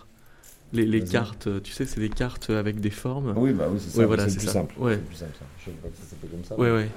Les, 0.73 1.03
cartes, 1.03 1.45
euh, 1.47 1.59
tu 1.63 1.71
sais, 1.71 1.85
c'est 1.85 1.99
des 1.99 2.09
cartes 2.09 2.49
avec 2.49 2.79
des 2.79 2.89
formes. 2.89 3.33
Oui, 3.37 3.53
bah 3.53 3.67
oui, 3.71 3.79
c'est 3.79 3.95
ça. 3.95 4.05
Voilà, 4.07 4.27
c'est 4.27 4.39
plus 4.39 4.47
simple. 4.47 4.73
Ouais. 4.79 4.97
Plus 4.97 5.15
simple, 5.17 5.31
ça. 5.37 5.45
Je 5.59 5.65
sais 5.65 5.71
pas 5.77 5.87
que 5.87 5.95
ça 5.95 6.15
comme 6.31 6.43
ça. 6.43 6.59
Ouais, 6.59 6.71
ouais. 6.71 6.89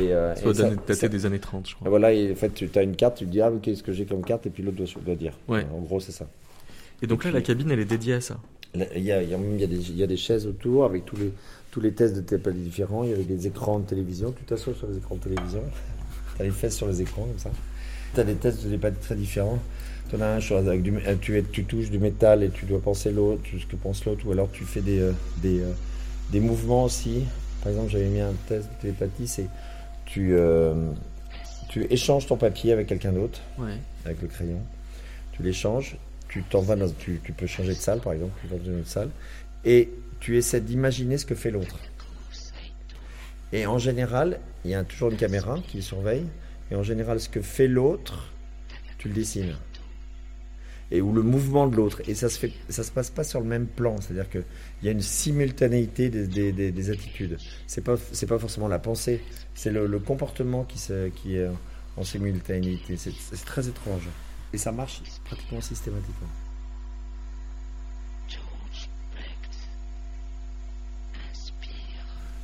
Et, 0.00 0.12
euh, 0.12 0.34
Ça 0.36 0.42
doit 0.52 0.70
dater 0.86 1.08
des 1.08 1.26
années 1.26 1.40
30, 1.40 1.66
je 1.66 1.72
Et 1.72 1.74
crois. 1.74 1.88
voilà, 1.90 2.12
et 2.12 2.30
en 2.30 2.36
fait, 2.36 2.54
tu 2.54 2.70
as 2.76 2.82
une 2.82 2.94
carte, 2.94 3.16
tu 3.18 3.26
te 3.26 3.30
dis, 3.30 3.40
ah, 3.40 3.50
ok, 3.50 3.60
qu'est-ce 3.62 3.82
que 3.82 3.92
j'ai 3.92 4.04
comme 4.06 4.24
carte, 4.24 4.46
et 4.46 4.50
puis 4.50 4.62
l'autre 4.62 4.76
doit, 4.76 4.86
doit 5.04 5.14
dire. 5.16 5.32
Ouais. 5.48 5.66
En 5.74 5.80
gros, 5.80 5.98
c'est 5.98 6.12
ça. 6.12 6.28
Et 7.02 7.08
donc 7.08 7.24
là, 7.24 7.32
la 7.32 7.42
cabine, 7.42 7.70
elle 7.72 7.80
est 7.80 7.84
dédiée 7.84 8.14
à 8.14 8.20
ça. 8.20 8.38
Il 8.74 9.02
y 9.02 9.10
a, 9.12 9.22
il 9.22 9.28
y 9.28 9.34
a, 9.34 9.38
il 9.38 9.60
y 9.60 9.64
a 9.64 9.66
des, 9.66 9.90
il 9.90 9.96
y 9.96 10.02
a 10.02 10.06
des 10.06 10.16
chaises 10.16 10.46
autour 10.46 10.84
avec 10.84 11.04
tous 11.04 11.16
les, 11.16 11.32
tous 11.70 11.80
les 11.80 11.92
tests 11.92 12.14
de 12.14 12.20
télépathie 12.20 12.58
différents. 12.58 13.04
Il 13.04 13.10
y 13.10 13.14
a 13.14 13.16
des 13.16 13.46
écrans 13.46 13.78
de 13.80 13.84
télévision. 13.86 14.32
Tu 14.32 14.44
t'assois 14.44 14.74
sur 14.74 14.86
les 14.88 14.96
écrans 14.96 15.16
de 15.16 15.20
télévision. 15.20 15.62
Tu 16.36 16.42
as 16.42 16.44
les 16.44 16.50
fesses 16.50 16.76
sur 16.76 16.86
les 16.88 17.02
écrans, 17.02 17.22
comme 17.24 17.38
ça. 17.38 17.50
Tu 18.14 18.20
as 18.20 18.24
des 18.24 18.34
tests 18.34 18.58
de 18.58 18.64
télépathie 18.64 19.00
très 19.00 19.16
différents. 19.16 19.58
Tu 20.10 20.16
en 20.16 20.20
as 20.20 20.26
un 20.36 20.40
sur, 20.40 20.56
avec 20.56 20.82
du, 20.82 20.94
euh, 20.96 21.14
tu, 21.20 21.38
es- 21.38 21.42
tu 21.42 21.64
touches 21.64 21.90
du 21.90 21.98
métal 21.98 22.42
et 22.42 22.50
tu 22.50 22.66
dois 22.66 22.80
penser 22.80 23.10
l'autre, 23.10 23.42
ce 23.58 23.66
que 23.66 23.76
pense 23.76 24.04
l'autre. 24.04 24.26
Ou 24.26 24.32
alors 24.32 24.50
tu 24.52 24.64
fais 24.64 24.80
des, 24.80 25.00
euh, 25.00 25.12
des, 25.38 25.60
euh, 25.60 25.72
des 26.30 26.40
mouvements 26.40 26.84
aussi. 26.84 27.24
Par 27.62 27.72
exemple, 27.72 27.90
j'avais 27.90 28.08
mis 28.08 28.20
un 28.20 28.34
test 28.46 28.68
de 28.68 28.74
télépathie 28.82 29.26
c'est 29.26 29.46
tu, 30.04 30.34
euh, 30.34 30.74
tu 31.70 31.84
échanges 31.90 32.26
ton 32.26 32.36
papier 32.36 32.72
avec 32.72 32.86
quelqu'un 32.86 33.12
d'autre 33.12 33.40
Ouais. 33.58 33.78
avec 34.04 34.20
le 34.20 34.28
crayon. 34.28 34.60
Tu 35.32 35.42
l'échanges, 35.42 35.96
tu 36.28 36.42
t'en 36.42 36.60
vas 36.60 36.76
dans, 36.76 36.90
tu, 36.90 37.20
tu 37.24 37.32
peux 37.32 37.46
changer 37.46 37.70
de 37.70 37.78
salle 37.78 38.00
par 38.00 38.12
exemple, 38.12 38.32
tu 38.42 38.46
vas 38.48 38.58
dans 38.58 38.64
une 38.66 38.80
autre 38.80 38.88
salle, 38.88 39.08
et 39.64 39.88
tu 40.20 40.36
essaies 40.36 40.60
d'imaginer 40.60 41.16
ce 41.16 41.24
que 41.24 41.34
fait 41.34 41.50
l'autre. 41.50 41.78
Et 43.52 43.66
en 43.66 43.78
général, 43.78 44.40
il 44.64 44.70
y 44.72 44.74
a 44.74 44.84
toujours 44.84 45.10
une 45.10 45.16
caméra 45.16 45.58
qui 45.68 45.78
le 45.78 45.82
surveille, 45.82 46.26
et 46.70 46.74
en 46.74 46.82
général, 46.82 47.18
ce 47.20 47.28
que 47.28 47.40
fait 47.40 47.68
l'autre, 47.68 48.30
tu 48.98 49.08
le 49.08 49.14
dessines. 49.14 49.54
Et 50.96 51.00
ou 51.02 51.12
le 51.12 51.22
mouvement 51.22 51.66
de 51.66 51.76
l'autre. 51.76 52.00
Et 52.08 52.14
ça 52.14 52.28
se 52.28 52.38
fait, 52.38 52.52
ça 52.68 52.82
se 52.84 52.92
passe 52.92 53.10
pas 53.10 53.24
sur 53.24 53.40
le 53.40 53.46
même 53.46 53.66
plan. 53.66 53.96
C'est-à-dire 54.00 54.30
qu'il 54.30 54.44
y 54.84 54.88
a 54.88 54.92
une 54.92 55.00
simultanéité 55.00 56.08
des, 56.08 56.26
des, 56.26 56.52
des- 56.52 56.72
des 56.72 56.90
attitudes. 56.90 57.36
C'est 57.66 57.82
pas, 57.82 57.96
c'est 58.12 58.26
pas 58.26 58.38
forcément 58.38 58.68
la 58.68 58.78
pensée, 58.78 59.20
c'est 59.54 59.72
le, 59.72 59.86
le 59.86 59.98
comportement 59.98 60.62
qui, 60.64 60.78
se, 60.78 61.08
qui 61.08 61.36
est 61.36 61.48
en 61.96 62.04
simultanéité. 62.04 62.96
C'est 62.96 63.12
c'est 63.12 63.44
très 63.44 63.66
étrange. 63.68 64.08
Et 64.52 64.58
ça 64.58 64.70
marche 64.72 65.02
pratiquement 65.24 65.60
systématiquement. 65.60 66.28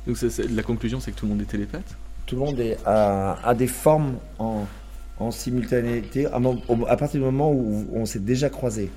Donc 0.07 0.17
la 0.49 0.63
conclusion, 0.63 0.99
c'est 0.99 1.11
que 1.11 1.17
tout 1.17 1.25
le 1.25 1.31
monde 1.31 1.41
est 1.41 1.45
télépathe? 1.45 1.95
Tout 2.25 2.35
le 2.35 2.41
monde 2.41 2.59
est, 2.59 2.77
a, 2.85 3.33
a 3.47 3.53
des 3.55 3.67
formes 3.67 4.17
en, 4.39 4.65
en 5.21 5.31
simultanéité 5.31 6.25
à, 6.27 6.39
au- 6.39 6.85
à 6.87 6.97
partir 6.97 7.19
du 7.19 7.25
moment 7.25 7.51
où 7.51 7.87
on 7.93 8.05
s'est 8.05 8.19
déjà 8.19 8.49
croisé. 8.49 8.89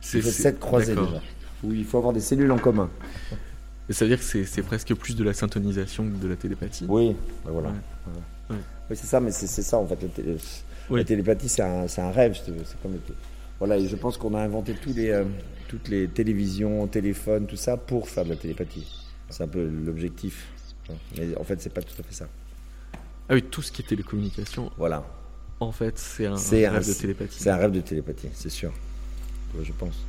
C'est 0.00 0.22
7 0.22 0.58
croisés 0.60 0.94
déjà. 0.94 1.22
Où 1.64 1.72
il 1.72 1.84
faut 1.84 1.98
avoir 1.98 2.12
des 2.12 2.20
cellules 2.20 2.50
en 2.52 2.58
commun. 2.58 2.90
Et 3.88 3.92
ça 3.92 4.04
veut 4.04 4.10
dire 4.10 4.18
que 4.18 4.44
c'est 4.44 4.62
presque 4.62 4.94
plus 4.94 5.16
de 5.16 5.24
la 5.24 5.32
syntonisation 5.32 6.04
que 6.04 6.16
de 6.16 6.28
la 6.28 6.36
télépathie. 6.36 6.86
Oui, 6.88 7.16
ben 7.44 7.50
voilà. 7.52 7.68
Ouais. 7.70 7.74
Ouais. 8.50 8.56
Ouais. 8.56 8.62
Oui, 8.90 8.96
c'est 8.96 9.06
ça, 9.06 9.20
mais 9.20 9.30
c'est 9.32 9.46
ça 9.62 9.78
en 9.78 9.86
fait. 9.86 10.00
le 10.02 10.08
télé- 10.08 10.36
Oui. 10.90 11.00
La 11.00 11.04
télépathie, 11.04 11.48
c'est 11.48 11.62
un, 11.62 11.86
un 11.98 12.10
rêve. 12.10 12.34
si 12.34 12.44
tu 12.44 12.50
veux, 12.52 12.62
C'est 12.64 12.80
comme 12.82 12.96
voilà, 13.58 13.78
et 13.78 13.88
je 13.88 13.96
pense 13.96 14.18
qu'on 14.18 14.34
a 14.34 14.40
inventé 14.40 14.74
tous 14.74 14.92
les, 14.92 15.08
euh, 15.10 15.24
toutes 15.68 15.88
les 15.88 16.08
télévisions, 16.08 16.86
téléphones, 16.86 17.46
tout 17.46 17.56
ça 17.56 17.76
pour 17.78 18.08
faire 18.08 18.24
de 18.24 18.30
la 18.30 18.36
télépathie. 18.36 18.86
C'est 19.30 19.42
un 19.44 19.48
peu 19.48 19.66
l'objectif. 19.66 20.46
Mais 21.16 21.36
en 21.36 21.42
fait, 21.42 21.60
c'est 21.60 21.72
pas 21.72 21.80
tout 21.82 21.94
à 21.98 22.02
fait 22.02 22.14
ça. 22.14 22.28
Ah 23.28 23.34
oui, 23.34 23.42
tout 23.42 23.62
ce 23.62 23.72
qui 23.72 23.82
est 23.82 23.84
télécommunication, 23.84 24.70
Voilà. 24.76 25.04
en 25.60 25.72
fait, 25.72 25.98
c'est 25.98 26.26
un, 26.26 26.36
rêve 26.36 26.86
de 26.86 26.92
télépathie. 26.92 27.42
C'est 27.42 27.50
un 27.50 27.56
rêve 27.56 27.72
de 27.72 27.80
télépathie, 27.80 28.28
c'est 28.32 28.50
sûr. 28.50 28.72
Je 29.60 29.72
pense. 29.72 30.04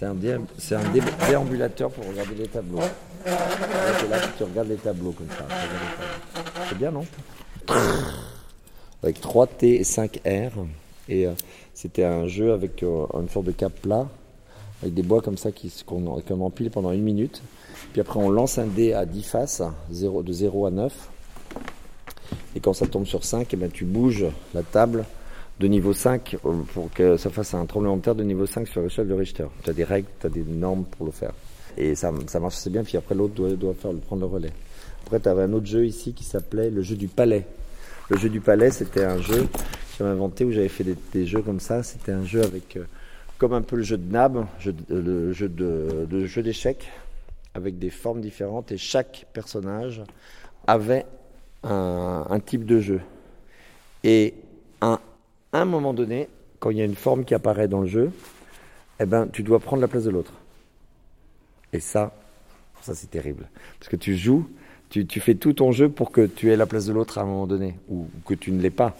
C'est 0.00 0.06
un, 0.06 0.14
dé- 0.14 0.32
un 0.32 0.90
dé- 0.92 1.02
déambulateur 1.28 1.90
pour 1.90 2.06
regarder 2.08 2.34
les 2.34 2.48
tableaux. 2.48 2.78
Là, 3.26 4.18
tu 4.38 4.44
regardes 4.44 4.68
les 4.68 4.76
tableaux 4.76 5.12
comme 5.12 5.28
ça. 5.28 5.44
C'est 6.70 6.78
bien, 6.78 6.90
non 6.90 7.04
Avec 9.02 9.20
3T 9.20 9.64
et 9.66 9.82
5R. 9.82 10.52
Et 11.08 11.26
euh, 11.26 11.32
c'était 11.74 12.04
un 12.04 12.26
jeu 12.28 12.52
avec 12.54 12.82
euh, 12.82 13.04
une 13.20 13.28
sorte 13.28 13.44
de 13.46 13.52
cap 13.52 13.72
plat, 13.74 14.06
avec 14.82 14.94
des 14.94 15.02
bois 15.02 15.20
comme 15.20 15.36
ça 15.36 15.50
qu'on 15.84 16.06
empile 16.40 16.70
pendant 16.70 16.92
une 16.92 17.02
minute. 17.02 17.42
Puis 17.92 18.00
après, 18.00 18.20
on 18.20 18.30
lance 18.30 18.56
un 18.58 18.66
dé 18.66 18.94
à 18.94 19.04
10 19.04 19.22
faces, 19.22 19.62
0, 19.90 20.22
de 20.22 20.32
0 20.32 20.64
à 20.66 20.70
9. 20.70 20.92
Et 22.56 22.60
quand 22.60 22.72
ça 22.72 22.86
tombe 22.86 23.04
sur 23.06 23.22
5, 23.24 23.48
eh 23.52 23.56
ben, 23.56 23.70
tu 23.70 23.84
bouges 23.84 24.24
la 24.54 24.62
table 24.62 25.04
de 25.60 25.66
niveau 25.66 25.92
5 25.92 26.38
euh, 26.46 26.52
pour 26.72 26.90
que 26.90 27.18
ça 27.18 27.28
fasse 27.28 27.52
un 27.52 27.66
tremblement 27.66 27.98
de 27.98 28.02
terre 28.02 28.14
de 28.14 28.24
niveau 28.24 28.46
5 28.46 28.66
sur 28.66 28.80
l'échelle 28.80 29.06
de 29.06 29.14
Richter. 29.14 29.46
Tu 29.62 29.68
as 29.68 29.72
des 29.74 29.84
règles, 29.84 30.08
tu 30.18 30.26
as 30.26 30.30
des 30.30 30.42
normes 30.42 30.84
pour 30.84 31.04
le 31.04 31.12
faire. 31.12 31.32
Et 31.76 31.94
ça, 31.94 32.10
ça 32.26 32.40
marche 32.40 32.54
assez 32.54 32.70
bien, 32.70 32.82
puis 32.82 32.96
après 32.96 33.14
l'autre 33.14 33.34
doit, 33.34 33.50
doit 33.50 33.74
faire, 33.74 33.92
prendre 34.06 34.22
le 34.22 34.26
relais. 34.26 34.52
Après, 35.04 35.20
tu 35.20 35.28
avais 35.28 35.42
un 35.42 35.52
autre 35.52 35.66
jeu 35.66 35.84
ici 35.84 36.14
qui 36.14 36.24
s'appelait 36.24 36.70
le 36.70 36.80
jeu 36.80 36.96
du 36.96 37.08
palais. 37.08 37.46
Le 38.08 38.16
jeu 38.16 38.30
du 38.30 38.40
palais, 38.40 38.70
c'était 38.70 39.04
un 39.04 39.20
jeu 39.20 39.42
que 39.42 39.58
j'avais 39.98 40.10
inventé 40.10 40.44
où 40.44 40.50
j'avais 40.50 40.68
fait 40.68 40.84
des, 41.12 41.26
jeux 41.26 41.42
comme 41.42 41.60
ça. 41.60 41.82
C'était 41.82 42.12
un 42.12 42.24
jeu 42.24 42.42
avec, 42.42 42.76
euh, 42.76 42.84
comme 43.36 43.52
un 43.52 43.62
peu 43.62 43.76
le 43.76 43.82
jeu 43.82 43.98
de 43.98 44.10
Nab, 44.10 44.46
euh, 44.66 44.72
le 44.88 45.32
jeu 45.32 45.48
de, 45.48 46.26
jeu 46.26 46.42
d'échecs, 46.42 46.88
avec 47.54 47.78
des 47.78 47.90
formes 47.90 48.22
différentes 48.22 48.72
et 48.72 48.78
chaque 48.78 49.26
personnage 49.34 50.02
avait 50.66 51.04
un, 51.64 52.26
un 52.30 52.40
type 52.40 52.64
de 52.64 52.80
jeu. 52.80 53.00
Et 54.04 54.34
à 55.52 55.60
un 55.60 55.64
moment 55.64 55.92
donné, 55.92 56.28
quand 56.58 56.70
il 56.70 56.78
y 56.78 56.80
a 56.80 56.84
une 56.84 56.94
forme 56.94 57.24
qui 57.24 57.34
apparaît 57.34 57.68
dans 57.68 57.80
le 57.80 57.86
jeu, 57.86 58.10
eh 59.00 59.06
ben, 59.06 59.28
tu 59.32 59.42
dois 59.42 59.58
prendre 59.58 59.82
la 59.82 59.88
place 59.88 60.04
de 60.04 60.10
l'autre. 60.10 60.32
Et 61.72 61.80
ça, 61.80 62.12
ça 62.82 62.94
c'est 62.94 63.10
terrible. 63.10 63.48
Parce 63.78 63.88
que 63.88 63.96
tu 63.96 64.16
joues, 64.16 64.48
tu, 64.90 65.20
fais 65.20 65.34
tout 65.34 65.52
ton 65.52 65.72
jeu 65.72 65.88
pour 65.88 66.10
que 66.10 66.26
tu 66.26 66.50
aies 66.50 66.56
la 66.56 66.66
place 66.66 66.86
de 66.86 66.92
l'autre 66.92 67.18
à 67.18 67.22
un 67.22 67.24
moment 67.24 67.46
donné, 67.46 67.76
ou, 67.88 68.08
que 68.26 68.34
tu 68.34 68.52
ne 68.52 68.60
l'aies 68.60 68.70
pas. 68.70 68.96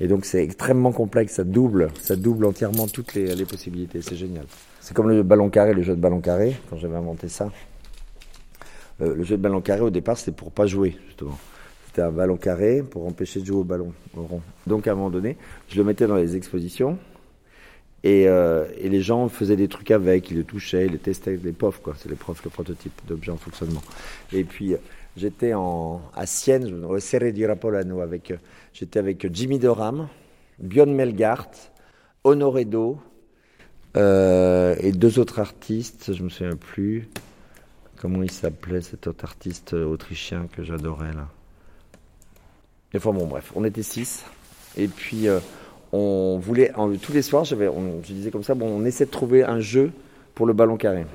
Et 0.00 0.08
donc 0.08 0.24
c'est 0.24 0.42
extrêmement 0.42 0.92
complexe, 0.92 1.34
ça 1.34 1.44
double, 1.44 1.88
ça 2.00 2.16
double 2.16 2.46
entièrement 2.46 2.86
toutes 2.88 3.14
les, 3.14 3.34
les 3.34 3.44
possibilités, 3.44 4.00
c'est 4.00 4.16
génial. 4.16 4.46
C'est 4.80 4.94
comme 4.94 5.10
le 5.10 5.22
ballon 5.22 5.50
carré, 5.50 5.74
le 5.74 5.82
jeu 5.82 5.94
de 5.94 6.00
ballon 6.00 6.20
carré, 6.20 6.56
quand 6.70 6.78
j'avais 6.78 6.96
inventé 6.96 7.28
ça. 7.28 7.50
Euh, 9.02 9.14
le 9.14 9.24
jeu 9.24 9.36
de 9.36 9.42
ballon 9.42 9.60
carré 9.60 9.82
au 9.82 9.90
départ 9.90 10.16
c'était 10.16 10.32
pour 10.32 10.50
pas 10.52 10.66
jouer, 10.66 10.96
justement. 11.06 11.38
C'était 11.90 12.02
un 12.02 12.12
ballon 12.12 12.36
carré 12.36 12.84
pour 12.88 13.04
empêcher 13.04 13.40
de 13.40 13.46
jouer 13.46 13.56
au 13.56 13.64
ballon 13.64 13.92
au 14.16 14.22
rond. 14.22 14.42
Donc 14.68 14.86
à 14.86 14.92
un 14.92 14.94
moment 14.94 15.10
donné, 15.10 15.36
je 15.68 15.76
le 15.76 15.82
mettais 15.82 16.06
dans 16.06 16.14
les 16.14 16.36
expositions 16.36 16.98
et, 18.04 18.28
euh, 18.28 18.64
et 18.78 18.88
les 18.88 19.02
gens 19.02 19.28
faisaient 19.28 19.56
des 19.56 19.66
trucs 19.66 19.90
avec, 19.90 20.30
ils 20.30 20.36
le 20.36 20.44
touchaient, 20.44 20.86
ils 20.86 20.92
le 20.92 20.98
testaient, 20.98 21.36
les 21.42 21.50
profs 21.50 21.82
quoi, 21.82 21.94
c'est 21.98 22.08
les 22.08 22.14
profs, 22.14 22.44
le 22.44 22.50
prototype 22.50 22.92
d'objet 23.08 23.32
en 23.32 23.36
fonctionnement. 23.36 23.82
Et 24.32 24.44
puis 24.44 24.76
j'étais 25.16 25.50
à 25.52 26.26
Sienne, 26.26 26.84
au 26.84 26.96
Serre 27.00 27.32
di 27.32 27.44
Rapolano 27.44 28.02
avec, 28.02 28.34
j'étais 28.72 29.00
avec 29.00 29.26
Jimmy 29.34 29.58
Doram, 29.58 30.06
Björn 30.60 30.94
Melgart, 30.94 31.50
Honoré 32.22 32.66
Do 32.66 33.00
euh, 33.96 34.76
et 34.78 34.92
deux 34.92 35.18
autres 35.18 35.40
artistes, 35.40 36.14
je 36.14 36.22
me 36.22 36.28
souviens 36.28 36.54
plus. 36.54 37.08
Comment 37.96 38.22
il 38.22 38.30
s'appelait 38.30 38.80
cet 38.80 39.08
autre 39.08 39.24
artiste 39.24 39.72
autrichien 39.72 40.46
que 40.52 40.62
j'adorais 40.62 41.14
là? 41.14 41.26
Enfin 42.94 43.12
bon, 43.12 43.26
bref, 43.26 43.52
on 43.54 43.64
était 43.64 43.82
six. 43.82 44.24
Et 44.76 44.88
puis, 44.88 45.28
euh, 45.28 45.38
on 45.92 46.38
voulait, 46.38 46.72
tous 47.02 47.12
les 47.12 47.22
soirs, 47.22 47.44
je 47.44 47.54
disais 48.06 48.30
comme 48.30 48.42
ça, 48.42 48.54
on 48.60 48.84
essaie 48.84 49.06
de 49.06 49.10
trouver 49.10 49.44
un 49.44 49.60
jeu 49.60 49.92
pour 50.34 50.46
le 50.46 50.52
ballon 50.52 50.76
carré. 50.76 51.06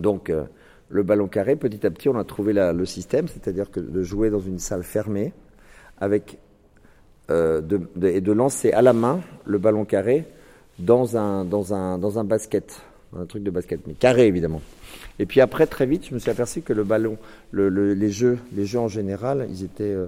Donc, 0.00 0.30
euh, 0.30 0.44
le 0.88 1.02
ballon 1.02 1.28
carré, 1.28 1.56
petit 1.56 1.86
à 1.86 1.90
petit, 1.90 2.08
on 2.08 2.18
a 2.18 2.24
trouvé 2.24 2.52
la- 2.52 2.72
le 2.72 2.84
système, 2.86 3.28
c'est-à-dire 3.28 3.66
de 3.74 4.02
jouer 4.02 4.30
dans 4.30 4.40
une 4.40 4.58
salle 4.58 4.82
fermée, 4.82 5.32
avec, 5.98 6.38
euh, 7.30 7.62
et 8.02 8.20
de 8.20 8.32
lancer 8.32 8.72
à 8.72 8.82
la 8.82 8.92
main 8.92 9.20
le 9.44 9.58
ballon 9.58 9.84
carré 9.84 10.24
dans 10.78 11.16
un, 11.16 11.44
dans 11.44 11.72
un, 11.72 11.98
dans 11.98 12.18
un 12.18 12.24
basket, 12.24 12.80
un 13.16 13.26
truc 13.26 13.42
de 13.42 13.50
basket, 13.50 13.86
mais 13.86 13.94
carré 13.94 14.26
évidemment. 14.26 14.60
Et 15.18 15.26
puis 15.26 15.40
après, 15.40 15.66
très 15.66 15.86
vite, 15.86 16.06
je 16.08 16.14
me 16.14 16.18
suis 16.18 16.30
aperçu 16.30 16.62
que 16.62 16.72
le 16.72 16.84
ballon, 16.84 17.16
le- 17.50 17.68
le- 17.68 17.94
les 17.94 18.10
jeux, 18.10 18.38
les 18.54 18.64
jeux 18.66 18.78
en 18.80 18.88
général, 18.88 19.46
ils 19.50 19.64
étaient, 19.64 19.84
euh, 19.84 20.06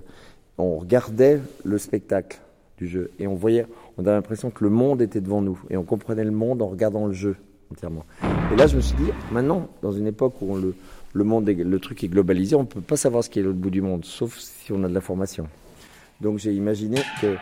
on 0.59 0.77
regardait 0.77 1.41
le 1.65 1.79
spectacle 1.79 2.39
du 2.79 2.89
jeu 2.89 3.11
et 3.19 3.27
on 3.27 3.35
voyait, 3.35 3.67
on 3.99 4.03
avait 4.03 4.13
l'impression 4.17 4.51
que 4.51 4.65
le 4.65 4.71
monde 4.71 5.01
était 5.03 5.21
devant 5.21 5.41
nous 5.43 5.61
et 5.71 5.77
on 5.77 5.85
comprenait 5.85 6.25
le 6.25 6.31
monde 6.33 6.63
en 6.63 6.67
regardant 6.69 7.07
le 7.07 7.13
jeu 7.13 7.37
entièrement. 7.73 8.05
Et 8.53 8.57
là, 8.57 8.67
je 8.67 8.77
me 8.77 8.81
suis 8.81 8.97
dit, 8.97 9.11
maintenant, 9.31 9.69
dans 9.83 9.93
une 9.93 10.07
époque 10.07 10.35
où 10.43 10.57
le, 10.57 11.25
monde, 11.25 11.49
le 11.49 11.79
truc 11.79 12.03
est 12.05 12.09
globalisé, 12.09 12.57
on 12.57 12.61
ne 12.63 12.67
peut 12.67 12.81
pas 12.81 12.97
savoir 12.97 13.23
ce 13.25 13.31
qui 13.31 13.39
est 13.39 13.43
l'autre 13.43 13.59
bout 13.59 13.71
du 13.71 13.81
monde, 13.83 14.05
sauf 14.05 14.37
si 14.39 14.73
on 14.73 14.83
a 14.85 14.89
de 14.89 14.95
l'information. 14.95 15.47
Donc 16.21 16.39
j'ai 16.39 16.53
imaginé 16.53 16.99
que 17.21 17.35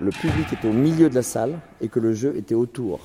le 0.00 0.10
public 0.10 0.46
était 0.52 0.68
au 0.68 0.72
milieu 0.72 1.08
de 1.10 1.14
la 1.14 1.22
salle 1.22 1.58
et 1.80 1.88
que 1.88 2.00
le 2.00 2.12
jeu 2.14 2.34
était 2.36 2.54
autour. 2.54 3.00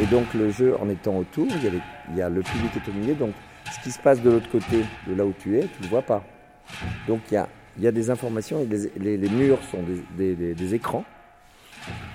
Et 0.00 0.06
donc 0.06 0.34
le 0.34 0.50
jeu, 0.50 0.76
en 0.80 0.88
étant 0.88 1.16
autour, 1.16 1.46
il 1.46 2.16
y, 2.16 2.22
a 2.22 2.28
le 2.28 2.42
public 2.42 2.70
est 2.76 2.88
au 2.88 2.92
milieu, 2.92 3.14
donc 3.14 3.32
ce 3.72 3.80
qui 3.82 3.90
se 3.90 3.98
passe 3.98 4.20
de 4.20 4.30
l'autre 4.30 4.50
côté, 4.50 4.84
de 5.06 5.14
là 5.14 5.24
où 5.24 5.32
tu 5.38 5.58
es, 5.58 5.62
tu 5.62 5.78
ne 5.78 5.84
le 5.84 5.88
vois 5.88 6.02
pas. 6.02 6.24
Donc 7.06 7.20
il 7.30 7.34
y 7.78 7.86
a, 7.86 7.92
des 7.92 8.10
informations, 8.10 8.66
les, 8.98 9.28
murs 9.28 9.58
sont 9.70 9.82
des, 10.16 10.74
écrans, 10.74 11.04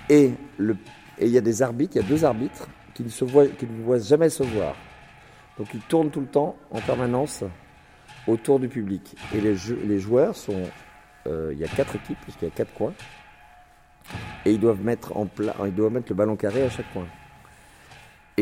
et, 0.10 0.32
il 0.60 1.28
y 1.28 1.38
a 1.38 1.42
des 1.42 1.62
arbitres, 1.62 1.96
il 1.96 2.02
y 2.02 2.06
a 2.06 2.08
deux 2.08 2.26
arbitres 2.26 2.68
qui 2.94 3.04
ne, 3.04 3.10
se 3.10 3.26
voient, 3.26 3.48
jamais 4.00 4.30
se 4.30 4.44
voir. 4.44 4.76
Donc 5.58 5.74
ils 5.74 5.82
tournent 5.82 6.12
tout 6.12 6.22
le 6.22 6.28
temps, 6.28 6.56
en 6.72 6.82
permanence, 6.82 7.44
autour 8.28 8.60
du 8.60 8.68
public. 8.68 9.16
Et 9.34 9.42
les, 9.42 10.00
joueurs 10.00 10.36
sont... 10.36 10.64
euh, 11.26 11.52
il 11.54 11.60
y 11.60 11.64
a 11.64 11.68
quatre 11.68 11.96
équipes, 11.96 12.20
puisqu'il 12.22 12.46
y 12.46 12.52
a 12.52 12.54
quatre 12.54 12.74
coins, 12.74 12.94
et 14.46 14.52
ils 14.52 14.60
doivent 14.60 14.84
mettre 14.84 15.14
le 15.16 16.14
ballon 16.14 16.36
carré 16.36 16.64
à 16.64 16.70
chaque 16.70 16.92
coin. 16.94 17.08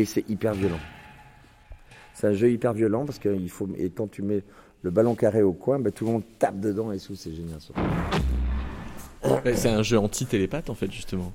Et 0.00 0.06
c'est 0.06 0.24
hyper 0.30 0.54
violent. 0.54 0.78
C'est 2.14 2.26
un 2.28 2.32
jeu 2.32 2.50
hyper 2.50 2.72
violent 2.72 3.04
parce 3.04 3.18
que 3.18 3.28
il 3.28 3.50
faut 3.50 3.68
et 3.76 3.90
quand 3.90 4.10
tu 4.10 4.22
mets 4.22 4.42
le 4.82 4.90
ballon 4.90 5.14
carré 5.14 5.42
au 5.42 5.52
coin, 5.52 5.78
ben, 5.78 5.92
tout 5.92 6.06
le 6.06 6.12
monde 6.12 6.22
tape 6.38 6.58
dedans 6.58 6.90
et 6.90 6.98
tout, 6.98 7.14
c'est 7.14 7.32
génial. 7.34 7.58
C'est 9.54 9.68
un 9.68 9.82
jeu 9.82 9.98
anti-télépathe 9.98 10.70
en 10.70 10.74
fait 10.74 10.90
justement. 10.90 11.32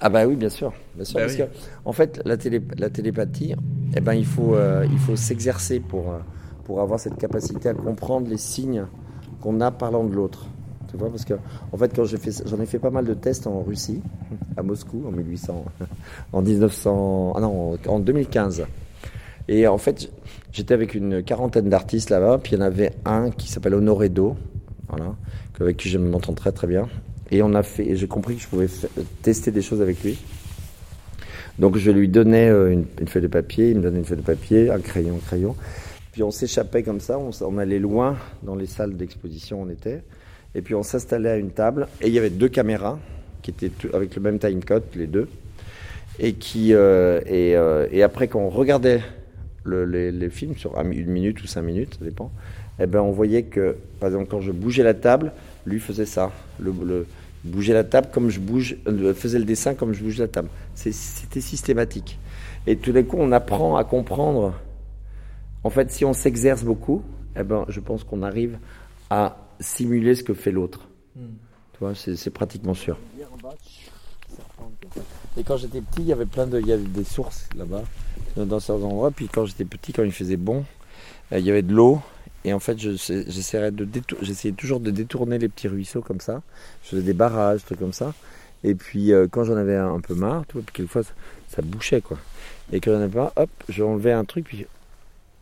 Ah 0.00 0.08
bah 0.08 0.24
oui, 0.26 0.36
bien 0.36 0.48
sûr, 0.50 0.72
bien 0.94 1.04
sûr, 1.04 1.16
Bah 1.16 1.22
parce 1.26 1.32
oui. 1.36 1.38
que 1.44 1.50
en 1.84 1.92
fait, 1.92 2.20
la, 2.24 2.36
télé, 2.36 2.60
la 2.78 2.90
télépathie, 2.90 3.54
eh 3.96 4.00
ben 4.00 4.14
il 4.14 4.26
faut, 4.26 4.54
euh, 4.54 4.86
il 4.90 4.98
faut 4.98 5.16
s'exercer 5.16 5.80
pour 5.80 6.12
euh, 6.12 6.18
pour 6.64 6.80
avoir 6.80 7.00
cette 7.00 7.16
capacité 7.18 7.68
à 7.68 7.74
comprendre 7.74 8.28
les 8.28 8.36
signes 8.36 8.86
qu'on 9.40 9.60
a 9.60 9.72
parlant 9.72 10.04
de 10.04 10.14
l'autre. 10.14 10.46
Parce 10.98 11.24
que 11.24 11.34
en 11.72 11.76
fait, 11.76 11.94
quand 11.94 12.04
j'en 12.04 12.60
ai 12.60 12.66
fait 12.66 12.78
pas 12.78 12.90
mal 12.90 13.04
de 13.04 13.14
tests 13.14 13.46
en 13.46 13.62
Russie, 13.62 14.00
à 14.56 14.62
Moscou, 14.62 15.04
en 15.06 15.12
1800, 15.12 15.64
en 16.32 16.42
1900, 16.42 17.32
ah 17.36 17.40
non, 17.40 17.78
en 17.86 17.98
2015. 17.98 18.64
Et 19.48 19.66
en 19.66 19.78
fait, 19.78 20.10
j'étais 20.52 20.74
avec 20.74 20.94
une 20.94 21.22
quarantaine 21.22 21.68
d'artistes 21.68 22.10
là-bas, 22.10 22.38
puis 22.42 22.52
il 22.52 22.58
y 22.58 22.62
en 22.62 22.64
avait 22.64 22.92
un 23.04 23.30
qui 23.30 23.50
s'appelle 23.50 23.74
Honoré 23.74 24.08
Do, 24.08 24.36
voilà, 24.88 25.16
avec 25.60 25.76
qui 25.76 25.88
je 25.88 25.98
m'entends 25.98 26.34
très 26.34 26.52
très 26.52 26.66
bien. 26.66 26.88
Et 27.30 27.42
on 27.42 27.54
a 27.54 27.62
fait, 27.62 27.96
j'ai 27.96 28.06
compris 28.06 28.36
que 28.36 28.42
je 28.42 28.48
pouvais 28.48 28.68
tester 29.22 29.50
des 29.50 29.62
choses 29.62 29.80
avec 29.80 30.02
lui. 30.04 30.18
Donc 31.58 31.76
je 31.76 31.90
lui 31.90 32.08
donnais 32.08 32.48
euh, 32.48 32.72
une, 32.72 33.08
feuille 33.08 33.22
de 33.22 33.28
papier, 33.28 33.70
il 33.70 33.78
me 33.78 33.82
donnait 33.82 33.98
une 33.98 34.04
feuille 34.04 34.18
de 34.18 34.22
papier, 34.22 34.70
un 34.70 34.80
crayon, 34.80 35.16
un 35.16 35.26
crayon. 35.26 35.56
Puis 36.12 36.22
on 36.22 36.30
s'échappait 36.30 36.82
comme 36.82 37.00
ça, 37.00 37.18
on, 37.18 37.30
on 37.42 37.58
allait 37.58 37.78
loin 37.78 38.16
dans 38.42 38.54
les 38.54 38.66
salles 38.66 38.96
d'exposition 38.96 39.62
on 39.62 39.68
était. 39.70 40.02
Et 40.54 40.62
puis 40.62 40.74
on 40.74 40.82
s'installait 40.82 41.30
à 41.30 41.36
une 41.36 41.50
table, 41.50 41.88
et 42.00 42.08
il 42.08 42.12
y 42.12 42.18
avait 42.18 42.30
deux 42.30 42.48
caméras 42.48 42.98
qui 43.42 43.50
étaient 43.50 43.70
avec 43.92 44.14
le 44.14 44.22
même 44.22 44.38
timecode, 44.38 44.84
les 44.94 45.06
deux. 45.06 45.28
Et, 46.18 46.34
qui, 46.34 46.74
euh, 46.74 47.20
euh, 47.30 47.86
et 47.90 48.02
après, 48.02 48.28
quand 48.28 48.40
on 48.40 48.50
regardait 48.50 49.00
le- 49.64 49.84
les, 49.84 50.30
films 50.30 50.56
sur 50.56 50.78
une 50.78 51.06
minute 51.06 51.42
ou 51.42 51.46
cinq 51.46 51.62
minutes, 51.62 51.96
ça 51.98 52.04
dépend, 52.04 52.30
eh 52.78 52.86
ben, 52.86 53.00
on 53.00 53.12
voyait 53.12 53.44
que, 53.44 53.76
par 53.98 54.08
exemple, 54.10 54.26
quand 54.30 54.40
je 54.40 54.52
bougeais 54.52 54.82
la 54.82 54.94
table, 54.94 55.32
lui 55.66 55.80
faisait 55.80 56.06
ça. 56.06 56.30
Le, 56.60 57.06
bougeait 57.44 57.72
la 57.72 57.84
table 57.84 58.08
comme 58.12 58.28
je 58.28 58.40
bouge, 58.40 58.76
euh, 58.86 59.14
faisait 59.14 59.38
le 59.38 59.44
dessin 59.44 59.74
comme 59.74 59.94
je 59.94 60.02
bouge 60.02 60.18
la 60.18 60.28
table. 60.28 60.48
C'était 60.74 61.40
systématique. 61.40 62.18
Et 62.66 62.76
tout 62.76 62.92
d'un 62.92 63.02
coup, 63.02 63.16
on 63.18 63.32
apprend 63.32 63.76
à 63.76 63.84
comprendre. 63.84 64.54
En 65.64 65.70
fait, 65.70 65.90
si 65.90 66.04
on 66.04 66.12
s'exerce 66.12 66.62
beaucoup, 66.62 67.02
eh 67.36 67.42
ben, 67.42 67.64
je 67.68 67.80
pense 67.80 68.04
qu'on 68.04 68.22
arrive 68.22 68.58
à 69.10 69.36
simuler 69.62 70.14
ce 70.14 70.22
que 70.22 70.34
fait 70.34 70.52
l'autre. 70.52 70.88
Tu 71.16 71.78
vois, 71.80 71.94
c'est 71.94 72.30
pratiquement 72.30 72.74
sûr. 72.74 72.96
Et 75.38 75.44
quand 75.44 75.56
j'étais 75.56 75.80
petit, 75.80 76.00
il 76.02 76.06
y 76.06 76.12
avait 76.12 76.26
plein 76.26 76.46
de, 76.46 76.60
il 76.60 76.66
y 76.66 76.72
avait 76.72 76.82
des 76.84 77.04
sources 77.04 77.48
là-bas, 77.56 77.82
dans 78.36 78.60
certains 78.60 78.84
endroits. 78.84 79.10
Puis 79.10 79.28
quand 79.28 79.46
j'étais 79.46 79.64
petit, 79.64 79.92
quand 79.92 80.02
il 80.02 80.12
faisait 80.12 80.36
bon, 80.36 80.64
euh, 81.32 81.38
il 81.38 81.44
y 81.44 81.50
avait 81.50 81.62
de 81.62 81.72
l'eau. 81.72 82.00
Et 82.44 82.52
en 82.52 82.58
fait, 82.58 82.78
je- 82.78 82.96
j'essaierais 83.28 83.70
de 83.70 83.86
j'essayais 84.20 84.52
toujours 84.54 84.80
de 84.80 84.90
détourner 84.90 85.38
les 85.38 85.48
petits 85.48 85.68
ruisseaux 85.68 86.00
comme 86.02 86.20
ça. 86.20 86.42
Je 86.82 86.88
faisais 86.90 87.02
des 87.02 87.12
barrages, 87.14 87.60
des 87.60 87.66
trucs 87.66 87.78
comme 87.78 87.92
ça. 87.92 88.12
Et 88.64 88.74
puis 88.74 89.12
euh, 89.12 89.26
quand 89.30 89.44
j'en 89.44 89.56
avais 89.56 89.76
un, 89.76 89.94
un 89.94 90.00
peu 90.00 90.14
marre, 90.14 90.44
tu 90.48 90.54
vois, 90.54 90.62
puis 90.62 90.72
quelquefois 90.74 91.02
ça, 91.04 91.12
ça 91.48 91.62
bouchait 91.62 92.00
quoi. 92.00 92.18
Et 92.72 92.80
quand 92.80 92.92
j'en 92.92 93.00
avais 93.00 93.08
pas, 93.14 93.32
hop, 93.36 93.50
j'enlevais 93.68 94.12
un 94.12 94.24
truc, 94.24 94.44
puis 94.46 94.66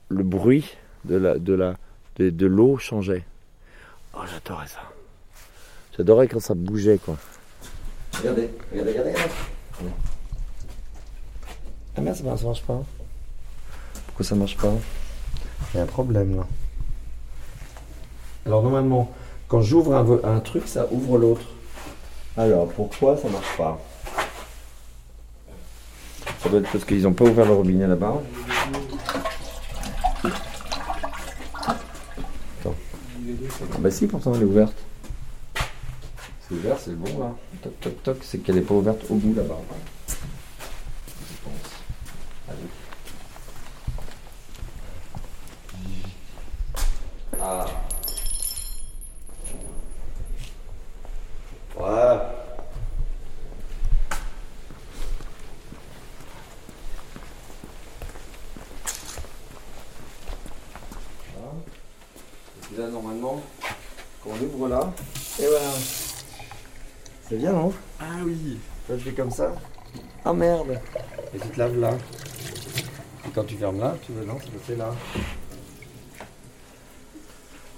le 0.09 0.23
bruit 0.23 0.65
de 1.05 1.17
la, 1.17 1.39
de 1.39 1.53
la, 1.55 1.77
de, 2.17 2.31
de 2.31 2.47
l'eau 2.47 2.77
changeait. 2.79 3.25
Oh, 4.15 4.21
j'adorais 4.27 4.67
ça. 4.67 4.81
J'adorais 5.97 6.29
quand 6.29 6.41
ça 6.41 6.55
bougeait 6.55 6.99
quoi. 6.99 7.17
Regardez, 8.19 8.51
regardez, 8.71 8.91
regardez. 8.93 9.11
regardez. 9.13 9.31
Ah 11.97 12.01
merde, 12.01 12.17
ça 12.17 12.25
marche, 12.25 12.63
pas. 12.63 12.83
Pourquoi 14.07 14.25
ça 14.25 14.35
marche 14.35 14.57
pas 14.57 14.73
Il 15.73 15.77
y 15.77 15.81
a 15.81 15.83
un 15.83 15.87
problème 15.87 16.37
là. 16.37 16.47
Alors 18.47 18.63
normalement, 18.63 19.13
quand 19.49 19.63
j'ouvre 19.63 19.95
un 20.25 20.41
truc, 20.41 20.67
ça 20.67 20.87
ouvre 20.91 21.19
l'autre. 21.19 21.47
Alors 22.37 22.69
pourquoi 22.69 23.17
ça 23.17 23.29
marche 23.29 23.57
pas 23.57 23.79
Ça 26.43 26.49
doit 26.49 26.61
être 26.61 26.71
parce 26.71 26.85
qu'ils 26.85 27.03
n'ont 27.03 27.13
pas 27.13 27.25
ouvert 27.25 27.45
le 27.45 27.53
robinet 27.53 27.87
là-bas. 27.87 28.23
Attends. 32.61 32.75
Ah 32.75 33.30
bah 33.79 33.91
si, 33.91 34.07
pourtant 34.07 34.35
elle 34.35 34.43
est 34.43 34.45
ouverte. 34.45 34.77
C'est 36.41 36.55
ouvert, 36.55 36.79
c'est 36.79 36.95
bon 36.95 37.19
là. 37.19 37.35
Toc 37.63 37.81
toc 37.81 38.03
toc, 38.03 38.19
c'est 38.23 38.39
qu'elle 38.39 38.57
n'est 38.57 38.61
pas 38.61 38.75
ouverte 38.75 39.03
au 39.09 39.15
bout 39.15 39.35
là-bas. 39.35 39.59
Je 40.09 41.35
pense. 41.45 41.71
Allez. 42.49 42.69
Ah. 47.41 47.67
Voilà. 51.77 52.40
Là, 62.81 62.89
normalement, 62.89 63.43
quand 64.23 64.31
on 64.31 64.45
ouvre 64.45 64.69
là, 64.69 64.93
et 65.39 65.47
voilà. 65.47 65.71
C'est 67.29 67.37
bien, 67.37 67.53
non? 67.53 67.73
Ah 68.01 68.05
oui. 68.25 68.59
Là, 68.89 68.97
je 68.99 69.05
fais 69.05 69.13
comme 69.13 69.31
ça? 69.31 69.55
Ah 70.25 70.33
merde 70.33 70.81
Et 71.35 71.39
tu 71.39 71.49
te 71.49 71.59
laves 71.59 71.79
là. 71.79 71.93
Et 73.27 73.31
quand 73.35 73.45
tu 73.45 73.57
fermes 73.57 73.79
là, 73.81 73.97
tu 74.03 74.13
veux 74.13 74.25
non, 74.25 74.39
là. 74.77 74.95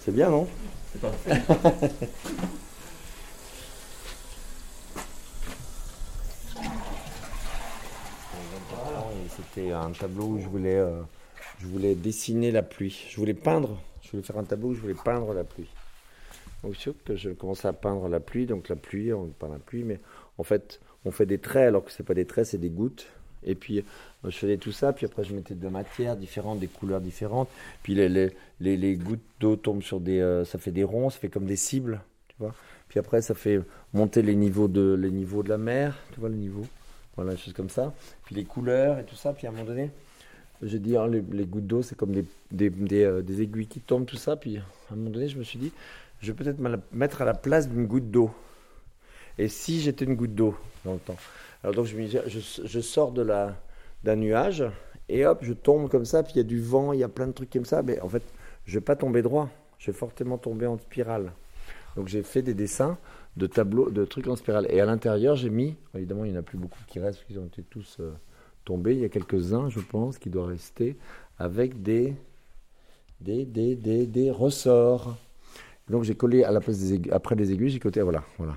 C'est 0.05 0.15
bien, 0.15 0.31
non? 0.31 0.49
C'est 0.93 1.01
parfait. 1.01 1.43
C'était 9.37 9.73
un 9.73 9.91
tableau 9.91 10.25
où 10.25 10.41
je 10.41 10.49
voulais, 10.49 10.77
euh, 10.77 11.03
je 11.61 11.67
voulais 11.67 11.95
dessiner 11.95 12.51
la 12.51 12.63
pluie. 12.63 13.07
Je 13.11 13.17
voulais 13.17 13.35
peindre. 13.35 13.79
Je 14.13 14.19
voulais 14.19 14.27
faire 14.27 14.39
un 14.39 14.45
tableau 14.45 14.69
où 14.69 14.75
je 14.75 14.81
voulais 14.81 14.95
peindre 14.95 15.33
la 15.33 15.45
pluie. 15.45 15.71
Donc 16.63 16.77
sûr 16.77 16.95
que 17.05 17.17
je 17.17 17.31
commençais 17.31 17.67
à 17.69 17.73
peindre 17.73 18.09
la 18.09 18.21
pluie. 18.21 18.47
Donc 18.47 18.69
la 18.69 18.77
pluie, 18.77 19.13
on 19.13 19.29
peint 19.29 19.49
la 19.49 19.59
pluie, 19.59 19.85
mais 19.85 20.01
en 20.37 20.43
fait, 20.43 20.81
on 21.05 21.11
fait 21.11 21.27
des 21.27 21.39
traits 21.39 21.69
alors 21.69 21.85
que 21.85 21.91
c'est 21.91 22.03
pas 22.03 22.15
des 22.15 22.27
traits, 22.27 22.47
c'est 22.47 22.59
des 22.59 22.71
gouttes. 22.71 23.09
Et 23.45 23.55
puis 23.55 23.79
euh, 23.79 24.31
je 24.31 24.37
faisais 24.37 24.57
tout 24.57 24.71
ça, 24.71 24.93
puis 24.93 25.07
après 25.07 25.25
je 25.25 25.35
mettais 25.35 25.55
de 25.55 25.69
matières 25.69 26.17
différentes, 26.17 26.61
des 26.61 26.69
couleurs 26.69 27.01
différentes. 27.01 27.49
Puis 27.83 27.95
les, 27.95 28.09
les, 28.09 28.31
les, 28.61 28.77
les 28.77 28.97
gouttes 28.97 29.25
d'eau 29.41 29.57
tombent 29.57 29.83
sur 29.83 29.99
des, 29.99 30.21
euh, 30.21 30.45
ça 30.45 30.59
fait 30.59 30.71
des 30.71 30.85
ronds, 30.85 31.11
ça 31.11 31.19
fait 31.19 31.29
comme 31.29 31.47
des 31.47 31.57
cibles, 31.57 32.01
tu 32.29 32.37
vois. 32.39 32.55
Puis 32.89 33.01
après 33.01 33.23
ça 33.23 33.35
fait 33.35 33.61
monter 33.95 34.23
les 34.23 34.37
niveaux 34.37 34.69
de, 34.69 34.95
les 34.95 35.11
niveaux 35.11 35.43
de 35.43 35.49
la 35.49 35.59
mer, 35.59 35.99
tu 36.13 36.21
vois 36.21 36.29
le 36.29 36.37
niveau. 36.37 36.65
Voilà, 37.17 37.33
des 37.33 37.39
choses 37.39 37.55
comme 37.55 37.71
ça. 37.71 37.93
Puis 38.25 38.35
les 38.35 38.45
couleurs 38.45 38.99
et 38.99 39.05
tout 39.05 39.17
ça. 39.17 39.33
Puis 39.33 39.47
à 39.47 39.51
un 39.51 39.53
moment 39.53 39.65
donné, 39.65 39.91
j'ai 40.63 40.79
dit, 40.79 40.97
hein, 40.97 41.09
les, 41.09 41.47
gouttes 41.47 41.67
d'eau, 41.67 41.83
c'est 41.83 41.97
comme 41.97 42.15
euh, 42.15 43.23
des 43.23 43.43
aiguilles 43.43 43.67
qui 43.67 43.81
tombent, 43.81 44.07
tout 44.07 44.17
ça. 44.17 44.37
Puis 44.37 44.59
à 44.59 44.63
un 44.93 44.97
moment 44.97 45.11
donné, 45.11 45.29
je 45.29 45.39
me 45.39 45.45
suis 45.45 45.59
dit, 45.59 45.73
je 46.21 46.33
vais 46.33 46.37
peut-être 46.37 46.59
me 46.59 46.79
mettre 46.93 47.23
à 47.23 47.25
la 47.25 47.35
place 47.35 47.69
d'une 47.69 47.87
goutte 47.87 48.11
d'eau. 48.11 48.31
Et 49.39 49.49
si 49.49 49.81
j'étais 49.81 50.05
une 50.05 50.15
goutte 50.15 50.35
d'eau 50.35 50.55
dans 50.85 50.93
le 50.93 50.99
temps 50.99 51.17
Alors 51.63 51.75
donc 51.75 51.87
je 51.87 51.97
me 51.97 52.07
dis, 52.07 52.19
je, 52.27 52.41
je 52.65 52.81
sors 52.81 53.13
de 53.13 53.27
d'un 54.05 54.17
nuage 54.17 54.65
et 55.09 55.25
hop, 55.27 55.39
je 55.43 55.53
tombe 55.53 55.89
comme 55.89 56.05
ça. 56.05 56.23
Puis 56.23 56.35
il 56.35 56.39
y 56.39 56.41
a 56.41 56.45
du 56.45 56.61
vent, 56.61 56.93
il 56.93 57.01
y 57.01 57.05
a 57.05 57.09
plein 57.09 57.27
de 57.27 57.33
trucs 57.33 57.51
comme 57.51 57.65
ça. 57.65 57.83
Mais 57.83 58.01
en 58.01 58.09
fait, 58.09 58.23
je 58.67 58.79
vais 58.79 58.85
pas 58.85 58.97
tomber 58.97 59.23
droit. 59.23 59.49
Je 59.79 59.91
vais 59.91 59.97
fortement 59.97 60.39
tomber 60.39 60.67
en 60.67 60.79
spirale. 60.79 61.33
Donc 61.97 62.09
j'ai 62.09 62.23
fait 62.23 62.43
des 62.43 62.55
dessins 62.55 62.99
de 63.37 63.47
tableaux, 63.47 63.91
de 63.91 64.05
trucs 64.05 64.29
en 64.29 64.37
spirale. 64.37 64.67
Et 64.71 64.81
à 64.81 64.87
l'intérieur, 64.87 65.37
j'ai 65.37 65.51
mis, 65.51 65.77
évidemment, 65.95 66.25
il 66.25 66.33
n'y 66.33 66.37
en 66.37 66.41
a 66.41 66.45
plus 66.45 66.59
beaucoup 66.59 66.79
qui 66.87 67.01
restent, 67.01 67.19
parce 67.19 67.27
qu'ils 67.27 67.39
ont 67.39 67.47
été 67.47 67.63
tous 67.63 67.97
euh, 68.01 68.13
tombés. 68.65 68.95
Il 68.95 69.01
y 69.01 69.05
a 69.05 69.09
quelques-uns, 69.09 69.69
je 69.69 69.81
pense, 69.81 70.19
qui 70.19 70.31
doivent 70.31 70.49
rester 70.49 70.97
avec 71.39 71.83
des, 71.83 72.15
des, 73.21 73.45
des, 73.45 73.75
des, 73.77 74.07
des 74.07 74.31
ressorts. 74.31 75.17
Donc 75.89 76.05
j'ai 76.05 76.15
collé 76.15 76.45
à 76.45 76.53
la 76.53 76.61
place 76.61 76.79
des 76.79 77.11
après 77.11 77.35
les 77.35 77.53
aiguilles, 77.53 77.71
j'ai 77.71 77.81
collé, 77.81 78.01
voilà, 78.03 78.23
voilà. 78.39 78.57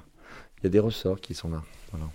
Il 0.60 0.64
y 0.66 0.68
a 0.68 0.70
des 0.70 0.80
ressorts 0.80 1.20
qui 1.20 1.34
sont 1.34 1.50
là. 1.50 1.64
Voilà. 1.92 2.06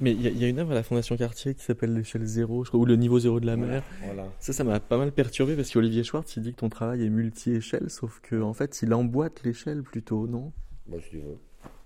Mais 0.00 0.12
il 0.12 0.22
y, 0.22 0.26
a- 0.28 0.30
il 0.30 0.38
y 0.38 0.44
a 0.44 0.48
une 0.48 0.58
œuvre 0.60 0.70
à 0.70 0.74
la 0.74 0.82
Fondation 0.84 1.16
Cartier 1.16 1.54
qui 1.54 1.62
s'appelle 1.64 1.92
l'échelle 1.92 2.24
zéro, 2.24 2.64
je 2.64 2.70
crois, 2.70 2.78
ou 2.80 2.84
le 2.84 2.94
niveau 2.94 3.18
zéro 3.18 3.40
de 3.40 3.46
la 3.46 3.56
mer. 3.56 3.82
Voilà. 4.04 4.28
Ça, 4.38 4.52
ça 4.52 4.62
m'a 4.62 4.78
pas 4.78 4.96
mal 4.98 5.10
perturbé 5.10 5.56
parce 5.56 5.70
qu'Olivier 5.72 6.04
Schwartz, 6.04 6.36
il 6.36 6.42
dit 6.44 6.52
que 6.52 6.58
ton 6.60 6.68
travail 6.68 7.04
est 7.04 7.08
multi-échelle, 7.08 7.90
sauf 7.90 8.20
qu'en 8.28 8.42
en 8.42 8.52
fait, 8.54 8.80
il 8.82 8.94
emboîte 8.94 9.42
l'échelle 9.42 9.82
plutôt, 9.82 10.28
non? 10.28 10.52
Moi, 10.86 11.00
si 11.00 11.10
tu 11.10 11.16
veux. 11.18 11.38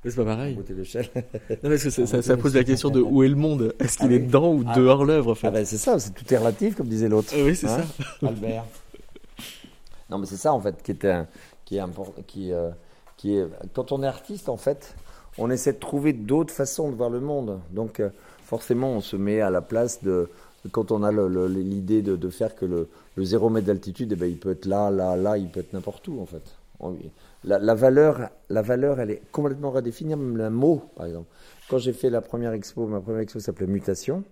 Mais 0.05 0.11
c'est 0.11 0.17
pas 0.17 0.25
pareil. 0.25 0.59
L'échelle. 0.69 1.09
Non, 1.63 1.71
parce 1.71 1.83
que 1.85 1.91
ça, 1.91 2.07
ça- 2.07 2.23
ça 2.23 2.37
pose 2.37 2.55
la 2.55 2.65
question 2.65 2.91
de 2.91 3.01
où 3.01 3.23
est 3.23 3.29
le 3.29 3.37
monde? 3.37 3.75
Est-ce 3.79 3.97
qu'il 3.99 4.09
Ah 4.11 4.15
est 4.15 4.19
oui. 4.19 4.27
dedans 4.27 4.53
ou 4.53 4.65
Ah. 4.67 4.75
dehors 4.75 5.05
l'œuvre 5.05 5.33
en 5.33 5.35
fait? 5.35 5.47
Ah 5.47 5.51
ben 5.51 5.65
c'est 5.65 5.79
ça, 5.79 5.99
c'est 5.99 6.13
tout 6.13 6.33
est 6.33 6.37
relatif, 6.37 6.77
comme 6.77 6.89
disait 6.89 7.09
l'autre. 7.09 7.33
Oui, 7.37 7.57
c'est 7.57 7.67
Hein? 7.69 7.81
ça. 8.21 8.27
Albert. 8.29 8.65
Non, 10.11 10.19
mais 10.19 10.27
c'est 10.27 10.37
ça 10.37 10.53
en 10.53 10.61
fait 10.61 10.83
qui 10.83 10.91
est 10.93 11.05
un- 11.07 11.27
qui 11.65 11.77
est 11.77 11.81
important, 11.81 12.23
qui, 12.27 12.53
euh, 12.53 12.71
qui 13.17 13.37
est 13.37 13.47
quand 13.73 13.93
on 13.93 14.03
est 14.03 14.07
artiste 14.07 14.49
en 14.49 14.57
fait, 14.59 14.95
on 15.39 15.51
essaie 15.51 15.73
de 15.73 15.79
trouver 15.79 16.13
d'autres 16.13 16.53
façons 16.53 16.91
de 16.91 16.95
voir 16.97 17.11
le 17.11 17.21
monde. 17.21 17.59
Donc 17.71 18.01
euh, 18.01 18.11
forcément, 18.45 18.91
on 18.93 19.01
se 19.01 19.17
met 19.17 19.41
à 19.41 19.51
la 19.51 19.63
place 19.63 20.03
de 20.03 20.29
quand 20.73 20.91
on 20.93 21.03
a 21.03 21.11
l'idée 21.49 22.03
de, 22.03 22.17
de 22.17 22.31
faire 22.31 22.55
que 22.55 22.65
le, 22.65 22.89
le 23.17 23.25
zéro 23.25 23.51
mètre 23.51 23.67
d'altitude, 23.67 24.13
eh 24.13 24.17
ben, 24.17 24.27
il 24.31 24.39
peut 24.39 24.51
être 24.53 24.67
là, 24.67 24.91
là, 24.91 25.17
là, 25.17 25.37
il 25.39 25.49
peut 25.49 25.61
être 25.61 25.73
n'importe 25.73 26.07
où 26.09 26.21
en 26.21 26.27
fait. 26.27 26.43
On- 26.81 26.97
La, 27.45 27.59
la 27.59 27.75
valeur, 27.75 28.31
la 28.49 28.63
valeur, 28.63 29.01
elle 29.01 29.11
est 29.11 29.23
complètement 29.31 29.71
redéfinie, 29.71 30.17
même 30.17 30.37
le 30.37 30.51
mot, 30.51 30.91
par 30.97 31.07
exemple. 31.07 31.29
Quand 31.69 31.79
j'ai 31.79 31.93
fait 31.93 32.11
la 32.11 32.21
première 32.21 32.53
expo, 32.53 32.87
ma 32.87 33.01
première 33.01 33.21
expo 33.21 33.39
s'appelait 33.39 33.67
Mutation. 33.67 34.25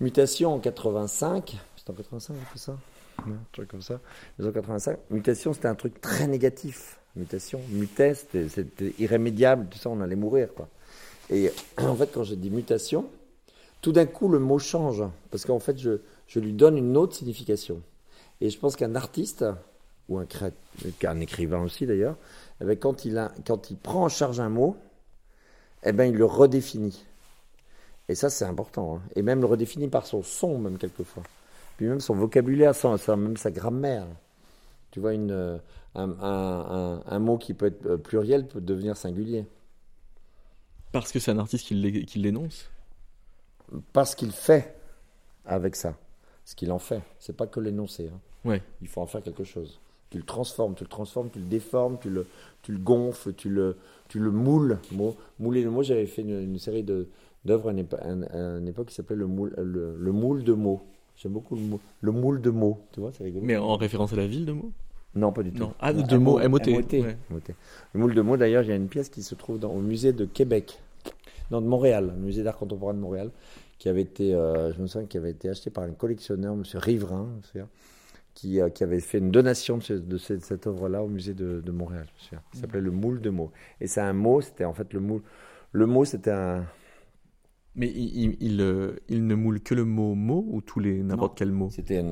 Mutation 0.00 0.54
en 0.54 0.58
85, 0.58 1.56
c'était 1.76 1.90
en 1.90 1.94
85, 1.94 2.34
j'ai 2.38 2.44
fait 2.52 2.58
ça? 2.58 2.78
Ouais, 3.26 3.32
Un 3.32 3.46
truc 3.52 3.68
comme 3.68 3.82
ça. 3.82 4.00
1985. 4.38 4.98
Mutation, 5.10 5.52
c'était 5.52 5.68
un 5.68 5.74
truc 5.74 6.00
très 6.00 6.26
négatif. 6.26 6.98
Mutation, 7.16 7.60
mutait, 7.70 8.14
c'était 8.14 8.94
irrémédiable, 8.98 9.66
tout 9.68 9.78
ça, 9.78 9.90
on 9.90 10.00
allait 10.00 10.14
mourir, 10.16 10.54
quoi. 10.54 10.68
Et 11.30 11.50
en 11.78 11.94
fait, 11.96 12.10
quand 12.12 12.22
j'ai 12.22 12.36
dit 12.36 12.48
mutation, 12.50 13.06
tout 13.82 13.92
d'un 13.92 14.06
coup, 14.06 14.28
le 14.28 14.38
mot 14.38 14.58
change. 14.58 15.02
Parce 15.30 15.44
qu'en 15.44 15.58
fait, 15.58 15.78
je, 15.78 16.00
je 16.26 16.40
lui 16.40 16.52
donne 16.52 16.78
une 16.78 16.96
autre 16.96 17.16
signification. 17.16 17.82
Et 18.40 18.50
je 18.50 18.58
pense 18.58 18.76
qu'un 18.76 18.94
artiste, 18.94 19.44
ou 20.08 20.18
un, 20.18 20.26
un 21.04 21.20
écrivain 21.20 21.60
aussi 21.62 21.86
d'ailleurs, 21.86 22.16
eh 22.60 22.64
ben, 22.64 22.76
quand, 22.78 23.04
il 23.04 23.18
a, 23.18 23.32
quand 23.46 23.70
il 23.70 23.76
prend 23.76 24.04
en 24.04 24.08
charge 24.08 24.40
un 24.40 24.48
mot, 24.48 24.76
eh 25.84 25.92
ben, 25.92 26.04
il 26.04 26.16
le 26.16 26.24
redéfinit. 26.24 27.04
Et 28.08 28.14
ça, 28.14 28.30
c'est 28.30 28.44
important. 28.46 28.96
hein. 28.96 29.02
Et 29.16 29.22
même 29.22 29.40
le 29.40 29.46
redéfinit 29.46 29.88
par 29.88 30.06
son 30.06 30.22
son, 30.22 30.58
même 30.58 30.78
quelquefois. 30.78 31.22
Puis 31.76 31.86
même 31.86 32.00
son 32.00 32.14
vocabulaire, 32.14 32.74
son- 32.74 32.96
son- 32.96 33.16
même 33.16 33.36
sa 33.36 33.50
grammaire. 33.50 34.06
Tu 34.90 34.98
vois, 35.00 35.12
une, 35.12 35.30
euh, 35.30 35.58
un, 35.94 36.10
un- 36.20 37.02
un- 37.06 37.18
mot 37.18 37.36
qui 37.36 37.52
peut 37.54 37.66
être 37.66 37.84
euh, 37.86 37.96
pluriel 37.98 38.46
peut 38.48 38.60
devenir 38.62 38.96
singulier. 38.96 39.44
Parce 40.90 41.12
que 41.12 41.18
c'est 41.18 41.30
un 41.30 41.38
artiste 41.38 41.66
qui 41.66 41.74
l'énonce. 42.18 42.70
Parce 43.92 44.14
qu'il 44.14 44.32
fait 44.32 44.74
avec 45.44 45.76
ça. 45.76 45.94
Ce 46.46 46.54
qu'il 46.54 46.72
en 46.72 46.78
fait. 46.78 47.02
C'est 47.18 47.36
pas 47.36 47.46
que 47.46 47.60
l'énoncer. 47.60 48.10
hein. 48.12 48.18
Ouais. 48.44 48.62
Il 48.80 48.88
faut 48.88 49.02
en 49.02 49.06
faire 49.06 49.22
quelque 49.22 49.44
chose. 49.44 49.78
Tu 50.10 50.18
le 50.18 50.24
transformes, 50.24 50.74
tu 50.74 50.84
le 50.84 50.88
transformes, 50.88 51.28
tu 51.30 51.38
le 51.38 51.44
déformes, 51.44 51.98
tu 52.00 52.10
le, 52.10 52.26
tu 52.62 52.72
le 52.72 52.78
gonfles, 52.78 53.34
tu 53.34 53.50
le, 53.50 53.76
tu 54.08 54.18
le 54.18 54.30
moules. 54.30 54.78
Mouler 55.38 55.62
le 55.62 55.70
mot, 55.70 55.82
j'avais 55.82 56.06
fait 56.06 56.22
une, 56.22 56.40
une 56.42 56.58
série 56.58 56.82
de, 56.82 57.08
d'œuvres 57.44 57.68
à 57.68 57.72
une, 57.72 57.86
à 58.32 58.68
époque 58.68 58.86
qui 58.88 58.94
s'appelait 58.94 59.16
le 59.16 59.26
moule, 59.26 59.54
le, 59.58 59.96
le 59.98 60.12
moule 60.12 60.44
de 60.44 60.52
mots. 60.54 60.80
J'aime 61.16 61.32
beaucoup 61.32 61.56
le, 61.56 61.62
mot, 61.62 61.80
le 62.00 62.12
moule 62.12 62.40
de 62.40 62.50
mots. 62.50 62.78
Tu 62.92 63.00
vois, 63.00 63.10
c'est 63.12 63.24
rigolo. 63.24 63.44
Mais 63.44 63.56
en 63.56 63.76
référence 63.76 64.12
à 64.12 64.16
la 64.16 64.26
ville 64.26 64.46
de 64.46 64.52
Meaux? 64.52 64.70
Non, 65.14 65.32
pas 65.32 65.42
du 65.42 65.50
tout. 65.50 65.58
Non. 65.58 65.74
Ah, 65.80 65.92
de 65.92 66.16
mots, 66.16 66.38
MOT. 66.38 66.58
Ouais. 66.66 67.16
MOT. 67.30 67.40
Le 67.92 68.00
moule 68.00 68.14
de 68.14 68.20
mots, 68.20 68.36
d'ailleurs, 68.36 68.62
il 68.62 68.68
y 68.68 68.72
a 68.72 68.76
une 68.76 68.86
pièce 68.86 69.08
qui 69.08 69.22
se 69.22 69.34
trouve 69.34 69.58
dans, 69.58 69.72
au 69.72 69.80
musée 69.80 70.12
de 70.12 70.26
Québec. 70.26 70.80
Non, 71.50 71.60
de 71.60 71.66
Montréal, 71.66 72.12
le 72.14 72.22
musée 72.22 72.42
d'art 72.44 72.56
contemporain 72.56 72.94
de 72.94 73.00
Montréal, 73.00 73.30
qui 73.78 73.88
avait 73.88 74.02
été, 74.02 74.34
euh, 74.34 74.72
je 74.74 74.80
me 74.80 74.86
souviens, 74.86 75.08
qui 75.08 75.16
avait 75.16 75.30
été 75.30 75.48
acheté 75.48 75.70
par 75.70 75.84
un 75.84 75.90
collectionneur, 75.90 76.54
M. 76.54 76.62
Riverain, 76.74 77.26
qui, 78.38 78.60
euh, 78.60 78.68
qui 78.70 78.84
avait 78.84 79.00
fait 79.00 79.18
une 79.18 79.32
donation 79.32 79.78
de, 79.78 79.82
ce- 79.82 79.92
de 79.94 80.16
cette, 80.16 80.44
cette 80.44 80.68
œuvre-là 80.68 81.02
au 81.02 81.08
musée 81.08 81.34
de, 81.34 81.60
de 81.60 81.72
Montréal. 81.72 82.06
Ça 82.52 82.60
s'appelait 82.60 82.80
le 82.80 82.92
moule 82.92 83.20
de 83.20 83.30
mots. 83.30 83.50
Et 83.80 83.88
c'est 83.88 84.00
un 84.00 84.12
mot, 84.12 84.40
c'était 84.40 84.64
en 84.64 84.74
fait 84.74 84.92
le 84.92 85.00
moule. 85.00 85.22
Le 85.72 85.86
mot, 85.86 86.04
c'était 86.04 86.30
un. 86.30 86.64
Mais 87.74 87.88
il, 87.88 88.22
il, 88.22 88.36
il, 88.40 88.60
euh, 88.60 88.92
il 89.08 89.26
ne 89.26 89.34
moule 89.34 89.60
que 89.60 89.74
le 89.74 89.84
mot 89.84 90.14
mot 90.14 90.44
ou 90.48 90.60
tous 90.60 90.78
les 90.78 91.02
n'importe 91.02 91.36
quel 91.36 91.50
mot? 91.50 91.68
C'était 91.70 92.04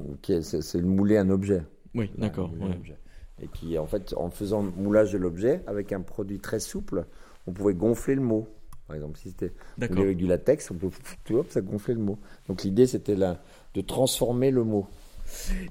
c'est 0.43 0.81
le 0.81 0.87
mouler 0.87 1.17
un 1.17 1.31
objet. 1.31 1.63
Oui, 1.95 2.11
d'accord. 2.19 2.51
Ouais. 2.61 2.77
Et 3.41 3.47
qui, 3.49 3.79
en 3.79 3.87
fait, 3.87 4.13
en 4.17 4.31
faisant 4.31 4.63
le 4.63 4.71
moulage 4.71 5.13
de 5.13 5.19
l'objet, 5.19 5.63
avec 5.69 5.93
un 5.93 6.01
produit 6.01 6.41
très 6.41 6.59
souple, 6.59 7.07
on 7.47 7.53
pouvait 7.53 7.75
gonfler 7.75 8.17
le 8.17 8.23
mot. 8.23 8.49
Par 8.89 8.97
exemple, 8.97 9.17
si 9.19 9.31
c'était 9.31 9.53
avec 10.03 10.17
du 10.17 10.27
latex, 10.27 10.71
on 10.71 10.75
peut, 10.75 10.91
tu 11.25 11.35
vois, 11.35 11.45
ça 11.49 11.61
gonflait 11.61 11.95
le 11.95 12.01
mot. 12.01 12.19
Donc 12.49 12.65
l'idée, 12.65 12.87
c'était 12.87 13.17
de 13.17 13.81
transformer 13.81 14.51
le 14.51 14.65
mot. 14.65 14.87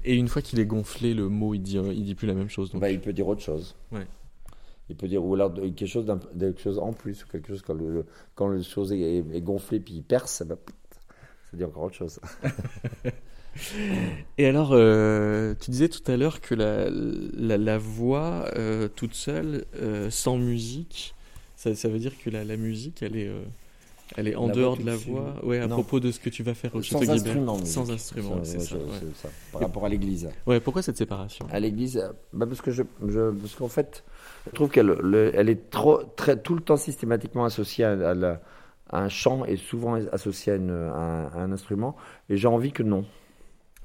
Et 0.04 0.14
une 0.14 0.28
fois 0.28 0.42
qu'il 0.42 0.60
est 0.60 0.66
gonflé, 0.66 1.14
le 1.14 1.28
mot, 1.28 1.54
il 1.54 1.60
dit, 1.60 1.78
il 1.78 2.04
dit 2.04 2.14
plus 2.14 2.26
la 2.26 2.34
même 2.34 2.48
chose. 2.48 2.70
Donc. 2.70 2.80
Bah, 2.80 2.90
il 2.90 3.00
peut 3.00 3.12
dire 3.12 3.28
autre 3.28 3.42
chose. 3.42 3.74
Ouais. 3.92 4.06
Il 4.88 4.96
peut 4.96 5.08
dire, 5.08 5.24
ou 5.24 5.34
alors 5.34 5.52
quelque 5.52 5.86
chose, 5.86 6.06
quelque 6.38 6.60
chose 6.60 6.78
en 6.78 6.92
plus, 6.92 7.24
ou 7.24 7.26
quelque 7.26 7.48
chose 7.48 7.62
quand 7.62 7.74
le, 7.74 8.06
quand 8.34 8.48
le 8.48 8.62
chose 8.62 8.92
est, 8.92 9.24
est 9.32 9.40
gonflé 9.40 9.80
puis 9.80 9.94
il 9.94 10.02
perce, 10.02 10.42
bah, 10.46 10.56
ça 11.50 11.56
dit 11.56 11.64
encore 11.64 11.84
autre 11.84 11.96
chose. 11.96 12.20
Et 14.38 14.46
alors, 14.46 14.70
euh, 14.72 15.54
tu 15.58 15.70
disais 15.70 15.88
tout 15.88 16.02
à 16.10 16.16
l'heure 16.16 16.40
que 16.40 16.54
la, 16.54 16.88
la, 16.90 17.56
la 17.56 17.78
voix 17.78 18.44
euh, 18.56 18.88
toute 18.88 19.14
seule, 19.14 19.64
euh, 19.76 20.10
sans 20.10 20.36
musique, 20.36 21.14
ça, 21.56 21.74
ça 21.74 21.88
veut 21.88 21.98
dire 21.98 22.12
que 22.18 22.30
la, 22.30 22.44
la 22.44 22.56
musique, 22.56 23.02
elle 23.02 23.16
est, 23.16 23.30
elle 24.16 24.28
est 24.28 24.36
en 24.36 24.46
La 24.46 24.54
dehors 24.54 24.76
de 24.76 24.84
la 24.86 24.94
voix. 24.96 25.34
Ouais, 25.42 25.58
à 25.58 25.66
Non. 25.66 25.74
propos 25.76 25.98
de 26.00 26.10
ce 26.12 26.20
que 26.20 26.30
tu 26.30 26.42
vas 26.42 26.54
faire 26.54 26.74
au 26.74 26.82
Sans 26.82 27.00
Château 27.00 27.12
instrument. 27.12 27.64
Sans 27.64 27.90
instrument, 27.90 28.38
c'est 28.44 28.60
ça. 28.60 28.76
ouais. 28.76 28.82
Par 29.52 29.62
rapport 29.62 29.84
à 29.84 29.88
l'église. 29.88 30.28
Ouais, 30.46 30.60
pourquoi 30.60 30.82
cette 30.82 30.96
séparation? 30.96 31.46
À 31.50 31.58
l'église, 31.58 31.96
euh, 31.98 32.10
bah 32.32 32.46
parce 32.46 32.60
que 32.62 32.70
je, 32.70 32.82
je 33.08 33.30
parce 33.32 33.54
qu'en 33.56 33.68
fait, 33.68 34.04
je 34.46 34.52
trouve 34.54 34.70
qu'elle 34.70 34.86
le- 34.86 35.32
elle 35.34 35.48
est 35.48 35.70
trop, 35.70 36.02
très, 36.16 36.40
tout 36.40 36.54
le 36.54 36.60
temps 36.60 36.76
systématiquement 36.76 37.44
associée 37.44 37.84
à, 37.84 38.10
à 38.10 38.14
la- 38.14 38.40
à 38.90 39.00
un 39.02 39.08
chant 39.08 39.44
et 39.44 39.56
souvent 39.56 39.94
associée 40.12 40.52
à, 40.52 40.56
une- 40.56 40.70
à 40.70 41.30
un, 41.34 41.50
instrument. 41.50 41.96
Et 42.30 42.36
j'ai 42.36 42.46
envie 42.48 42.70
que 42.70 42.84
non. 42.84 43.04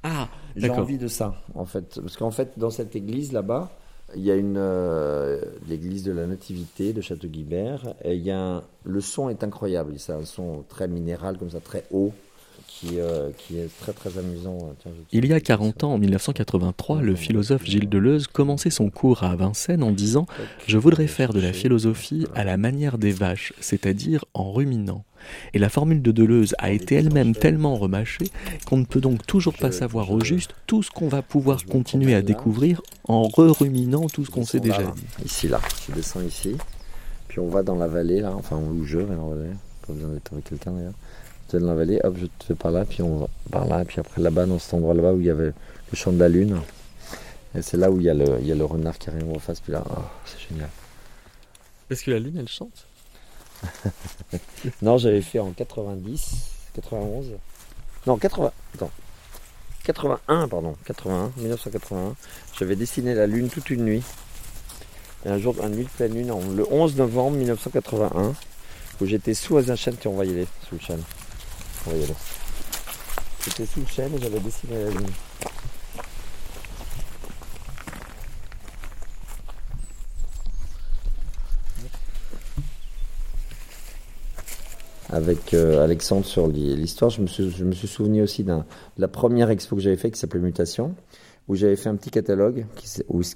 Ah, 0.03 0.29
J'ai 0.55 0.69
envie 0.69 0.97
de 0.97 1.07
ça, 1.07 1.35
en 1.55 1.65
fait. 1.65 1.99
Parce 2.01 2.17
qu'en 2.17 2.31
fait, 2.31 2.57
dans 2.57 2.69
cette 2.71 2.95
église 2.95 3.31
là-bas, 3.33 3.71
il 4.15 4.23
y 4.23 4.31
a 4.31 4.35
une 4.35 4.55
euh, 4.57 5.39
l'église 5.69 6.03
de 6.03 6.11
la 6.11 6.25
Nativité 6.27 6.93
de 6.93 7.01
Château-Guibert. 7.01 7.93
Et 8.03 8.15
il 8.15 8.21
y 8.23 8.31
a 8.31 8.39
un- 8.39 8.63
le 8.83 9.01
son 9.01 9.29
est 9.29 9.43
incroyable. 9.43 9.93
C'est 9.97 10.13
un 10.13 10.25
son 10.25 10.63
très 10.67 10.87
minéral, 10.87 11.37
comme 11.37 11.49
ça, 11.49 11.59
très 11.59 11.83
haut, 11.91 12.11
qui, 12.67 12.99
euh, 12.99 13.29
qui 13.37 13.57
est 13.59 13.69
très 13.79 13.93
très 13.93 14.17
amusant. 14.17 14.57
Tiens, 14.81 14.91
je- 14.95 15.17
Il 15.17 15.25
y 15.25 15.33
a 15.33 15.39
40 15.39 15.83
ans, 15.83 15.93
en 15.93 15.97
1983, 15.97 17.01
le 17.01 17.15
philosophe 17.15 17.65
Gilles 17.65 17.89
Deleuze 17.89 18.27
commençait 18.27 18.69
son 18.69 18.89
cours 18.89 19.23
à 19.23 19.35
Vincennes 19.35 19.83
en 19.83 19.91
disant 19.91 20.25
«Je 20.67 20.77
voudrais 20.77 21.07
faire 21.07 21.33
de 21.33 21.39
la 21.41 21.53
philosophie 21.53 22.25
à 22.33 22.43
la 22.43 22.57
manière 22.57 22.97
des 22.97 23.11
vaches, 23.11 23.53
c'est-à-dire 23.59 24.25
en 24.33 24.51
ruminant». 24.51 25.03
Et 25.53 25.59
la 25.59 25.69
formule 25.69 26.01
de 26.01 26.11
Deleuze 26.11 26.55
a 26.57 26.71
été 26.71 26.95
elle-même 26.95 27.35
tellement 27.35 27.75
remâchée 27.75 28.31
qu'on 28.65 28.77
ne 28.77 28.85
peut 28.85 29.01
donc 29.01 29.25
toujours 29.25 29.55
pas 29.57 29.71
savoir 29.71 30.11
au 30.11 30.19
juste 30.21 30.55
tout 30.67 30.83
ce 30.83 30.91
qu'on 30.91 31.07
va 31.07 31.21
pouvoir 31.21 31.65
continuer 31.65 32.15
à 32.15 32.21
découvrir 32.21 32.81
en 33.07 33.23
re-ruminant 33.23 34.07
tout 34.07 34.25
ce 34.25 34.31
qu'on 34.31 34.45
s'est 34.45 34.59
descends 34.59 34.77
déjà 34.79 34.91
dit. 34.91 35.25
Ici, 35.25 35.47
là. 35.47 35.59
Je 35.87 35.93
descends 35.93 36.21
ici. 36.21 36.55
Puis 37.27 37.39
on 37.39 37.47
va 37.47 37.63
dans 37.63 37.75
la 37.75 37.87
vallée, 37.87 38.21
là. 38.21 38.33
Enfin, 38.35 38.57
où 38.57 38.85
je 38.85 38.97
vais 38.97 39.15
dans 39.15 39.29
la 39.29 39.35
vallée. 39.35 39.55
Pas 39.87 39.93
besoin 39.93 40.09
d'être 40.09 40.33
avec 40.33 40.45
quelqu'un, 40.45 40.71
d'ailleurs. 40.71 40.93
Tu 41.47 41.57
vas 41.57 41.61
dans 41.61 41.67
la 41.69 41.75
vallée, 41.75 41.99
hop, 42.03 42.15
je 42.19 42.25
te 42.25 42.45
fais 42.45 42.55
par 42.55 42.71
là, 42.71 42.85
puis 42.85 43.01
on 43.01 43.19
va 43.19 43.27
par 43.51 43.67
là. 43.67 43.83
Puis 43.85 43.99
après, 43.99 44.21
là-bas, 44.21 44.45
dans 44.45 44.59
cet 44.59 44.73
endroit 44.73 44.93
là-bas 44.93 45.13
où 45.13 45.19
il 45.19 45.27
y 45.27 45.29
avait 45.29 45.51
le 45.91 45.95
champ 45.95 46.11
de 46.11 46.19
la 46.19 46.29
lune. 46.29 46.59
Et 47.55 47.61
c'est 47.61 47.77
là 47.77 47.91
où 47.91 47.99
il 47.99 48.05
y 48.05 48.09
a 48.09 48.13
le, 48.13 48.37
il 48.41 48.47
y 48.47 48.51
a 48.51 48.55
le 48.55 48.65
renard 48.65 48.97
qui 48.97 49.09
arrive 49.09 49.29
en 49.29 49.39
face. 49.39 49.59
Puis 49.59 49.73
là, 49.73 49.83
oh, 49.89 50.01
c'est 50.25 50.49
génial. 50.49 50.69
Est-ce 51.89 52.05
que 52.05 52.11
la 52.11 52.19
lune, 52.19 52.37
elle 52.37 52.47
chante 52.47 52.85
Non, 54.81 54.97
j'avais 54.97 55.21
fait 55.21 55.39
en 55.39 55.51
90, 55.51 56.35
91. 56.73 57.31
Non, 58.07 58.17
80. 58.17 58.51
Attends. 58.75 58.91
81, 59.83 60.47
pardon. 60.47 60.75
81, 60.85 61.31
1981. 61.37 62.15
J'avais 62.57 62.75
dessiné 62.75 63.13
la 63.13 63.27
lune 63.27 63.49
toute 63.49 63.69
une 63.69 63.85
nuit. 63.85 64.03
Et 65.25 65.29
un 65.29 65.37
jour, 65.37 65.55
une 65.63 65.75
nuit 65.75 65.83
de 65.83 65.89
pleine 65.89 66.13
lune, 66.13 66.33
le 66.55 66.65
11 66.71 66.95
novembre 66.95 67.37
1981, 67.37 68.33
où 68.99 69.05
j'étais 69.05 69.33
sous 69.33 69.57
un 69.57 69.75
chêne. 69.75 69.95
Tiens, 69.99 70.11
on 70.11 70.17
va 70.17 70.25
sous 70.25 70.75
le 70.75 70.79
chêne. 70.79 71.03
J'étais 73.45 73.65
sous 73.65 73.81
le 73.81 73.87
chêne 73.87 74.15
et 74.15 74.21
j'avais 74.21 74.39
dessiné 74.39 74.83
la 74.83 74.89
lune. 74.89 75.07
Avec 85.11 85.53
euh, 85.53 85.83
Alexandre 85.83 86.25
sur 86.25 86.47
l'hi- 86.47 86.75
l'histoire. 86.75 87.11
Je 87.11 87.21
me 87.21 87.27
suis, 87.27 87.49
je 87.51 87.65
me 87.65 87.73
suis 87.73 87.87
souvenu 87.87 88.21
aussi 88.21 88.43
de 88.43 88.55
la 88.97 89.07
première 89.07 89.49
expo 89.49 89.75
que 89.75 89.81
j'avais 89.81 89.97
fait 89.97 90.09
qui 90.11 90.19
s'appelait 90.19 90.39
Mutation, 90.39 90.95
où 91.47 91.55
j'avais 91.55 91.75
fait 91.75 91.89
un 91.89 91.95
petit 91.95 92.11
catalogue 92.11 92.65
qui, 92.75 92.87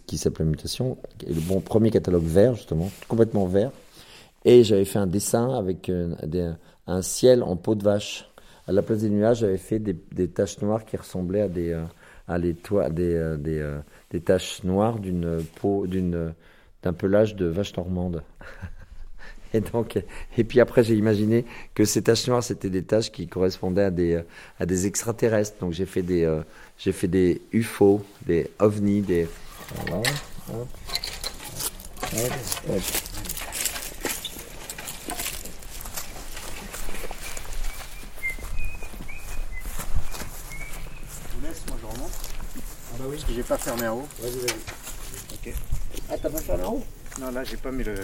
qui 0.08 0.18
s'appelait 0.18 0.46
Mutation, 0.46 0.98
le 1.28 1.40
bon 1.42 1.60
premier 1.60 1.92
catalogue 1.92 2.24
vert 2.24 2.56
justement, 2.56 2.90
complètement 3.08 3.46
vert, 3.46 3.72
et 4.46 4.64
j'avais 4.64 4.86
fait 4.86 5.00
un 5.00 5.08
dessin 5.08 5.54
avec 5.54 5.90
euh, 5.90 6.16
un 6.88 7.02
ciel 7.02 7.44
en 7.44 7.56
peau 7.56 7.76
de 7.76 7.84
vache. 7.84 8.30
À 8.68 8.72
la 8.72 8.82
place 8.82 9.00
des 9.00 9.10
nuages, 9.10 9.40
j'avais 9.40 9.58
fait 9.58 9.78
des, 9.80 10.28
taches 10.28 10.60
noires 10.62 10.86
qui 10.86 10.98
ressemblaient 10.98 11.42
à 11.42 11.48
des 11.50 11.72
euh, 11.72 11.84
à 12.28 12.40
les 12.40 12.56
toits, 12.56 12.90
des 12.90 13.14
euh, 13.14 13.38
des, 13.38 13.64
des 14.12 14.22
taches 14.22 14.64
noires 14.64 14.98
d'une 15.00 15.44
peau 15.62 15.86
d'une 15.86 16.34
d'un 16.82 16.94
pelage 16.94 17.36
de 17.36 17.46
vache 17.48 17.76
normande. 17.76 18.24
Et 19.56 19.62
donc, 19.62 19.97
et 20.38 20.43
puis 20.43 20.60
après, 20.60 20.84
j'ai 20.84 20.95
imaginé 20.95 21.45
que 21.76 21.86
ces 21.86 22.01
taches 22.01 22.28
noires, 22.28 22.43
c'était 22.43 22.70
des 22.70 22.84
taches 22.84 23.10
qui 23.10 23.26
correspondaient 23.30 23.84
à 23.84 23.89
des, 23.89 24.16
euh, 24.16 24.22
à 24.60 24.66
des 24.66 24.86
extraterrestres. 24.86 25.56
Donc, 25.62 25.72
j'ai 25.72 25.86
fait 25.86 26.01
des, 26.01 26.26
euh, 26.26 26.41
j'ai 26.78 26.91
fait 26.91 27.08
des 27.08 27.41
UFO, 27.53 28.03
des 28.26 28.51
ovnis, 28.60 28.99
des. 28.99 29.30
Voilà, 29.88 29.97
hop, 29.99 30.68
hop, 32.03 32.32
hop. 32.70 32.82
Je 41.30 41.34
vous 41.34 41.47
laisse, 41.47 41.64
moi 41.70 41.78
je 41.80 41.86
remonte. 41.86 42.12
Ah 42.91 42.97
bah 42.99 43.06
oui. 43.08 43.16
Parce 43.16 43.24
que 43.24 43.34
j'ai 43.34 43.43
pas 43.43 43.58
fermé 43.58 43.88
en 43.88 43.99
haut. 43.99 44.08
Vas-y, 44.20 44.38
vas-y. 44.39 45.49
Ok. 45.49 45.53
Ah, 46.10 46.16
t'as 46.22 46.30
pas 46.30 46.41
fait 46.41 46.51
en 46.62 46.74
haut? 46.74 46.84
Non, 47.22 47.32
là, 47.32 47.45
j'ai 47.45 47.56
pas 47.56 47.72
mis 47.72 47.86
le. 47.86 47.95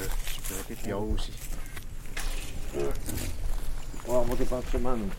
Je 0.52 0.58
peux 0.58 0.74
arrêter 0.74 0.90
de 0.90 0.94
en 0.94 1.00
haut 1.00 1.14
aussi. 1.16 1.32
On 4.08 4.14
va 4.14 4.20
remonter 4.20 4.46
par 4.46 4.60
un 4.60 4.72
chemin, 4.72 4.98
donc. 4.98 5.12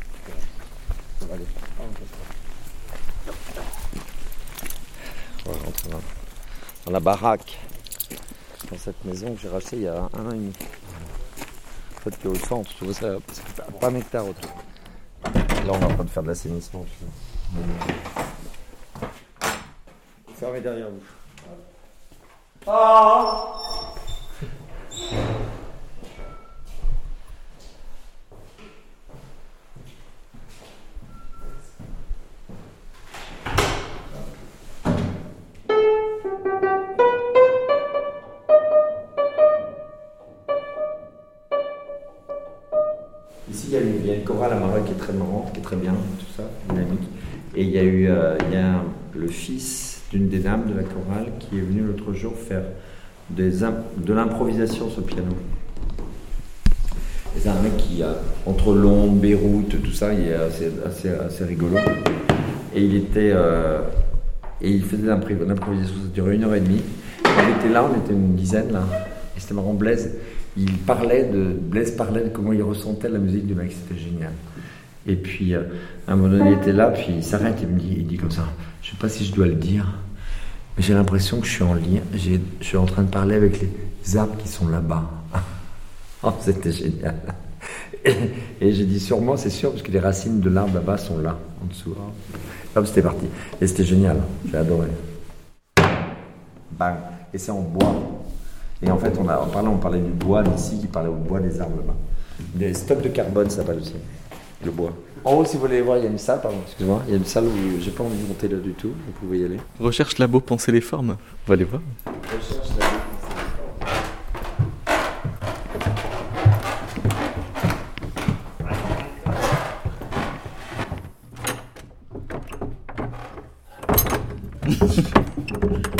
Ça 1.21 1.27
va 1.27 1.35
aller. 1.35 1.47
Ah, 1.57 1.83
on 5.47 5.51
va 5.51 5.59
rentrer 5.65 5.89
dans, 5.91 6.01
dans 6.85 6.93
la 6.93 7.01
baraque. 7.01 7.59
Dans 8.71 8.79
cette 8.79 9.05
maison 9.05 9.35
que 9.35 9.41
j'ai 9.41 9.49
rachetée 9.49 9.77
il 9.77 9.83
y 9.83 9.89
a 9.89 10.09
un 10.13 10.27
an 10.27 10.31
et 10.31 10.37
demi. 10.37 10.53
En 11.97 12.01
fait, 12.01 12.19
qui 12.19 12.27
est 12.27 12.31
au 12.31 12.35
centre, 12.35 12.71
tu 12.75 12.85
vois 12.85 12.95
ça, 12.95 13.17
pas, 13.81 13.89
un 13.89 13.95
hectare 13.95 14.27
autour. 14.27 14.51
Là, 15.25 15.73
on 15.73 15.81
est 15.81 15.85
en 15.85 15.95
train 15.95 16.05
de 16.05 16.11
faire 16.11 16.23
de 16.23 16.29
l'assainissement. 16.29 16.85
Fermez 20.37 20.61
derrière 20.61 20.89
vous. 20.89 21.03
Ici, 22.65 23.62
il 43.81 44.07
y, 44.07 44.11
a 44.11 44.13
a 44.13 44.17
une 44.17 44.25
chorale 44.25 44.53
à 44.53 44.57
Maroc 44.57 44.85
qui 44.85 44.93
est 44.93 44.97
très 44.97 45.13
marrante, 45.13 45.53
qui 45.53 45.61
est 45.61 45.63
très 45.63 45.77
bien, 45.77 45.93
tout 46.19 46.27
ça, 46.37 46.43
dynamique. 46.69 47.09
Et 47.55 47.63
il 47.63 47.71
y 47.71 47.79
a 47.79 47.83
eu 47.83 48.09
euh, 48.09 48.37
il 48.49 48.55
y 48.55 48.57
a 48.57 48.83
le 49.15 49.29
fils 49.29 50.03
d'une 50.11 50.29
des 50.29 50.41
dames 50.41 50.65
de 50.71 50.75
la 50.75 50.83
chorale 50.83 51.33
qui 51.39 51.59
est 51.59 51.63
venu 51.63 51.83
l'autre 51.83 52.13
jour 52.13 52.35
faire 52.35 52.65
de 53.31 54.13
l'improvisation 54.13 54.91
sur 54.91 55.01
le 55.01 55.07
piano. 55.07 55.33
C'est 57.39 57.49
un 57.49 57.63
mec 57.63 57.77
qui, 57.79 58.03
a, 58.03 58.15
entre 58.45 58.75
Londres, 58.75 59.15
Beyrouth, 59.15 59.83
tout 59.83 59.93
ça, 59.93 60.13
il 60.13 60.29
est 60.29 60.35
assez, 60.35 60.71
assez, 60.87 61.09
assez 61.09 61.45
rigolo. 61.45 61.77
Et 62.75 62.83
il 62.85 62.97
était. 62.97 63.31
euh, 63.33 63.81
et 64.61 64.71
il 64.71 64.85
faisait 64.85 65.07
l'improvisation, 65.07 65.95
ça 65.95 66.09
durait 66.15 66.37
une 66.37 66.45
heure 66.45 66.55
et 66.55 66.61
demie. 66.61 66.83
On 67.25 67.59
était 67.59 67.73
là, 67.73 67.85
on 67.85 67.99
était 67.99 68.13
une 68.13 68.37
dizaine 68.37 68.73
là. 68.73 68.85
Et 69.37 69.41
c'était 69.41 69.55
marrant, 69.55 69.75
Blaise. 69.75 70.13
Il 70.57 70.73
parlait 70.79 71.25
de. 71.25 71.57
Blaise 71.59 71.93
parlait 71.93 72.25
de 72.25 72.29
comment 72.29 72.53
il 72.53 72.63
ressentait 72.63 73.09
la 73.09 73.19
musique 73.19 73.47
du 73.47 73.55
mec, 73.55 73.73
c'était 73.73 74.01
génial. 74.01 74.33
Et 75.07 75.17
puis, 75.17 75.55
euh, 75.55 75.63
à 76.07 76.13
un 76.13 76.17
moment 76.17 76.37
donné, 76.37 76.53
il 76.53 76.59
était 76.59 76.73
là, 76.73 76.89
puis 76.89 77.07
il 77.17 77.25
s'arrête 77.25 77.63
et 77.63 77.67
me 77.67 77.79
dit, 77.79 77.95
il 77.99 78.07
dit 78.07 78.17
comme 78.17 78.31
ça 78.31 78.45
Je 78.83 78.91
sais 78.91 78.97
pas 78.97 79.09
si 79.09 79.25
je 79.25 79.35
dois 79.35 79.47
le 79.47 79.55
dire, 79.55 79.87
mais 80.77 80.83
j'ai 80.83 80.95
l'impression 80.95 81.41
que 81.41 81.47
je 81.47 81.53
suis 81.53 81.65
en 81.65 81.75
lien, 81.75 82.01
je 82.15 82.39
suis 82.61 82.77
en 82.77 82.87
train 82.87 83.03
de 83.03 83.11
parler 83.11 83.35
avec 83.35 83.61
les 83.61 84.17
arbres 84.17 84.37
qui 84.37 84.49
sont 84.49 84.69
là-bas. 84.69 85.11
oh, 86.23 86.33
c'était 86.41 86.73
génial. 86.73 87.17
Et, 88.05 88.15
et 88.61 88.73
j'ai 88.73 88.85
dit 88.85 89.01
sûrement, 89.01 89.37
c'est 89.37 89.51
sûr, 89.51 89.71
parce 89.71 89.83
que 89.83 89.93
les 89.93 90.01
racines 90.01 90.41
de 90.41 90.51
l'arbre 90.51 90.75
là-bas 90.75 90.99
sont 90.99 91.19
là, 91.19 91.39
en 91.63 91.67
dessous. 91.67 91.95
Hop, 92.75 92.87
c'était 92.87 93.03
parti. 93.03 93.27
Et 93.61 93.67
c'était 93.67 93.85
génial, 93.85 94.19
j'ai 94.51 94.57
adoré. 94.57 94.89
Bang. 96.73 96.97
Et 97.35 97.39
c'est 97.39 97.51
en 97.51 97.61
bois. 97.61 97.95
Et 98.83 98.91
en 98.91 98.99
fait, 98.99 99.17
on 99.19 99.29
a, 99.29 99.39
en 99.39 99.47
parlant, 99.47 99.73
on 99.75 99.79
parlait 99.79 100.01
du 100.01 100.11
bois 100.11 100.43
d'ici, 100.43 100.79
qui 100.81 100.89
parlait 100.89 101.09
au 101.09 101.15
bois 101.15 101.39
des 101.39 101.61
arbres 101.61 101.77
là-bas. 101.77 101.95
Des 102.55 102.75
stocks 102.75 103.01
de 103.03 103.09
carbone, 103.09 103.49
ça 103.49 103.59
s'appelle 103.59 103.79
aussi. 103.79 103.95
Le 104.65 104.71
bois. 104.73 104.93
En 105.25 105.35
haut, 105.35 105.45
si 105.45 105.55
vous 105.55 105.63
voulez 105.63 105.81
voir, 105.81 105.99
il 105.99 106.05
y 106.05 106.07
a 106.07 106.11
une 106.11 106.19
salle, 106.19 106.41
pardon, 106.41 106.59
excusez-moi, 106.65 107.03
il 107.07 107.13
y 107.13 107.15
a 107.15 107.17
une 107.17 107.25
salle 107.25 107.45
où 107.45 107.81
j'ai 107.81 107.93
pas 107.93 108.03
envie 108.03 108.21
de 108.21 108.27
monter 108.27 108.49
là 108.49 108.59
du 108.59 108.73
tout, 108.73 108.89
vous 108.89 109.13
pouvez 109.21 109.39
y 109.39 109.45
aller. 109.45 109.59
Recherche 109.79 110.19
labo 110.19 110.41
penser 110.41 110.73
les 110.73 110.81
formes. 110.81 111.17
On 111.47 111.49
va 111.49 111.55
aller 111.55 111.65
voir. 111.65 111.81
Recherche 112.07 112.71
la 112.79 112.87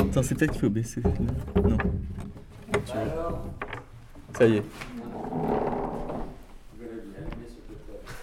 Attends, 0.01 0.23
c'est 0.23 0.35
peut-être 0.35 0.53
qu'il 0.53 0.61
faut 0.61 0.69
baisser. 0.69 1.01
Non. 1.57 1.79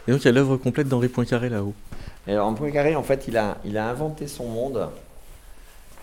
Et 0.07 0.11
donc 0.11 0.21
il 0.21 0.25
y 0.25 0.27
a 0.27 0.31
l'œuvre 0.31 0.57
complète 0.57 0.87
d'Henri 0.87 1.07
Poincaré 1.07 1.49
là-haut. 1.49 1.73
Et 2.27 2.33
alors, 2.33 2.53
Poincaré, 2.55 2.95
en 2.95 3.03
fait, 3.03 3.27
il 3.27 3.37
a, 3.37 3.57
il 3.65 3.77
a 3.77 3.89
inventé 3.89 4.27
son 4.27 4.47
monde. 4.47 4.87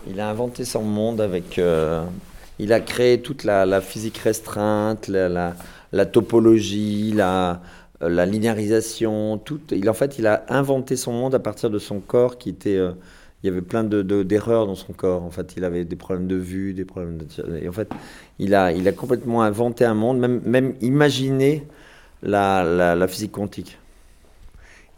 Il 0.07 0.19
a 0.19 0.29
inventé 0.29 0.65
son 0.65 0.81
monde 0.83 1.21
avec. 1.21 1.59
euh, 1.59 2.03
il 2.59 2.73
a 2.73 2.79
créé 2.79 3.21
toute 3.21 3.43
la, 3.43 3.81
physique 3.81 4.17
restreinte, 4.17 5.07
la, 5.07 6.05
topologie, 6.05 7.11
la, 7.13 7.61
la 8.01 8.25
linéarisation. 8.25 9.37
Tout, 9.37 9.59
il, 9.71 9.89
en 9.89 9.93
fait, 9.93 10.17
il 10.19 10.27
a 10.27 10.43
inventé 10.49 10.95
son 10.95 11.13
monde 11.13 11.35
à 11.35 11.39
partir 11.39 11.69
de 11.69 11.79
son 11.79 11.99
corps 11.99 12.37
qui 12.37 12.49
était. 12.49 12.75
euh, 12.75 12.91
il 13.43 13.47
y 13.47 13.49
avait 13.49 13.61
plein 13.61 13.83
de, 13.83 14.01
de- 14.01 14.23
d'erreurs 14.23 14.65
dans 14.67 14.75
son 14.75 14.93
corps. 14.93 15.23
En 15.23 15.29
fait, 15.29 15.53
il 15.57 15.63
avait 15.63 15.85
des 15.85 15.95
problèmes 15.95 16.27
de 16.27 16.35
vue, 16.35 16.73
des 16.73 16.85
problèmes 16.85 17.17
de. 17.17 17.25
Et 17.61 17.69
en 17.69 17.71
fait, 17.71 17.89
il 18.39 18.55
a, 18.55 18.71
il 18.71 18.87
a 18.87 18.91
complètement 18.91 19.43
inventé 19.43 19.85
un 19.85 19.93
monde, 19.93 20.19
même, 20.19 20.41
même 20.45 20.73
imaginé 20.81 21.63
la, 22.23 22.63
la, 22.95 23.07
physique 23.07 23.31
quantique. 23.33 23.77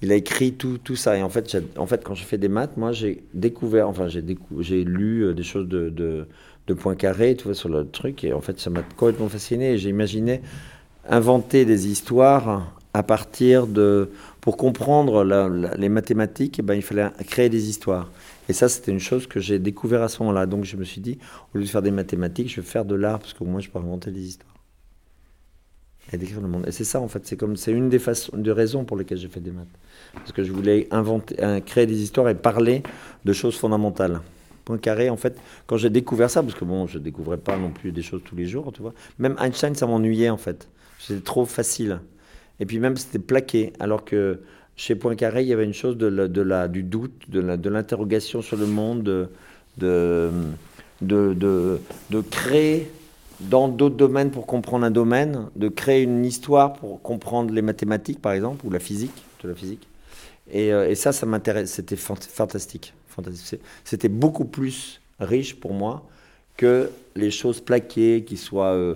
Il 0.01 0.11
a 0.13 0.15
écrit 0.15 0.53
tout, 0.53 0.77
tout 0.81 0.95
ça. 0.95 1.17
Et 1.17 1.21
en 1.23 1.29
fait, 1.29 1.57
en 1.77 1.85
fait, 1.85 2.03
quand 2.03 2.15
je 2.15 2.23
fais 2.23 2.37
des 2.37 2.47
maths, 2.47 2.77
moi, 2.77 2.93
j'ai 2.93 3.23
découvert, 3.33 3.89
enfin, 3.89 4.07
j'ai 4.07 4.21
décou- 4.21 4.61
lu 4.61 5.25
euh, 5.25 5.33
des 5.33 5.43
choses 5.43 5.67
de, 5.67 5.89
de, 5.89 6.25
de 6.67 6.73
Poincaré, 6.73 7.35
tu 7.35 7.43
vois, 7.45 7.55
sur 7.55 7.67
le 7.69 7.85
truc. 7.85 8.23
Et 8.23 8.31
en 8.31 8.39
fait, 8.41 8.59
ça 8.59 8.69
m'a 8.69 8.83
complètement 8.95 9.27
fasciné. 9.27 9.77
J'ai 9.77 9.89
imaginé 9.89 10.41
inventer 11.09 11.65
des 11.65 11.87
histoires 11.87 12.73
à 12.93 13.03
partir 13.03 13.67
de. 13.67 14.09
Pour 14.41 14.55
comprendre 14.55 15.25
les 15.77 15.89
mathématiques, 15.89 16.59
eh 16.59 16.61
ben, 16.61 16.75
il 16.75 16.81
fallait 16.81 17.09
créer 17.27 17.49
des 17.49 17.69
histoires. 17.69 18.09
Et 18.49 18.53
ça, 18.53 18.67
c'était 18.67 18.91
une 18.91 18.99
chose 18.99 19.27
que 19.27 19.39
j'ai 19.39 19.59
découvert 19.59 20.01
à 20.01 20.09
ce 20.09 20.23
moment-là. 20.23 20.47
Donc, 20.47 20.65
je 20.65 20.75
me 20.75 20.83
suis 20.83 21.01
dit, 21.01 21.19
au 21.53 21.59
lieu 21.59 21.63
de 21.63 21.69
faire 21.69 21.83
des 21.83 21.91
mathématiques, 21.91 22.49
je 22.49 22.61
vais 22.61 22.67
faire 22.67 22.83
de 22.83 22.95
l'art, 22.95 23.19
parce 23.19 23.33
qu'au 23.33 23.45
moins, 23.45 23.61
je 23.61 23.69
peux 23.69 23.77
inventer 23.77 24.09
des 24.09 24.27
histoires. 24.27 24.55
Et 26.11 26.17
décrire 26.17 26.41
le 26.41 26.47
monde. 26.47 26.65
Et 26.67 26.71
c'est 26.71 26.83
ça, 26.83 26.99
en 26.99 27.07
fait. 27.07 27.27
C'est 27.27 27.37
comme, 27.37 27.55
c'est 27.55 27.71
une 27.71 27.89
des 27.89 27.99
façons, 27.99 28.35
des 28.35 28.51
raisons 28.51 28.85
pour 28.85 28.97
lesquelles 28.97 29.19
j'ai 29.19 29.27
fait 29.27 29.39
des 29.39 29.51
maths. 29.51 29.67
Parce 30.15 30.31
que 30.31 30.43
je 30.43 30.51
voulais 30.51 30.87
inventer, 30.89 31.35
euh, 31.43 31.59
créer 31.59 31.85
des 31.85 32.01
histoires 32.01 32.27
et 32.27 32.33
parler 32.33 32.81
de 33.23 33.33
choses 33.33 33.55
fondamentales. 33.55 34.19
Poincaré, 34.65 35.11
en 35.11 35.17
fait, 35.17 35.39
quand 35.67 35.77
j'ai 35.77 35.91
découvert 35.91 36.31
ça, 36.31 36.41
parce 36.41 36.55
que 36.55 36.65
bon, 36.65 36.87
je 36.87 36.97
découvrais 36.97 37.37
pas 37.37 37.55
non 37.55 37.69
plus 37.69 37.91
des 37.91 38.01
choses 38.01 38.21
tous 38.25 38.35
les 38.35 38.47
jours, 38.47 38.71
tu 38.73 38.81
vois. 38.81 38.95
Même 39.19 39.35
Einstein, 39.39 39.75
ça 39.75 39.85
m'ennuyait, 39.85 40.31
en 40.31 40.37
fait. 40.37 40.67
C'était 40.97 41.21
trop 41.21 41.45
facile. 41.45 41.99
Et 42.59 42.65
puis 42.65 42.79
même, 42.79 42.97
c'était 42.97 43.19
plaqué. 43.19 43.73
Alors 43.79 44.03
que 44.03 44.41
chez 44.79 44.95
Poincaré, 44.95 45.41
il 45.41 45.47
y 45.49 45.51
avait 45.51 45.65
une 45.65 45.73
chose 45.73 45.97
du 45.97 46.83
doute, 46.83 47.29
de 47.29 47.69
l'interrogation 47.69 48.41
sur 48.41 48.55
le 48.55 48.65
monde, 48.65 49.27
de, 49.77 50.31
de, 51.01 52.21
créer 52.31 52.89
dans 53.41 53.67
d'autres 53.67 53.97
domaines 53.97 54.31
pour 54.31 54.47
comprendre 54.47 54.85
un 54.85 54.91
domaine, 54.91 55.47
de 55.57 55.67
créer 55.67 56.03
une 56.03 56.23
histoire 56.23 56.71
pour 56.71 57.01
comprendre 57.01 57.53
les 57.53 57.61
mathématiques, 57.61 58.21
par 58.21 58.31
exemple, 58.31 58.65
ou 58.65 58.69
la 58.69 58.79
physique, 58.79 59.11
de 59.43 59.49
la 59.49 59.55
physique. 59.55 59.85
Et, 60.49 60.71
euh, 60.71 60.95
ça, 60.95 61.11
ça. 61.11 61.27
C'était 61.65 61.97
fant- 61.97 62.15
fantastique. 62.15 62.93
C'était 63.83 64.07
beaucoup 64.07 64.45
plus 64.45 65.01
riche 65.19 65.59
pour 65.59 65.73
moi 65.73 66.07
que 66.55 66.89
les 67.17 67.31
choses 67.31 67.59
plaquées 67.59 68.23
qui 68.25 68.37
soient 68.37 68.75
euh, 68.75 68.95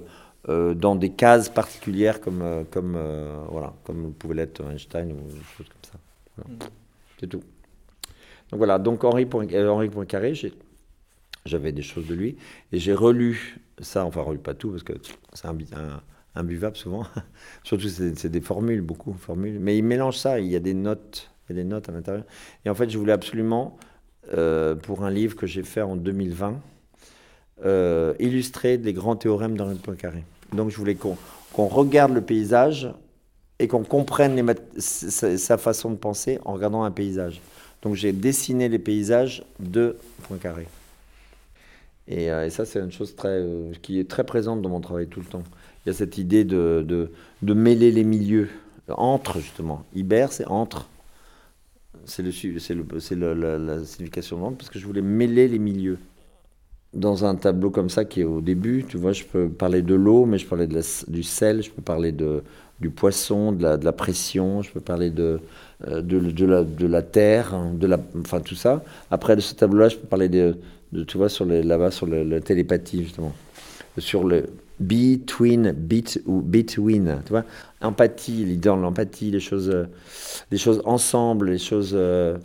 euh, 0.50 0.74
dans 0.74 0.96
des 0.96 1.10
cases 1.10 1.50
particulières 1.50 2.20
comme, 2.22 2.42
euh, 2.42 2.64
comme, 2.70 2.96
euh, 2.96 3.44
voilà, 3.50 3.74
comme 3.84 4.14
pouvait 4.14 4.36
l'être 4.36 4.62
Einstein 4.70 5.12
ou 5.12 5.16
des 5.16 5.44
choses 5.58 5.68
comme 5.68 5.92
ça. 5.92 5.98
Voilà. 6.38 6.72
C'est 7.20 7.28
tout. 7.28 7.44
Donc 8.50 8.58
voilà, 8.58 8.78
donc 8.78 9.04
Henri, 9.04 9.28
euh, 9.34 9.70
Henri 9.70 9.90
Poincaré, 9.90 10.34
j'avais 11.46 11.72
des 11.72 11.82
choses 11.82 12.06
de 12.08 12.14
lui 12.14 12.38
et 12.72 12.78
j'ai 12.78 12.94
relu 12.94 13.58
ça, 13.80 14.06
enfin 14.06 14.22
relu 14.22 14.38
pas 14.38 14.54
tout 14.54 14.70
parce 14.70 14.84
que 14.84 14.94
c'est 15.34 15.48
un, 15.48 15.58
un, 15.76 16.02
imbuvable 16.36 16.76
souvent, 16.76 17.06
surtout 17.64 17.88
c'est 17.88 18.16
c'est 18.16 18.30
des 18.30 18.42
formules, 18.42 18.82
beaucoup 18.82 19.12
de 19.12 19.18
formules, 19.18 19.60
mais 19.60 19.78
il 19.78 19.84
mélange 19.84 20.18
ça, 20.18 20.40
il 20.40 20.48
y 20.48 20.56
a 20.56 20.60
des 20.60 20.74
notes, 20.74 21.32
il 21.50 21.56
y 21.56 21.60
a 21.60 21.64
des 21.64 21.68
notes 21.68 21.90
à 21.90 21.92
l'intérieur. 21.94 22.26
Et 22.66 22.70
en 22.70 22.76
fait, 22.76 22.90
je 22.90 22.98
voulais 22.98 23.12
absolument, 23.12 23.78
euh, 24.34 24.76
pour 24.76 25.04
un 25.04 25.10
livre 25.10 25.36
que 25.36 25.48
j'ai 25.48 25.64
fait 25.64 25.82
en 25.82 25.96
2020, 25.96 26.62
euh, 27.66 28.14
illustrer 28.20 28.78
les 28.78 28.94
grands 28.94 29.16
théorèmes 29.16 29.58
d'Henri 29.58 29.76
Poincaré. 29.76 30.24
Donc 30.54 30.70
je 30.70 30.78
voulais 30.78 30.96
qu'on 30.96 31.68
regarde 31.68 32.14
le 32.14 32.22
paysage 32.22 32.90
et 33.60 33.68
qu'on 33.68 33.84
comprenne 33.84 34.54
sa, 34.78 35.58
façon 35.58 35.92
de 35.92 35.96
penser 35.96 36.40
en 36.46 36.54
regardant 36.54 36.84
un 36.84 36.92
paysage. 36.92 37.42
Donc 37.82 37.96
j'ai 37.96 38.14
dessiné 38.14 38.70
les 38.70 38.80
paysages 38.80 39.44
de 39.60 39.98
Poincaré. 40.28 40.68
Et, 42.08 42.32
euh, 42.32 42.46
et 42.46 42.50
ça, 42.50 42.66
c'est 42.66 42.80
une 42.80 42.92
chose 42.92 43.16
euh, 43.26 43.72
qui 43.82 44.00
est 44.00 44.10
très 44.10 44.26
présente 44.26 44.62
dans 44.62 44.70
mon 44.70 44.82
travail 44.82 45.08
tout 45.08 45.22
le 45.22 45.26
temps. 45.26 45.44
Il 45.86 45.90
y 45.90 45.92
a 45.92 45.94
cette 45.94 46.18
idée 46.18 46.44
de, 46.44 47.10
mêler 47.42 47.92
les 47.92 48.04
milieux, 48.04 48.50
entre 48.90 49.40
justement. 49.40 49.86
Iber, 49.96 50.28
c'est 50.32 50.46
entre. 50.48 50.88
C'est 52.06 52.24
le, 52.24 53.34
la 53.58 53.84
signification 53.86 54.38
de 54.38 54.42
l'entre, 54.42 54.58
parce 54.58 54.70
que 54.70 54.80
je 54.80 54.86
voulais 54.86 55.02
mêler 55.02 55.48
les 55.48 55.60
milieux. 55.60 55.98
Dans 56.94 57.26
un 57.26 57.36
tableau 57.36 57.70
comme 57.70 57.90
ça 57.90 58.06
qui 58.06 58.22
est 58.22 58.26
au 58.26 58.42
début, 58.42 58.86
tu 58.88 58.98
vois, 58.98 59.14
je 59.14 59.24
peux 59.24 59.50
parler 59.50 59.82
de 59.82 59.96
l'eau, 59.96 60.26
mais 60.26 60.38
je 60.38 60.46
parler 60.46 60.68
de 60.68 60.82
du 61.08 61.24
sel, 61.24 61.64
je 61.64 61.72
peux 61.72 61.82
parler 61.82 62.12
du 62.12 62.90
poisson, 62.90 63.52
de 63.52 63.64
la, 63.64 63.92
pression, 63.92 64.62
je 64.62 64.72
peux 64.72 64.80
parler 64.80 65.10
de, 65.10 65.40
euh, 65.88 66.68
la, 66.88 67.02
terre, 67.02 67.54
hein, 67.54 67.72
de 67.74 67.90
enfin 68.20 68.42
tout 68.42 68.56
ça. 68.56 68.84
Après 69.12 69.36
de 69.36 69.42
ce 69.42 69.56
tableau-là, 69.56 69.90
je 69.90 69.98
peux 69.98 70.08
parler 70.08 70.30
de, 70.30 70.58
tu 71.08 71.18
vois, 71.18 71.30
sur 71.30 71.46
là-bas 71.46 71.92
sur 71.92 72.08
la 72.08 72.40
télépathie 72.42 73.04
justement, 73.04 73.34
sur 73.98 74.24
le 74.24 74.46
between, 74.80 75.76
ou 76.26 76.42
between, 76.42 77.22
tu 77.26 77.30
vois, 77.30 77.44
empathie, 77.82 78.46
leader 78.46 78.78
de 78.78 78.82
l'empathie, 78.82 79.32
les 79.32 79.40
choses, 79.40 79.70
euh, 79.70 79.86
les 80.52 80.58
choses 80.58 80.82
ensemble, 80.86 81.52
les 81.52 81.58
choses, 81.58 81.94
euh, 81.94 82.38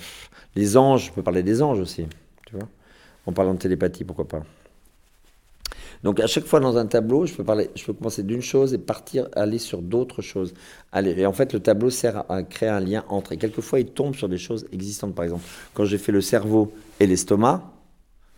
les 0.55 0.77
anges, 0.77 1.07
je 1.07 1.13
peux 1.13 1.23
parler 1.23 1.43
des 1.43 1.63
anges 1.63 1.81
aussi, 1.81 2.07
en 3.29 3.33
parlant 3.33 3.53
de 3.53 3.59
télépathie, 3.59 4.05
pourquoi 4.05 4.27
pas. 4.27 4.43
Donc 6.03 6.19
à 6.19 6.27
chaque 6.27 6.47
fois 6.47 6.61
dans 6.61 6.79
un 6.79 6.87
tableau, 6.87 7.27
je 7.27 7.35
peux 7.35 7.45
parler, 7.45 7.69
je 7.75 7.85
peux 7.85 7.93
commencer 7.93 8.23
d'une 8.23 8.41
chose 8.41 8.73
et 8.73 8.79
partir, 8.79 9.29
aller 9.35 9.59
sur 9.59 9.83
d'autres 9.83 10.23
choses. 10.23 10.55
Aller. 10.93 11.15
Et 11.19 11.27
en 11.27 11.35
fait, 11.35 11.53
le 11.53 11.61
tableau 11.61 11.91
sert 11.91 12.25
à, 12.31 12.43
créer 12.43 12.71
un 12.71 12.81
lien 12.81 13.05
entre. 13.09 13.33
Et 13.33 13.37
quelquefois, 13.37 13.81
il 13.81 13.87
tombe 13.87 14.15
sur 14.15 14.31
des 14.31 14.39
choses 14.39 14.67
existantes. 14.73 15.15
Par 15.15 15.25
exemple, 15.25 15.45
quand 15.75 15.85
j'ai 15.85 15.99
fait 15.99 16.13
le 16.13 16.23
cerveau 16.23 16.73
et 17.01 17.07
l'estomac 17.07 17.71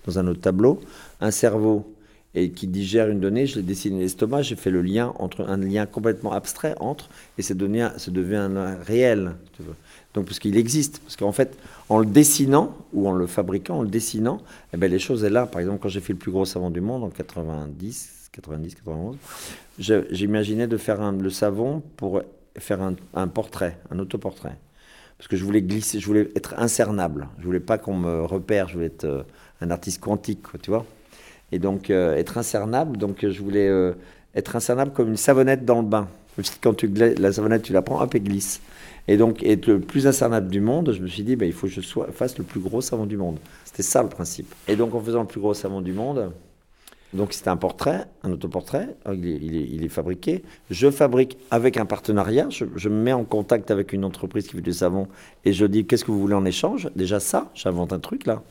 dans 0.07 0.19
un 0.19 0.27
autre 0.27 0.41
tableau, 0.41 0.81
un 1.21 1.31
cerveau 1.31 1.95
et 2.35 2.51
qui 2.51 2.67
digère 2.67 3.09
une 3.09 3.21
donnée, 3.21 3.47
je 3.47 3.57
l'ai 3.57 3.63
dessiné 3.63 4.01
l'estomac, 4.01 4.43
j'ai 4.43 4.57
fait 4.57 4.71
le 4.71 4.83
lien 4.83 5.13
entre 5.19 5.43
un 5.43 5.57
lien 5.57 5.87
complètement 5.87 6.33
abstrait 6.33 6.75
entre 6.81 7.11
et 7.39 7.43
c'est 7.43 7.59
ça 7.59 8.11
devient 8.11 8.49
un, 8.57 8.77
réel. 8.77 9.37
Donc 10.15 10.27
parce 10.27 10.39
qu'il 10.41 10.57
existe, 10.57 10.99
parce 11.01 11.17
qu'en 11.17 11.31
fait, 11.33 11.57
en 11.89 11.99
le 11.99 12.07
dessinant 12.07 12.77
ou 12.93 13.09
en 13.09 13.13
le 13.13 13.27
fabriquant, 13.27 13.79
en 13.79 13.83
le 13.83 13.89
dessinant, 13.89 14.41
eh 14.75 14.77
ben, 14.77 14.91
les 14.91 14.99
choses 14.99 15.23
est 15.25 15.31
là. 15.31 15.47
Par 15.47 15.61
exemple, 15.61 15.79
quand 15.81 15.89
j'ai 15.89 16.01
fait 16.01 16.13
le 16.13 16.19
plus 16.19 16.33
gros 16.33 16.45
savon 16.45 16.71
du 16.71 16.81
monde 16.81 17.05
en 17.05 17.11
90, 17.11 18.29
90, 18.33 18.75
91, 18.75 19.17
je- 19.79 20.05
j'imaginais 20.11 20.67
de 20.67 20.77
faire 20.77 21.13
le 21.13 21.31
savon 21.31 21.83
pour 21.97 22.23
faire 22.59 22.81
un, 23.15 23.29
portrait, 23.29 23.79
un 23.91 23.99
autoportrait. 24.01 24.57
Parce 25.17 25.29
que 25.29 25.37
je 25.37 25.45
voulais 25.45 25.63
glisser, 25.63 26.01
je 26.01 26.07
voulais 26.07 26.29
être 26.35 26.55
incernable. 26.59 27.29
Je 27.39 27.45
voulais 27.45 27.61
pas 27.61 27.79
qu'on 27.79 27.95
me 27.97 28.25
repère, 28.25 28.69
je 28.69 28.75
voulais 28.75 28.87
être 28.87 29.05
euh, 29.05 29.23
un 29.61 29.71
artiste 29.71 30.01
quantique, 30.01 30.41
tu 30.63 30.71
vois. 30.71 30.87
Et 31.53 31.59
donc 31.59 31.91
euh, 31.91 32.17
être 32.17 32.39
incernable, 32.39 32.97
donc 32.97 33.23
euh, 33.25 33.31
je 33.31 33.41
voulais 33.43 33.71
être 34.35 34.57
incernable 34.57 34.93
comme 34.93 35.09
une 35.09 35.17
savonnette 35.17 35.65
dans 35.65 35.83
le 35.83 35.87
bain. 35.87 36.09
Quand 36.63 36.75
tu 36.75 36.87
la 36.89 37.33
savonnette, 37.33 37.63
tu 37.63 37.73
la 37.73 37.83
prends, 37.83 38.01
hop, 38.03 38.15
et 38.15 38.21
glisse. 38.21 38.61
Et 39.11 39.17
donc 39.17 39.43
être 39.43 39.67
le 39.67 39.81
plus 39.81 40.07
incernable 40.07 40.47
du 40.47 40.61
monde, 40.61 40.93
je 40.93 41.03
me 41.03 41.09
suis 41.09 41.25
dit, 41.25 41.35
bah, 41.35 41.45
il 41.45 41.53
faut 41.53 41.67
que 41.67 41.73
je 41.73 41.81
fasse 42.13 42.39
le 42.39 42.45
plus 42.45 42.61
gros 42.61 42.81
savon 42.81 43.07
du 43.07 43.17
monde. 43.17 43.39
C'était 43.65 43.83
ça 43.83 44.05
le 44.05 44.09
principe. 44.09 44.55
Et 44.69 44.77
donc 44.77 44.95
en 44.95 45.01
faisant 45.01 45.23
le 45.23 45.27
plus 45.27 45.41
gros 45.41 45.53
savon 45.53 45.81
du 45.81 45.93
monde, 45.93 46.31
donc 47.13 47.33
c'était 47.33 47.49
un 47.49 47.57
portrait, 47.57 48.05
un 48.23 48.31
autoportrait, 48.31 48.95
il 49.13 49.27
est, 49.27 49.67
il 49.69 49.83
est- 49.83 49.89
fabriqué. 49.89 50.45
Je 50.71 50.93
fabrique 50.93 51.39
avec 51.51 51.77
un 51.77 51.87
partenariat, 51.87 52.47
je, 52.51 52.89
me 52.89 53.03
mets 53.03 53.13
en 53.13 53.25
contact 53.25 53.73
avec 53.73 53.93
une 53.93 54.05
entreprise 54.05 54.47
qui 54.47 54.55
fait 54.55 54.63
du 54.63 54.73
savon 54.73 55.09
et 55.45 55.53
je 55.53 55.67
dis 55.67 55.87
qu'est-ce 55.87 56.05
que 56.05 56.13
vous 56.13 56.21
voulez 56.21 56.35
en 56.35 56.45
échange? 56.45 56.89
Déjà 56.95 57.19
ça, 57.19 57.51
j'invente 57.53 57.93
un 57.93 57.99
truc 57.99 58.27
là. 58.27 58.45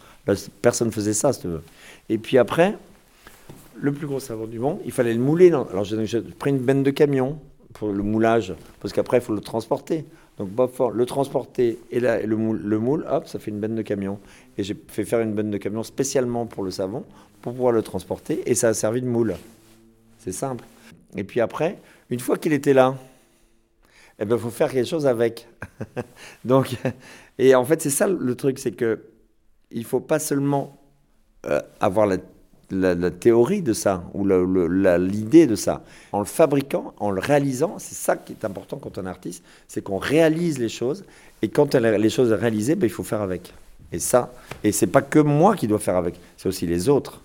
Personne 0.61 0.91
faisait 0.91 1.13
ça, 1.13 1.31
si 1.31 1.39
tu 1.39 1.47
veux. 1.47 1.61
Et 2.09 2.17
puis 2.17 2.37
après, 2.37 2.75
le 3.77 3.93
plus 3.93 4.07
gros 4.07 4.19
savon 4.19 4.45
du 4.45 4.59
monde, 4.59 4.79
il 4.83 4.91
fallait 4.91 5.13
le 5.13 5.21
mouler. 5.21 5.53
Alors 5.53 5.85
j'ai 5.85 6.21
pris 6.37 6.49
une 6.49 6.59
benne 6.59 6.83
de 6.83 6.91
camion 6.91 7.39
pour 7.71 7.93
le 7.93 8.03
moulage, 8.03 8.53
parce 8.81 8.93
qu'après 8.93 9.19
il 9.19 9.21
faut 9.21 9.33
le 9.33 9.39
transporter. 9.39 10.03
Donc 10.39 10.49
Bob 10.49 10.71
Ford, 10.71 10.91
le 10.91 11.05
transporter 11.05 11.77
et, 11.91 11.99
la- 11.99 12.21
le, 12.25 12.37
moule, 12.37 12.61
le 12.63 12.79
moule, 12.79 13.05
hop, 13.09 13.27
ça 13.27 13.39
fait 13.39 13.51
une 13.51 13.59
benne 13.59 13.75
de 13.75 13.81
camion. 13.81 14.19
Et 14.57 14.63
j'ai 14.63 14.75
fait 14.87 15.03
faire 15.03 15.19
une 15.19 15.33
benne 15.33 15.51
de 15.51 15.57
camion 15.57 15.83
spécialement 15.83 16.45
pour 16.45 16.63
le 16.63 16.71
savon, 16.71 17.03
pour 17.41 17.53
pouvoir 17.53 17.73
le 17.73 17.81
transporter, 17.81 18.41
et 18.49 18.55
ça 18.55 18.69
a 18.69 18.73
servi 18.73 19.01
de 19.01 19.07
moule. 19.07 19.35
C'est 20.17 20.31
simple. 20.31 20.63
Et 21.17 21.25
puis 21.25 21.41
après, 21.41 21.77
une 22.09 22.21
fois 22.21 22.37
qu'il 22.37 22.53
était 22.53 22.73
là, 22.73 22.95
eh 24.17 24.25
ben, 24.25 24.37
faut 24.37 24.49
faire 24.49 24.71
quelque 24.71 24.87
chose 24.87 25.05
avec. 25.05 25.47
Donc, 26.45 26.75
et 27.37 27.53
en 27.53 27.65
fait, 27.65 27.81
c'est 27.81 27.89
ça 27.89 28.07
le 28.07 28.35
truc, 28.35 28.59
c'est 28.59 28.71
que 28.71 29.03
il 29.71 29.83
faut 29.83 29.99
pas 29.99 30.19
seulement 30.19 30.81
euh, 31.45 31.61
avoir 31.79 32.07
la, 32.07 32.17
la- 32.71 33.11
théorie 33.11 33.61
de 33.61 33.73
ça 33.73 34.03
ou 34.13 34.25
l'idée 34.25 35.47
de 35.47 35.55
ça. 35.55 35.83
En 36.11 36.19
le 36.19 36.25
fabriquant, 36.25 36.93
en 36.99 37.11
le 37.11 37.19
réalisant, 37.19 37.75
c'est 37.79 37.95
ça 37.95 38.15
qui 38.15 38.33
est 38.33 38.45
important 38.45 38.77
quand 38.77 38.97
on 38.97 39.05
est 39.05 39.09
artiste, 39.09 39.43
c'est 39.67 39.81
qu'on 39.83 39.97
réalise 39.97 40.59
les 40.59 40.69
choses 40.69 41.03
et 41.41 41.49
quand 41.49 41.73
les 41.75 42.09
choses 42.09 42.29
sont 42.31 42.37
réalisées, 42.39 42.75
ben, 42.75 42.87
il 42.87 42.91
faut 42.91 43.03
faire 43.03 43.21
avec. 43.21 43.53
Et 43.91 43.99
ça, 43.99 44.31
et 44.63 44.71
c'est 44.71 44.87
pas 44.87 45.01
que 45.01 45.19
moi 45.19 45.55
qui 45.55 45.67
dois 45.67 45.79
faire 45.79 45.95
avec, 45.95 46.15
c'est 46.37 46.47
aussi 46.47 46.67
les 46.67 46.89
autres. 46.89 47.21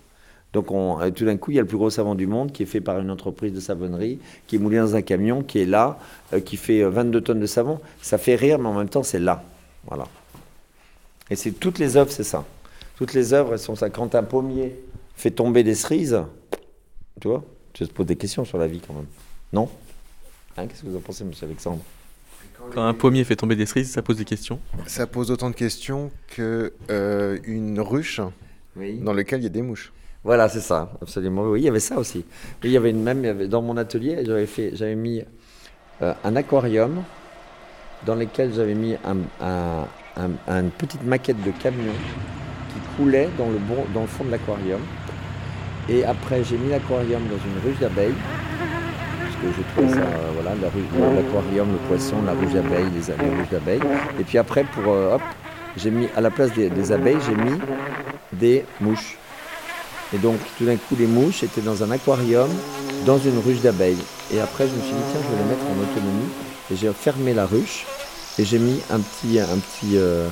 Donc 0.54 0.70
on, 0.70 1.00
euh, 1.00 1.10
tout 1.10 1.24
d'un 1.24 1.36
coup, 1.36 1.50
il 1.50 1.56
y 1.56 1.58
a 1.58 1.62
le 1.62 1.68
plus 1.68 1.76
gros 1.76 1.90
savon 1.90 2.14
du 2.14 2.26
monde 2.28 2.52
qui 2.52 2.62
est 2.62 2.66
fait 2.66 2.80
par 2.80 3.00
une 3.00 3.10
entreprise 3.10 3.52
de 3.52 3.60
savonnerie, 3.60 4.18
qui 4.46 4.56
est 4.56 4.58
moulé 4.58 4.78
dans 4.78 4.94
un 4.94 5.02
camion, 5.02 5.42
qui 5.42 5.58
est 5.58 5.66
là, 5.66 5.98
euh, 6.32 6.40
qui 6.40 6.56
fait 6.56 6.80
euh, 6.82 6.90
22 6.90 7.20
tonnes 7.20 7.40
de 7.40 7.46
savon. 7.46 7.80
Ça 8.00 8.18
fait 8.18 8.36
rire, 8.36 8.58
mais 8.60 8.68
en 8.68 8.74
même 8.74 8.88
temps, 8.88 9.02
c'est 9.02 9.18
là. 9.18 9.42
Voilà. 9.86 10.06
Et 11.28 11.36
c'est 11.36 11.50
toutes 11.50 11.78
les 11.78 11.96
œuvres, 11.96 12.10
c'est 12.12 12.22
ça. 12.24 12.44
Toutes 12.96 13.14
les 13.14 13.32
œuvres, 13.34 13.54
elles 13.54 13.58
sont 13.58 13.74
ça. 13.74 13.90
Quand 13.90 14.14
un 14.14 14.22
pommier 14.22 14.76
fait 15.16 15.30
tomber 15.30 15.62
des 15.62 15.74
cerises, 15.74 16.20
tu 17.20 17.28
vois, 17.28 17.44
tu 17.72 17.86
te 17.86 17.92
poses 17.92 18.06
des 18.06 18.16
questions 18.16 18.44
sur 18.44 18.58
la 18.58 18.66
vie 18.66 18.80
quand 18.86 18.94
même. 18.94 19.06
Non? 19.52 19.68
Hein, 20.56 20.66
Qu'est-ce 20.66 20.82
que 20.82 20.88
vous 20.88 20.96
en 20.96 21.00
pensez, 21.00 21.24
monsieur 21.24 21.46
Alexandre? 21.46 21.82
Quand 22.72 22.84
un 22.86 22.94
pommier 22.94 23.24
fait 23.24 23.36
tomber 23.36 23.56
des 23.56 23.66
cerises, 23.66 23.90
ça 23.90 24.00
pose 24.02 24.16
des 24.16 24.24
questions? 24.24 24.58
Ça 24.86 25.06
pose 25.06 25.30
autant 25.30 25.50
de 25.50 25.54
questions 25.54 26.10
que 26.28 26.72
euh, 26.90 27.38
une 27.44 27.80
ruche 27.80 28.20
Oui. 28.76 28.98
dans 29.00 29.12
laquelle 29.12 29.40
il 29.40 29.44
y 29.44 29.46
a 29.46 29.50
des 29.50 29.62
mouches. 29.62 29.92
Voilà, 30.22 30.48
c'est 30.48 30.60
ça, 30.60 30.90
absolument. 31.02 31.42
Oui, 31.42 31.60
il 31.60 31.64
y 31.64 31.68
avait 31.68 31.80
ça 31.80 31.98
aussi. 31.98 32.18
Oui, 32.62 32.70
il 32.70 32.70
y 32.70 32.76
avait 32.76 32.90
une 32.90 33.02
même, 33.02 33.18
il 33.20 33.26
y 33.26 33.28
avait- 33.28 33.48
dans 33.48 33.60
mon 33.60 33.76
atelier, 33.76 34.22
j'avais 34.24 34.46
fait, 34.46 34.70
j'avais 34.74 34.94
mis 34.94 35.22
euh, 36.02 36.14
un 36.24 36.36
aquarium 36.36 37.02
dans 38.06 38.14
lequel 38.14 38.52
j'avais 38.54 38.74
mis 38.74 38.94
un, 39.04 39.16
un- 39.40 39.86
un- 40.16 40.60
une 40.62 40.70
petite 40.70 41.02
maquette 41.04 41.42
de 41.44 41.50
camion 41.50 41.92
coulait 42.96 43.28
dans 43.38 43.48
le, 43.48 43.58
bon, 43.58 43.84
dans 43.94 44.02
le 44.02 44.06
fond 44.06 44.24
de 44.24 44.30
l'aquarium. 44.30 44.80
Et 45.88 46.04
après, 46.04 46.42
j'ai 46.44 46.56
mis 46.56 46.70
l'aquarium 46.70 47.22
dans 47.28 47.36
une 47.36 47.58
ruche 47.70 47.78
d'abeilles. 47.80 48.14
Parce 49.20 49.36
que 49.36 49.48
je 49.56 49.62
trouvais 49.74 49.92
ça, 50.00 50.06
euh, 50.08 50.30
voilà, 50.34 50.56
la 50.60 50.68
ruche- 50.68 51.14
l'aquarium, 51.16 51.68
le 51.72 51.78
poisson, 51.88 52.16
la 52.24 52.32
ruche 52.32 52.52
d'abeilles, 52.52 52.90
les, 52.94 53.00
les 53.24 53.36
ruches 53.36 53.50
d'abeilles. 53.50 53.80
Et 54.18 54.24
puis 54.24 54.38
après, 54.38 54.64
pour, 54.64 54.92
euh, 54.92 55.14
hop, 55.16 55.22
j'ai 55.76 55.90
mis, 55.90 56.08
à 56.16 56.20
la 56.20 56.30
place 56.30 56.52
des, 56.54 56.70
des 56.70 56.92
abeilles, 56.92 57.18
j'ai 57.26 57.34
mis 57.34 57.58
des 58.32 58.64
mouches. 58.80 59.16
Et 60.14 60.18
donc, 60.18 60.36
tout 60.56 60.64
d'un 60.64 60.76
coup, 60.76 60.96
les 60.98 61.06
mouches 61.06 61.42
étaient 61.42 61.60
dans 61.60 61.82
un 61.82 61.90
aquarium, 61.90 62.48
dans 63.04 63.18
une 63.18 63.38
ruche 63.44 63.60
d'abeilles. 63.60 63.98
Et 64.32 64.40
après, 64.40 64.64
je 64.68 64.72
me 64.74 64.80
suis 64.80 64.92
dit, 64.94 65.02
tiens, 65.10 65.20
je 65.22 65.36
vais 65.36 65.42
les 65.42 65.48
mettre 65.50 65.64
en 65.66 65.82
autonomie. 65.82 66.28
Et 66.72 66.76
j'ai 66.76 66.90
fermé 66.92 67.34
la 67.34 67.44
ruche 67.46 67.84
et 68.38 68.44
j'ai 68.44 68.58
mis 68.58 68.80
un 68.90 69.00
petit, 69.00 69.38
un 69.38 69.58
petit, 69.58 69.96
euh, 69.98 70.26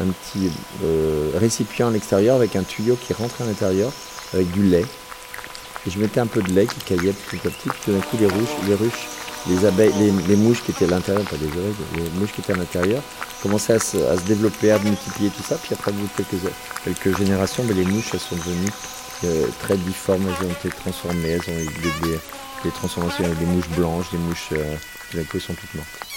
un 0.00 0.06
petit 0.06 0.50
euh, 0.84 1.30
récipient 1.36 1.88
à 1.88 1.90
l'extérieur 1.90 2.36
avec 2.36 2.56
un 2.56 2.62
tuyau 2.62 2.96
qui 2.96 3.12
rentrait 3.12 3.44
à 3.44 3.46
l'intérieur 3.46 3.92
avec 4.34 4.50
du 4.52 4.62
lait. 4.62 4.84
Et 5.86 5.90
je 5.90 5.98
mettais 5.98 6.20
un 6.20 6.26
peu 6.26 6.42
de 6.42 6.52
lait 6.52 6.66
qui 6.66 6.80
caillait 6.80 7.12
petit 7.12 7.46
à 7.46 7.50
petit. 7.50 7.68
Puis 7.68 7.80
tout 7.84 7.92
d'un 7.92 8.00
coup, 8.00 8.16
les 8.18 8.26
ruches, 8.26 8.56
les 8.66 8.74
ruches, 8.74 9.08
les 9.48 9.64
abeilles, 9.64 9.92
les, 10.28 10.36
mouches 10.36 10.62
qui 10.62 10.72
étaient 10.72 10.84
à 10.84 10.88
l'intérieur, 10.88 11.24
pas 11.24 11.36
oreilles, 11.36 11.74
les 11.96 12.20
mouches 12.20 12.32
qui 12.32 12.40
étaient 12.40 12.52
à 12.52 12.56
l'intérieur, 12.56 13.02
commençaient 13.42 13.74
à 13.74 13.78
se, 13.78 13.96
à 13.96 14.16
se 14.16 14.22
développer, 14.24 14.70
à 14.72 14.78
multiplier 14.78 15.30
tout 15.30 15.42
ça. 15.42 15.56
Puis 15.56 15.72
après, 15.72 15.92
de 15.92 15.98
quelques, 16.16 16.42
quelques 16.84 17.18
générations, 17.18 17.64
les 17.64 17.84
mouches, 17.84 18.10
elles 18.12 18.20
sont 18.20 18.36
devenues 18.36 18.72
euh, 19.24 19.46
très 19.60 19.76
difformes, 19.76 20.26
elles 20.28 20.46
ont 20.46 20.50
été 20.50 20.68
transformées, 20.68 21.30
elles 21.30 21.54
ont 21.54 21.58
eu 21.58 22.18
des, 22.64 22.70
transformations 22.70 23.24
avec 23.24 23.38
des 23.38 23.46
mouches 23.46 23.68
blanches, 23.70 24.10
des 24.10 24.18
mouches 24.18 24.48
euh, 24.52 24.76
d'un 25.14 25.24
coup 25.24 25.40
sont 25.40 25.54
toutes 25.54 25.74
mortes. 25.74 26.09